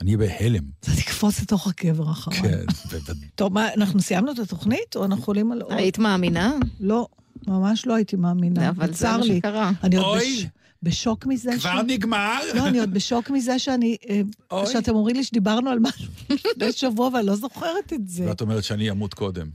אני 0.00 0.16
אהיה 0.16 0.28
בהלם. 0.38 0.64
זה 0.84 0.96
תקפוץ 0.96 1.40
לתוך 1.40 1.66
הקבר 1.66 2.10
אחריי. 2.10 2.40
כן, 2.42 2.64
בוודאי. 2.90 3.28
טוב, 3.34 3.52
מה, 3.52 3.74
אנחנו 3.74 4.00
סיימנו 4.00 4.32
את 4.32 4.38
התוכנית, 4.38 4.96
או 4.96 5.04
אנחנו 5.04 5.24
עולים 5.26 5.52
על 5.52 5.60
עוד? 5.62 5.72
היית 5.72 5.98
מאמינה? 5.98 6.52
לא, 6.80 7.08
ממש 7.46 7.86
לא 7.86 7.94
הייתי 7.94 8.16
מאמינה. 8.16 8.68
אבל 8.68 8.94
זה 8.94 9.08
מה 9.10 9.18
לי. 9.18 9.38
שקרה. 9.38 9.70
אני 9.82 9.96
עוד 9.96 10.04
אוי. 10.06 10.36
בש... 10.36 10.46
בשוק 10.82 11.26
מזה 11.26 11.60
ש... 11.60 11.66
כבר 11.66 11.82
נגמר? 11.82 12.40
לא, 12.54 12.66
אני 12.66 12.80
עוד 12.80 12.94
בשוק 12.94 13.30
מזה 13.30 13.58
שאני... 13.58 13.96
אה, 14.08 14.20
אוי. 14.50 14.72
שאתם 14.72 14.94
אומרים 14.94 15.16
לי 15.16 15.24
שדיברנו 15.24 15.70
על 15.70 15.78
משהו 15.78 16.12
לפני 16.30 16.72
שבוע, 16.72 17.10
ואני 17.14 17.26
לא 17.26 17.36
זוכרת 17.36 17.92
את 17.92 18.08
זה. 18.08 18.26
ואת 18.28 18.40
אומרת 18.40 18.64
שאני 18.64 18.90
אמות 18.90 19.14
קודם. 19.14 19.46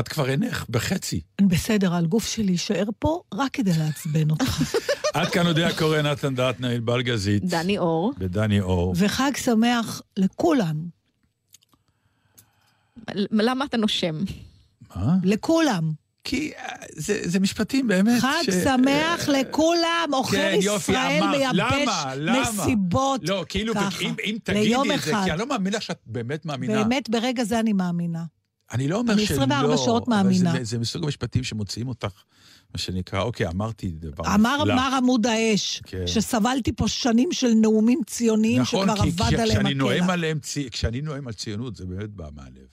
את 0.00 0.08
כבר 0.08 0.28
אינך, 0.28 0.64
בחצי. 0.70 1.20
אני 1.38 1.48
בסדר, 1.48 1.94
הגוף 1.94 2.28
שלי 2.28 2.52
יישאר 2.52 2.84
פה 2.98 3.22
רק 3.34 3.52
כדי 3.52 3.70
לעצבן 3.78 4.30
אותך. 4.30 4.62
עד 5.14 5.28
כאן 5.28 5.46
יודע 5.46 5.68
קורא 5.78 6.02
נתן 6.02 6.34
דטנר, 6.34 6.68
ענבל 6.68 7.02
גזית. 7.02 7.44
דני 7.44 7.78
אור. 7.78 8.12
ודני 8.18 8.60
אור. 8.60 8.94
וחג 8.96 9.30
שמח 9.36 10.02
לכולם. 10.16 10.76
למה 13.30 13.64
אתה 13.64 13.76
נושם? 13.76 14.16
מה? 14.96 15.16
לכולם. 15.24 15.92
כי 16.24 16.52
אה, 16.56 16.68
זה, 16.96 17.20
זה 17.24 17.40
משפטים 17.40 17.88
באמת 17.88 18.20
חג 18.22 18.42
ש- 18.42 18.50
שמח 18.64 19.28
אה, 19.28 19.40
לכולם, 19.40 20.10
עוכר 20.12 20.36
כן, 20.36 20.58
יופי, 20.62 20.92
ישראל 20.92 21.22
אמרת. 21.22 21.36
מייבש 21.36 21.54
למה? 21.58 22.12
למה? 22.16 22.42
מסיבות. 22.42 23.20
לא, 23.28 23.44
כאילו, 23.48 23.74
ככה. 23.74 24.00
אם, 24.04 24.14
אם 24.24 24.36
תגידי 24.42 24.74
את 24.76 24.86
זה, 24.86 24.94
אחד. 24.94 25.22
כי 25.24 25.30
אני 25.30 25.38
לא 25.38 25.46
מאמין 25.46 25.72
לך 25.72 25.82
שאת 25.82 25.98
באמת 26.06 26.46
מאמינה. 26.46 26.84
באמת, 26.84 27.10
ברגע 27.10 27.44
זה 27.44 27.60
אני 27.60 27.72
מאמינה. 27.72 28.24
אני 28.72 28.88
לא 28.88 28.98
אומר 28.98 29.12
אני 29.12 29.26
שלא. 29.26 29.34
24 29.36 29.76
שעות 29.76 30.08
מאמינה. 30.08 30.52
זה, 30.52 30.64
זה 30.64 30.78
מסוג 30.78 31.04
המשפטים 31.04 31.44
שמוציאים 31.44 31.88
אותך, 31.88 32.22
מה 32.74 32.78
שנקרא, 32.78 33.20
אוקיי, 33.22 33.46
אמרתי 33.48 33.88
דבר 33.88 34.34
אמר 34.34 34.56
נפלא. 34.60 34.74
מר 34.76 34.90
עמוד 34.96 35.26
האש, 35.26 35.82
כן. 35.86 36.06
שסבלתי 36.06 36.72
פה 36.72 36.88
שנים 36.88 37.28
של 37.32 37.50
נאומים 37.54 38.00
ציוניים 38.06 38.60
נכון, 38.62 38.88
שכבר 38.88 39.02
כי 39.02 39.08
אבד 39.10 39.26
כש- 39.26 39.32
עליהם 39.32 39.66
הקלע. 39.66 40.12
עליהם, 40.12 40.38
צי- 40.38 40.70
כשאני 40.70 41.00
נואם 41.00 41.26
על 41.28 41.32
ציונות, 41.34 41.76
זה 41.76 41.86
באמת 41.86 42.10
בא 42.10 42.28
מהלב. 42.36 42.66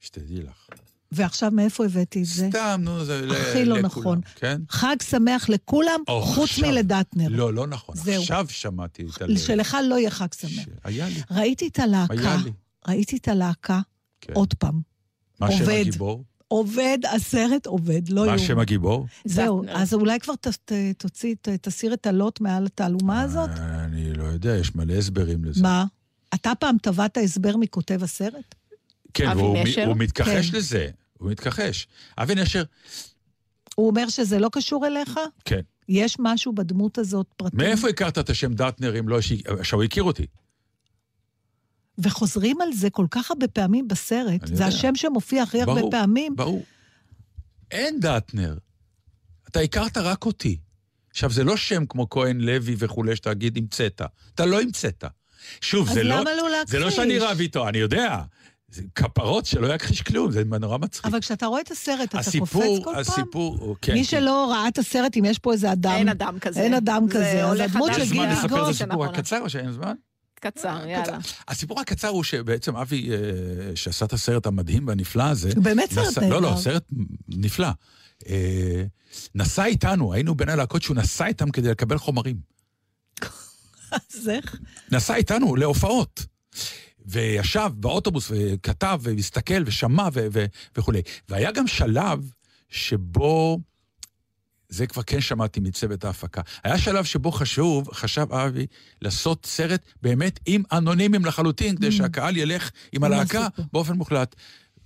שתדעי 0.00 0.36
לך. 0.42 0.66
ועכשיו 1.12 1.50
מאיפה 1.50 1.84
הבאתי 1.84 2.20
את 2.20 2.26
זה? 2.26 2.48
סתם, 2.50 2.80
נו, 2.84 3.04
זה 3.04 3.22
ל- 3.26 3.32
הכי 3.34 3.64
לא 3.64 3.78
לכולם, 3.78 3.84
נכון. 3.86 4.20
כן? 4.34 4.60
חג 4.70 4.96
שמח 5.02 5.48
לכולם, 5.48 6.00
חוץ 6.20 6.50
עכשיו. 6.50 6.68
מלדטנר. 6.70 7.26
לא, 7.30 7.54
לא 7.54 7.66
נכון. 7.66 7.96
זהו. 7.96 8.22
עכשיו 8.22 8.46
שמעתי 8.48 9.06
את 9.16 9.22
הלב. 9.22 9.38
שלך 9.38 9.76
לא 9.88 9.94
יהיה 9.94 10.10
חג 10.10 10.32
שמח. 10.32 10.64
היה 10.84 11.08
לי, 11.08 11.20
ראיתי 11.30 11.66
את 11.68 11.78
הלהקה, 11.78 12.14
היה 12.14 12.36
לי. 12.44 12.50
ראיתי 12.88 13.16
את 13.16 13.28
הלהקה, 13.28 13.80
כן. 14.20 14.32
עוד 14.32 14.54
פעם. 14.54 14.80
מה 15.40 15.52
שם. 15.52 15.64
הגיבור? 15.70 16.24
עובד, 16.48 16.98
הסרט 17.14 17.66
עובד, 17.66 18.08
לא 18.08 18.22
מה 18.22 18.32
יאומן. 18.32 18.38
שם 18.46 18.58
הגיבור? 18.58 19.06
זהו. 19.24 19.62
אז 19.68 19.94
אולי 19.94 20.20
כבר 20.20 20.34
ת- 20.40 20.72
תוציא, 20.98 21.34
ת- 21.42 21.48
תסיר 21.48 21.92
את 21.94 22.06
הלוט 22.06 22.40
מעל 22.40 22.66
התעלומה 22.66 23.22
הזאת? 23.22 23.50
אה, 23.50 23.84
אני 23.84 24.12
לא 24.14 24.24
יודע, 24.24 24.56
יש 24.56 24.74
מלא 24.74 24.94
הסברים 24.94 25.44
לזה. 25.44 25.62
מה? 25.62 25.84
אתה 26.34 26.52
פעם 26.60 26.76
טבעת 26.82 27.16
הסבר 27.24 27.56
מכותב 27.56 28.02
הסרט? 28.02 28.54
כן, 29.16 29.28
אבי 29.28 29.40
והוא 29.40 29.58
נשר? 29.58 29.84
הוא 29.86 29.96
מתכחש 29.96 30.50
כן. 30.50 30.56
לזה. 30.56 30.88
הוא 31.18 31.30
מתכחש. 31.30 31.86
אבי 32.18 32.34
נשר, 32.34 32.62
הוא 33.74 33.86
אומר 33.86 34.08
שזה 34.08 34.38
לא 34.38 34.48
קשור 34.52 34.86
אליך? 34.86 35.20
כן. 35.44 35.60
יש 35.88 36.16
משהו 36.18 36.52
בדמות 36.52 36.98
הזאת 36.98 37.26
פרטי? 37.36 37.56
מאיפה 37.56 37.88
הכרת 37.88 38.18
את 38.18 38.30
השם 38.30 38.54
דטנר 38.54 38.98
אם 38.98 39.08
לא 39.08 39.20
ש... 39.20 39.32
שהוא 39.62 39.82
הכיר 39.82 40.02
אותי? 40.02 40.26
וחוזרים 41.98 42.60
על 42.60 42.72
זה 42.72 42.90
כל 42.90 43.06
כך 43.10 43.30
הרבה 43.30 43.48
פעמים 43.48 43.88
בסרט. 43.88 44.46
זה 44.46 44.54
יודע. 44.54 44.66
השם 44.66 44.94
שמופיע 44.94 45.42
הכי 45.42 45.60
הרבה 45.60 45.74
ברור, 45.74 45.90
פעמים. 45.90 46.36
ברור. 46.36 46.64
אין 47.70 48.00
דטנר. 48.00 48.58
אתה 49.48 49.60
הכרת 49.60 49.96
רק 49.96 50.26
אותי. 50.26 50.58
עכשיו, 51.10 51.30
זה 51.30 51.44
לא 51.44 51.56
שם 51.56 51.86
כמו 51.86 52.10
כהן 52.10 52.40
לוי 52.40 52.74
וכולי, 52.78 53.16
שאתה 53.16 53.34
תגיד 53.34 53.56
המצאת. 53.58 54.02
אתה 54.34 54.46
לא 54.46 54.60
המצאת. 54.60 55.04
שוב, 55.60 55.88
אז 55.88 55.94
זה 55.94 56.02
לא... 56.02 56.20
למה 56.20 56.24
לא 56.24 56.64
זה 56.66 56.78
לא 56.78 56.84
להכחיש? 56.84 56.96
שאני 56.96 57.18
רב 57.18 57.40
איתו, 57.40 57.68
אני 57.68 57.78
יודע. 57.78 58.22
זה 58.76 58.82
כפרות 58.94 59.46
שלא 59.46 59.66
יכחיש 59.74 60.02
כלום, 60.02 60.30
זה 60.30 60.42
נורא 60.44 60.78
מצחיק. 60.78 61.04
אבל 61.06 61.20
כשאתה 61.20 61.46
רואה 61.46 61.60
את 61.60 61.70
הסרט, 61.70 62.08
אתה 62.08 62.18
הסיפור, 62.18 62.48
קופץ 62.48 62.84
כל 62.84 62.90
פעם? 62.92 63.00
הסיפור, 63.00 63.56
הוא- 63.60 63.76
כן. 63.82 63.92
מי 63.92 63.98
כן. 63.98 64.04
שלא 64.04 64.50
ראה 64.50 64.68
את 64.68 64.78
הסרט, 64.78 65.16
אם 65.16 65.24
יש 65.24 65.38
פה 65.38 65.52
איזה 65.52 65.72
אדם... 65.72 65.92
אין 65.96 66.08
אדם 66.08 66.38
כזה. 66.38 66.60
אין 66.60 66.74
אדם 66.74 67.04
זה 67.08 67.14
כזה. 67.14 67.42
אז 67.44 67.50
עולה 67.50 67.64
הדמות 67.64 67.90
חדש 67.90 67.96
של 67.96 68.02
יש 68.02 68.08
זמן 68.08 68.28
לספר 68.30 68.64
את. 68.64 68.68
הסיפור 68.68 68.92
האחרונה. 69.04 69.10
הקצר 69.18 69.40
או 69.40 69.50
שאין 69.50 69.72
זמן? 69.72 69.94
קצר, 70.40 70.78
יאללה. 70.88 71.18
הסיפור 71.48 71.80
הקצר 71.80 72.08
הוא 72.08 72.24
שבעצם 72.24 72.76
אבי, 72.76 73.10
אה, 73.10 73.16
שעשה 73.74 74.04
את 74.04 74.12
הסרט 74.12 74.46
המדהים 74.46 74.88
והנפלא 74.88 75.22
הזה... 75.22 75.50
הוא 75.56 75.64
באמת 75.64 75.92
סרט 75.92 76.18
נהדר. 76.18 76.30
לא, 76.40 76.42
לא, 76.42 76.56
סרט 76.56 76.84
נפלא. 77.28 77.68
אה, 78.28 78.84
נסע 79.34 79.64
איתנו, 79.64 80.12
היינו 80.12 80.34
בין 80.34 80.48
הלהקות 80.48 80.82
שהוא 80.82 80.96
נסע 80.96 81.26
איתם 81.26 81.50
כדי 81.50 81.68
לקבל 81.70 81.98
חומרים. 81.98 82.36
אז 83.92 84.28
איך? 84.28 84.56
נסע 84.92 85.14
איתנו 85.14 85.56
להופעות. 85.56 86.26
וישב 87.06 87.70
באוטובוס 87.74 88.30
וכתב 88.30 89.00
והסתכל 89.02 89.62
ושמע 89.66 90.08
ו- 90.12 90.26
ו- 90.32 90.44
וכולי. 90.76 91.02
והיה 91.28 91.52
גם 91.52 91.66
שלב 91.66 92.30
שבו, 92.68 93.58
זה 94.68 94.86
כבר 94.86 95.02
כן 95.02 95.20
שמעתי 95.20 95.60
מצוות 95.60 96.04
ההפקה, 96.04 96.40
היה 96.64 96.78
שלב 96.78 97.04
שבו 97.04 97.32
חשוב, 97.32 97.92
חשב 97.92 98.32
אבי, 98.32 98.66
לעשות 99.02 99.46
סרט 99.46 99.82
באמת 100.02 100.40
עם 100.46 100.62
אנונימיים 100.72 101.24
לחלוטין, 101.24 101.76
כדי 101.76 101.92
שהקהל 101.92 102.36
ילך 102.36 102.70
עם 102.92 103.04
הלהקה. 103.04 103.48
באופן 103.72 103.92
מוחלט. 103.92 104.34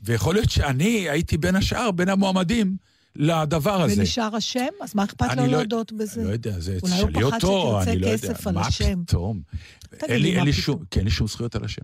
ויכול 0.02 0.34
להיות 0.34 0.50
שאני 0.50 1.10
הייתי 1.10 1.38
בין 1.38 1.56
השאר, 1.56 1.90
בין 1.90 2.08
המועמדים 2.08 2.76
לדבר 3.16 3.82
הזה. 3.82 4.00
ונשאר 4.00 4.36
השם? 4.36 4.68
אז 4.82 4.94
מה 4.94 5.04
אכפת 5.04 5.36
לו 5.36 5.46
לא- 5.46 5.52
להודות 5.52 5.92
בזה? 5.92 6.24
לא 6.24 6.30
יודע, 6.30 6.60
זה 6.60 6.78
אולי 6.82 7.00
הוא 7.00 7.08
תשאלי 7.10 7.24
פחד 7.24 7.34
אותו, 7.34 7.78
שתרצה 7.80 7.90
אני 7.92 8.00
לא 8.00 8.06
יודע. 8.06 8.18
כסף 8.18 8.46
על 8.46 8.54
מה 8.54 8.66
השם. 8.66 9.02
פתאום? 9.06 9.40
תגיד 9.88 10.10
אין 10.10 10.22
לי, 10.22 10.28
אין 10.28 10.38
מה 10.38 10.44
לי 10.44 10.52
פתאום? 10.52 10.64
שום, 10.64 10.84
כן, 10.90 11.00
אין 11.00 11.04
לי 11.04 11.10
שום 11.10 11.26
זכויות 11.26 11.54
על 11.54 11.64
השם. 11.64 11.82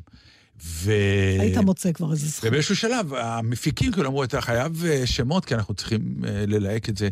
ו... 0.62 0.92
היית 1.40 1.56
מוצא 1.56 1.92
כבר 1.92 2.12
איזה 2.12 2.28
זכות. 2.28 2.44
ובאיזשהו 2.48 2.76
שלב, 2.76 3.14
המפיקים 3.14 3.92
כאילו 3.92 4.08
אמרו, 4.08 4.24
אתה 4.24 4.40
חייב 4.40 4.84
אה, 4.84 5.06
שמות, 5.06 5.44
כי 5.44 5.54
אנחנו 5.54 5.74
צריכים 5.74 6.24
אה, 6.24 6.44
ללהק 6.46 6.88
את 6.88 6.96
זה. 6.96 7.08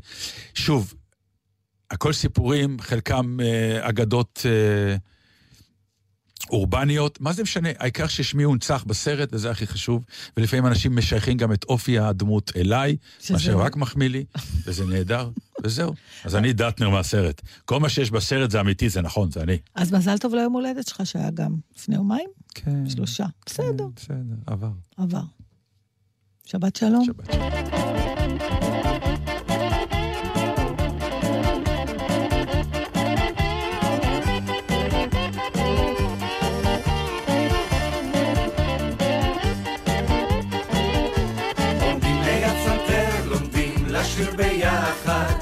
שוב, 0.54 0.94
הכל 1.90 2.12
סיפורים, 2.12 2.76
חלקם 2.80 3.40
אה, 3.40 3.88
אגדות 3.88 4.46
אה, 4.46 4.96
אורבניות, 6.50 7.20
מה 7.20 7.32
זה 7.32 7.42
משנה? 7.42 7.68
העיקר 7.78 8.06
ששמי 8.06 8.42
הונצח 8.42 8.84
בסרט, 8.86 9.28
וזה 9.32 9.50
הכי 9.50 9.66
חשוב, 9.66 10.04
ולפעמים 10.36 10.66
אנשים 10.66 10.96
משייכים 10.96 11.36
גם 11.36 11.52
את 11.52 11.64
אופי 11.64 11.98
הדמות 11.98 12.52
אליי, 12.56 12.96
מה 13.30 13.38
שרק 13.38 13.76
מחמיא 13.76 14.08
לי, 14.08 14.24
וזה 14.66 14.84
נהדר, 14.86 15.30
וזהו. 15.64 15.94
אז 16.24 16.36
אני 16.36 16.52
דטנר 16.52 16.90
מהסרט. 16.90 17.42
כל 17.64 17.80
מה 17.80 17.88
שיש 17.88 18.10
בסרט 18.10 18.50
זה 18.50 18.60
אמיתי, 18.60 18.88
זה 18.88 19.02
נכון, 19.02 19.30
זה 19.30 19.42
אני. 19.42 19.58
אז 19.74 19.92
מזל 19.92 20.18
טוב 20.18 20.34
ליום 20.34 20.52
הולדת 20.52 20.88
שלך, 20.88 21.00
שהיה 21.04 21.30
גם 21.30 21.56
לפני 21.76 21.94
יומיים? 21.96 22.28
כן. 22.54 22.88
שלושה. 22.88 23.26
בסדר, 23.46 23.86
בסדר, 23.96 24.16
עבר. 24.46 24.70
עבר. 24.96 25.22
שבת 26.44 26.76
שלום. 26.76 27.04
שבת. 27.04 27.32
שלום. 27.32 27.83
לשיר 44.24 44.36
ביחד. 44.36 45.34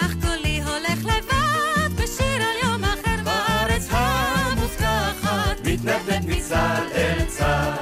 אך 0.00 0.14
קולי 0.22 0.62
הולך 0.62 1.04
לבד 1.04 2.02
בשיר 2.02 2.42
על 2.42 2.68
יום 2.68 2.84
אחר 2.84 3.22
בארץ 3.24 3.88
המובטחת, 3.90 5.60
מתנדנד 5.64 6.28
מצד 6.28 6.82
אל 6.94 7.24
צד. 7.24 7.72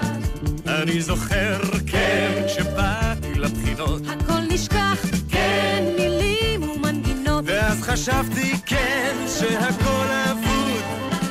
אני 0.67 1.01
זוכר, 1.03 1.59
כן, 1.87 2.43
כשבאתי 2.47 3.35
לבחינות, 3.35 4.03
הכל 4.09 4.41
נשכח, 4.49 5.07
כן, 5.29 5.85
מילים 5.99 6.63
ומנגינות 6.63 7.45
ואז 7.47 7.83
חשבתי, 7.83 8.53
כן, 8.67 9.17
שהכל 9.39 10.07
אבוד, 10.31 10.83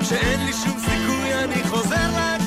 שאין 0.03 0.45
לי 0.45 0.53
שום 0.53 0.79
סיכוי, 0.79 1.33
אני 1.43 1.63
חוזר 1.63 2.07
לגדוד. 2.07 2.38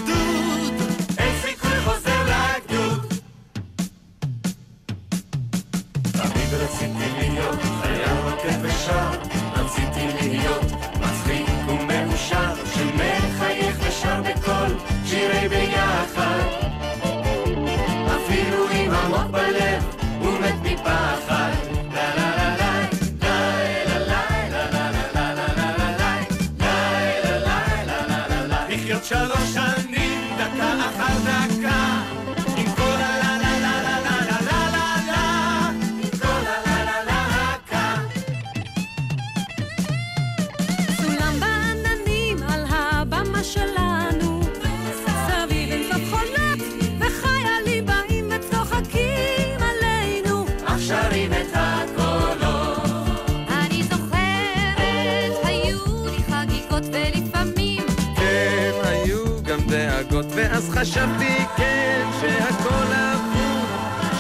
חשבתי, 60.82 61.36
כן, 61.56 62.06
שהכל 62.20 62.92
אבוד, 62.92 63.68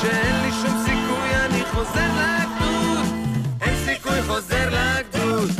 שאין 0.00 0.36
לי 0.42 0.52
שום 0.52 0.84
סיכוי, 0.84 1.36
אני 1.44 1.64
חוזר 1.64 2.08
לגדוד. 2.20 3.06
אין 3.60 3.76
סיכוי, 3.84 4.22
חוזר 4.22 4.70
לגדוד. 4.70 5.50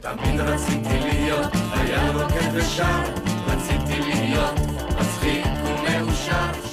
תמיד 0.00 0.40
רציתי 0.40 1.00
להיות 1.00 1.52
חייל 1.74 2.10
רוקד 2.16 2.50
ושר, 2.54 3.02
רציתי 3.46 4.00
להיות 4.00 4.60
מצחיק 5.00 5.46
ומאושר. 5.64 6.64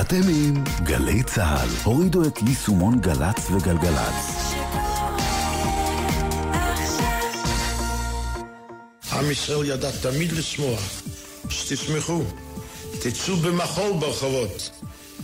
אתם 0.00 0.20
עם 0.28 0.64
גלי 0.82 1.22
צה"ל. 1.22 1.68
הורידו 1.84 2.24
את 2.24 2.42
יישומון 2.42 3.00
גל"צ 3.00 3.50
וגלגלצ. 3.50 4.33
עם 9.24 9.30
ישראל 9.30 9.64
ידע 9.64 9.90
תמיד 10.02 10.32
לשמוח. 10.32 11.02
שתשמחו, 11.48 12.22
תצאו 13.00 13.36
במחול 13.36 13.92
ברחובות, 14.00 14.70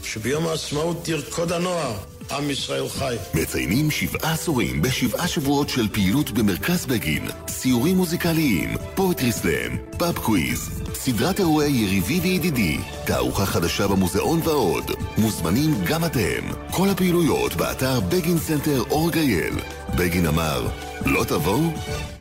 שביום 0.05 0.47
העצמאות 0.47 1.09
ירקוד 1.09 1.53
הנוער, 1.53 1.95
עם 2.31 2.51
ישראל 2.51 2.89
חי. 2.89 3.17
מציינים 3.35 3.91
שבעה 3.91 4.33
עשורים 4.33 4.83
בשבעה 4.83 5.29
שבועות 5.29 5.69
של 5.69 5.89
פעילות 5.93 6.31
במרכז 6.31 6.87
בגין, 6.87 7.29
סיורים 7.49 7.97
מוזיקליים, 7.97 8.75
poetry 8.95 9.33
slam, 9.33 9.77
pub 9.99 10.19
quiz, 10.19 10.71
סדרת 10.95 11.39
אירועי 11.39 11.73
יריבי 11.73 12.21
וידידי, 12.21 12.79
תערוכה 13.07 13.47
חדשה 13.47 13.89
במוזיאון 13.89 14.41
ועוד. 14.45 14.91
מוזמנים 15.19 15.85
גם 15.85 16.05
אתם. 16.05 16.71
כל 16.71 16.89
הפעילויות 16.89 17.55
באתר 17.55 18.01
Begin 18.01 18.39
Center.org.il. 18.39 19.55
בגין 19.97 20.27
אמר, 20.27 20.69
לא 21.07 21.25
תבואו? 21.25 22.20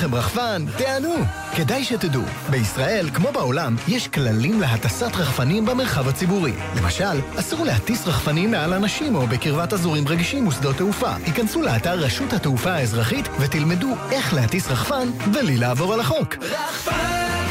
לכם 0.00 0.14
רחפן? 0.14 0.64
תענו! 0.78 1.14
כדאי 1.56 1.84
שתדעו, 1.84 2.22
בישראל, 2.50 3.10
כמו 3.14 3.32
בעולם, 3.32 3.76
יש 3.88 4.08
כללים 4.08 4.60
להטסת 4.60 5.16
רחפנים 5.16 5.66
במרחב 5.66 6.08
הציבורי. 6.08 6.52
למשל, 6.76 7.20
אסור 7.36 7.64
להטיס 7.64 8.06
רחפנים 8.06 8.50
מעל 8.50 8.72
אנשים 8.72 9.14
או 9.14 9.26
בקרבת 9.26 9.72
אזורים 9.72 10.08
רגישים 10.08 10.46
ושדות 10.46 10.76
תעופה. 10.76 11.14
היכנסו 11.26 11.62
לאתר 11.62 11.94
רשות 11.94 12.32
התעופה 12.32 12.72
האזרחית 12.72 13.28
ותלמדו 13.40 13.94
איך 14.10 14.34
להטיס 14.34 14.68
רחפן 14.68 15.08
בלי 15.32 15.56
לעבור 15.56 15.94
על 15.94 16.00
החוק. 16.00 16.36
רחפן, 16.42 16.92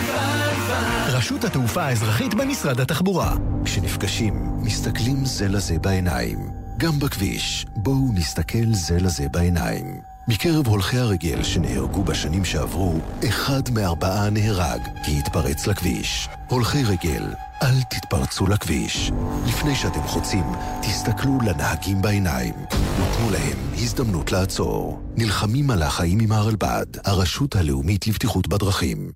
פן, 0.08 0.56
פן. 0.68 1.12
רשות 1.12 1.44
התעופה 1.44 1.84
האזרחית 1.84 2.34
במשרד 2.34 2.80
התחבורה. 2.80 3.36
כשנפגשים, 3.66 4.34
מסתכלים 4.58 5.26
זה 5.26 5.48
לזה 5.48 5.80
בעיניים. 5.80 6.52
גם 6.78 7.00
בכביש, 7.00 7.66
בואו 7.76 8.14
נסתכל 8.14 8.74
זה 8.74 8.98
לזה 9.00 9.30
בעיניים. 9.32 10.02
מקרב 10.30 10.68
הולכי 10.68 10.98
הרגל 10.98 11.44
שנהרגו 11.44 12.04
בשנים 12.04 12.46
שעברו, 12.46 13.00
אחד 13.30 13.62
מארבעה 13.74 14.30
נהרג 14.30 14.82
כי 15.06 15.20
התפרץ 15.20 15.68
לכביש. 15.68 16.30
הולכי 16.48 16.84
רגל, 16.84 17.24
אל 17.64 17.82
תתפרצו 17.90 18.48
לכביש. 18.48 19.12
לפני 19.48 19.76
שאתם 19.76 20.04
חוצים, 20.04 20.44
תסתכלו 20.82 21.38
לנהגים 21.46 22.02
בעיניים 22.02 22.54
ותנו 22.72 23.32
להם 23.32 23.58
הזדמנות 23.74 24.32
לעצור. 24.32 25.02
נלחמים 25.16 25.72
על 25.72 25.82
החיים 25.82 26.20
עם 26.20 26.32
הרלב"ד, 26.32 26.86
הרשות 27.06 27.56
הלאומית 27.56 28.08
לבטיחות 28.08 28.48
בדרכים. 28.48 29.12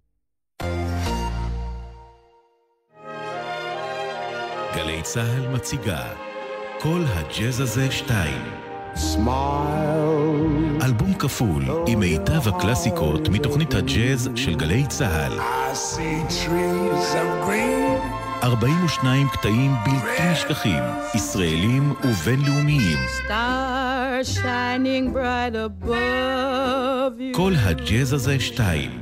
גלי 4.75 5.01
צה"ל 5.03 5.47
מציגה 5.47 6.03
כל 6.79 7.03
הג'אז 7.07 7.59
הזה 7.59 7.91
אלבום 10.83 11.13
כפול 11.19 11.63
עם 11.87 11.99
מיטב 11.99 12.47
הקלאסיקות 12.47 13.29
מתוכנית 13.29 13.73
הג'אז 13.73 14.29
של 14.35 14.55
גלי 14.55 14.87
צה"ל. 14.87 15.39
42 18.43 19.27
קטעים 19.27 19.71
בלתי 19.85 20.31
נשכחים, 20.31 20.83
ישראלים 21.15 21.93
ובינלאומיים. 22.03 22.97
Star 23.27 24.37
shining 24.37 25.15
bright 25.15 25.55
above 25.55 27.19
you. 27.19 27.35
כל 27.37 27.53
הג'אז 27.63 28.13
הזה 28.13 28.39
שתיים. 28.39 29.01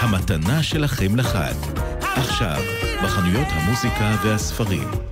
המתנה 0.00 0.62
שלכם 0.62 1.16
לחג. 1.16 1.54
עכשיו, 2.00 2.62
בחנויות 3.04 3.46
המוזיקה 3.50 4.16
והספרים. 4.24 5.11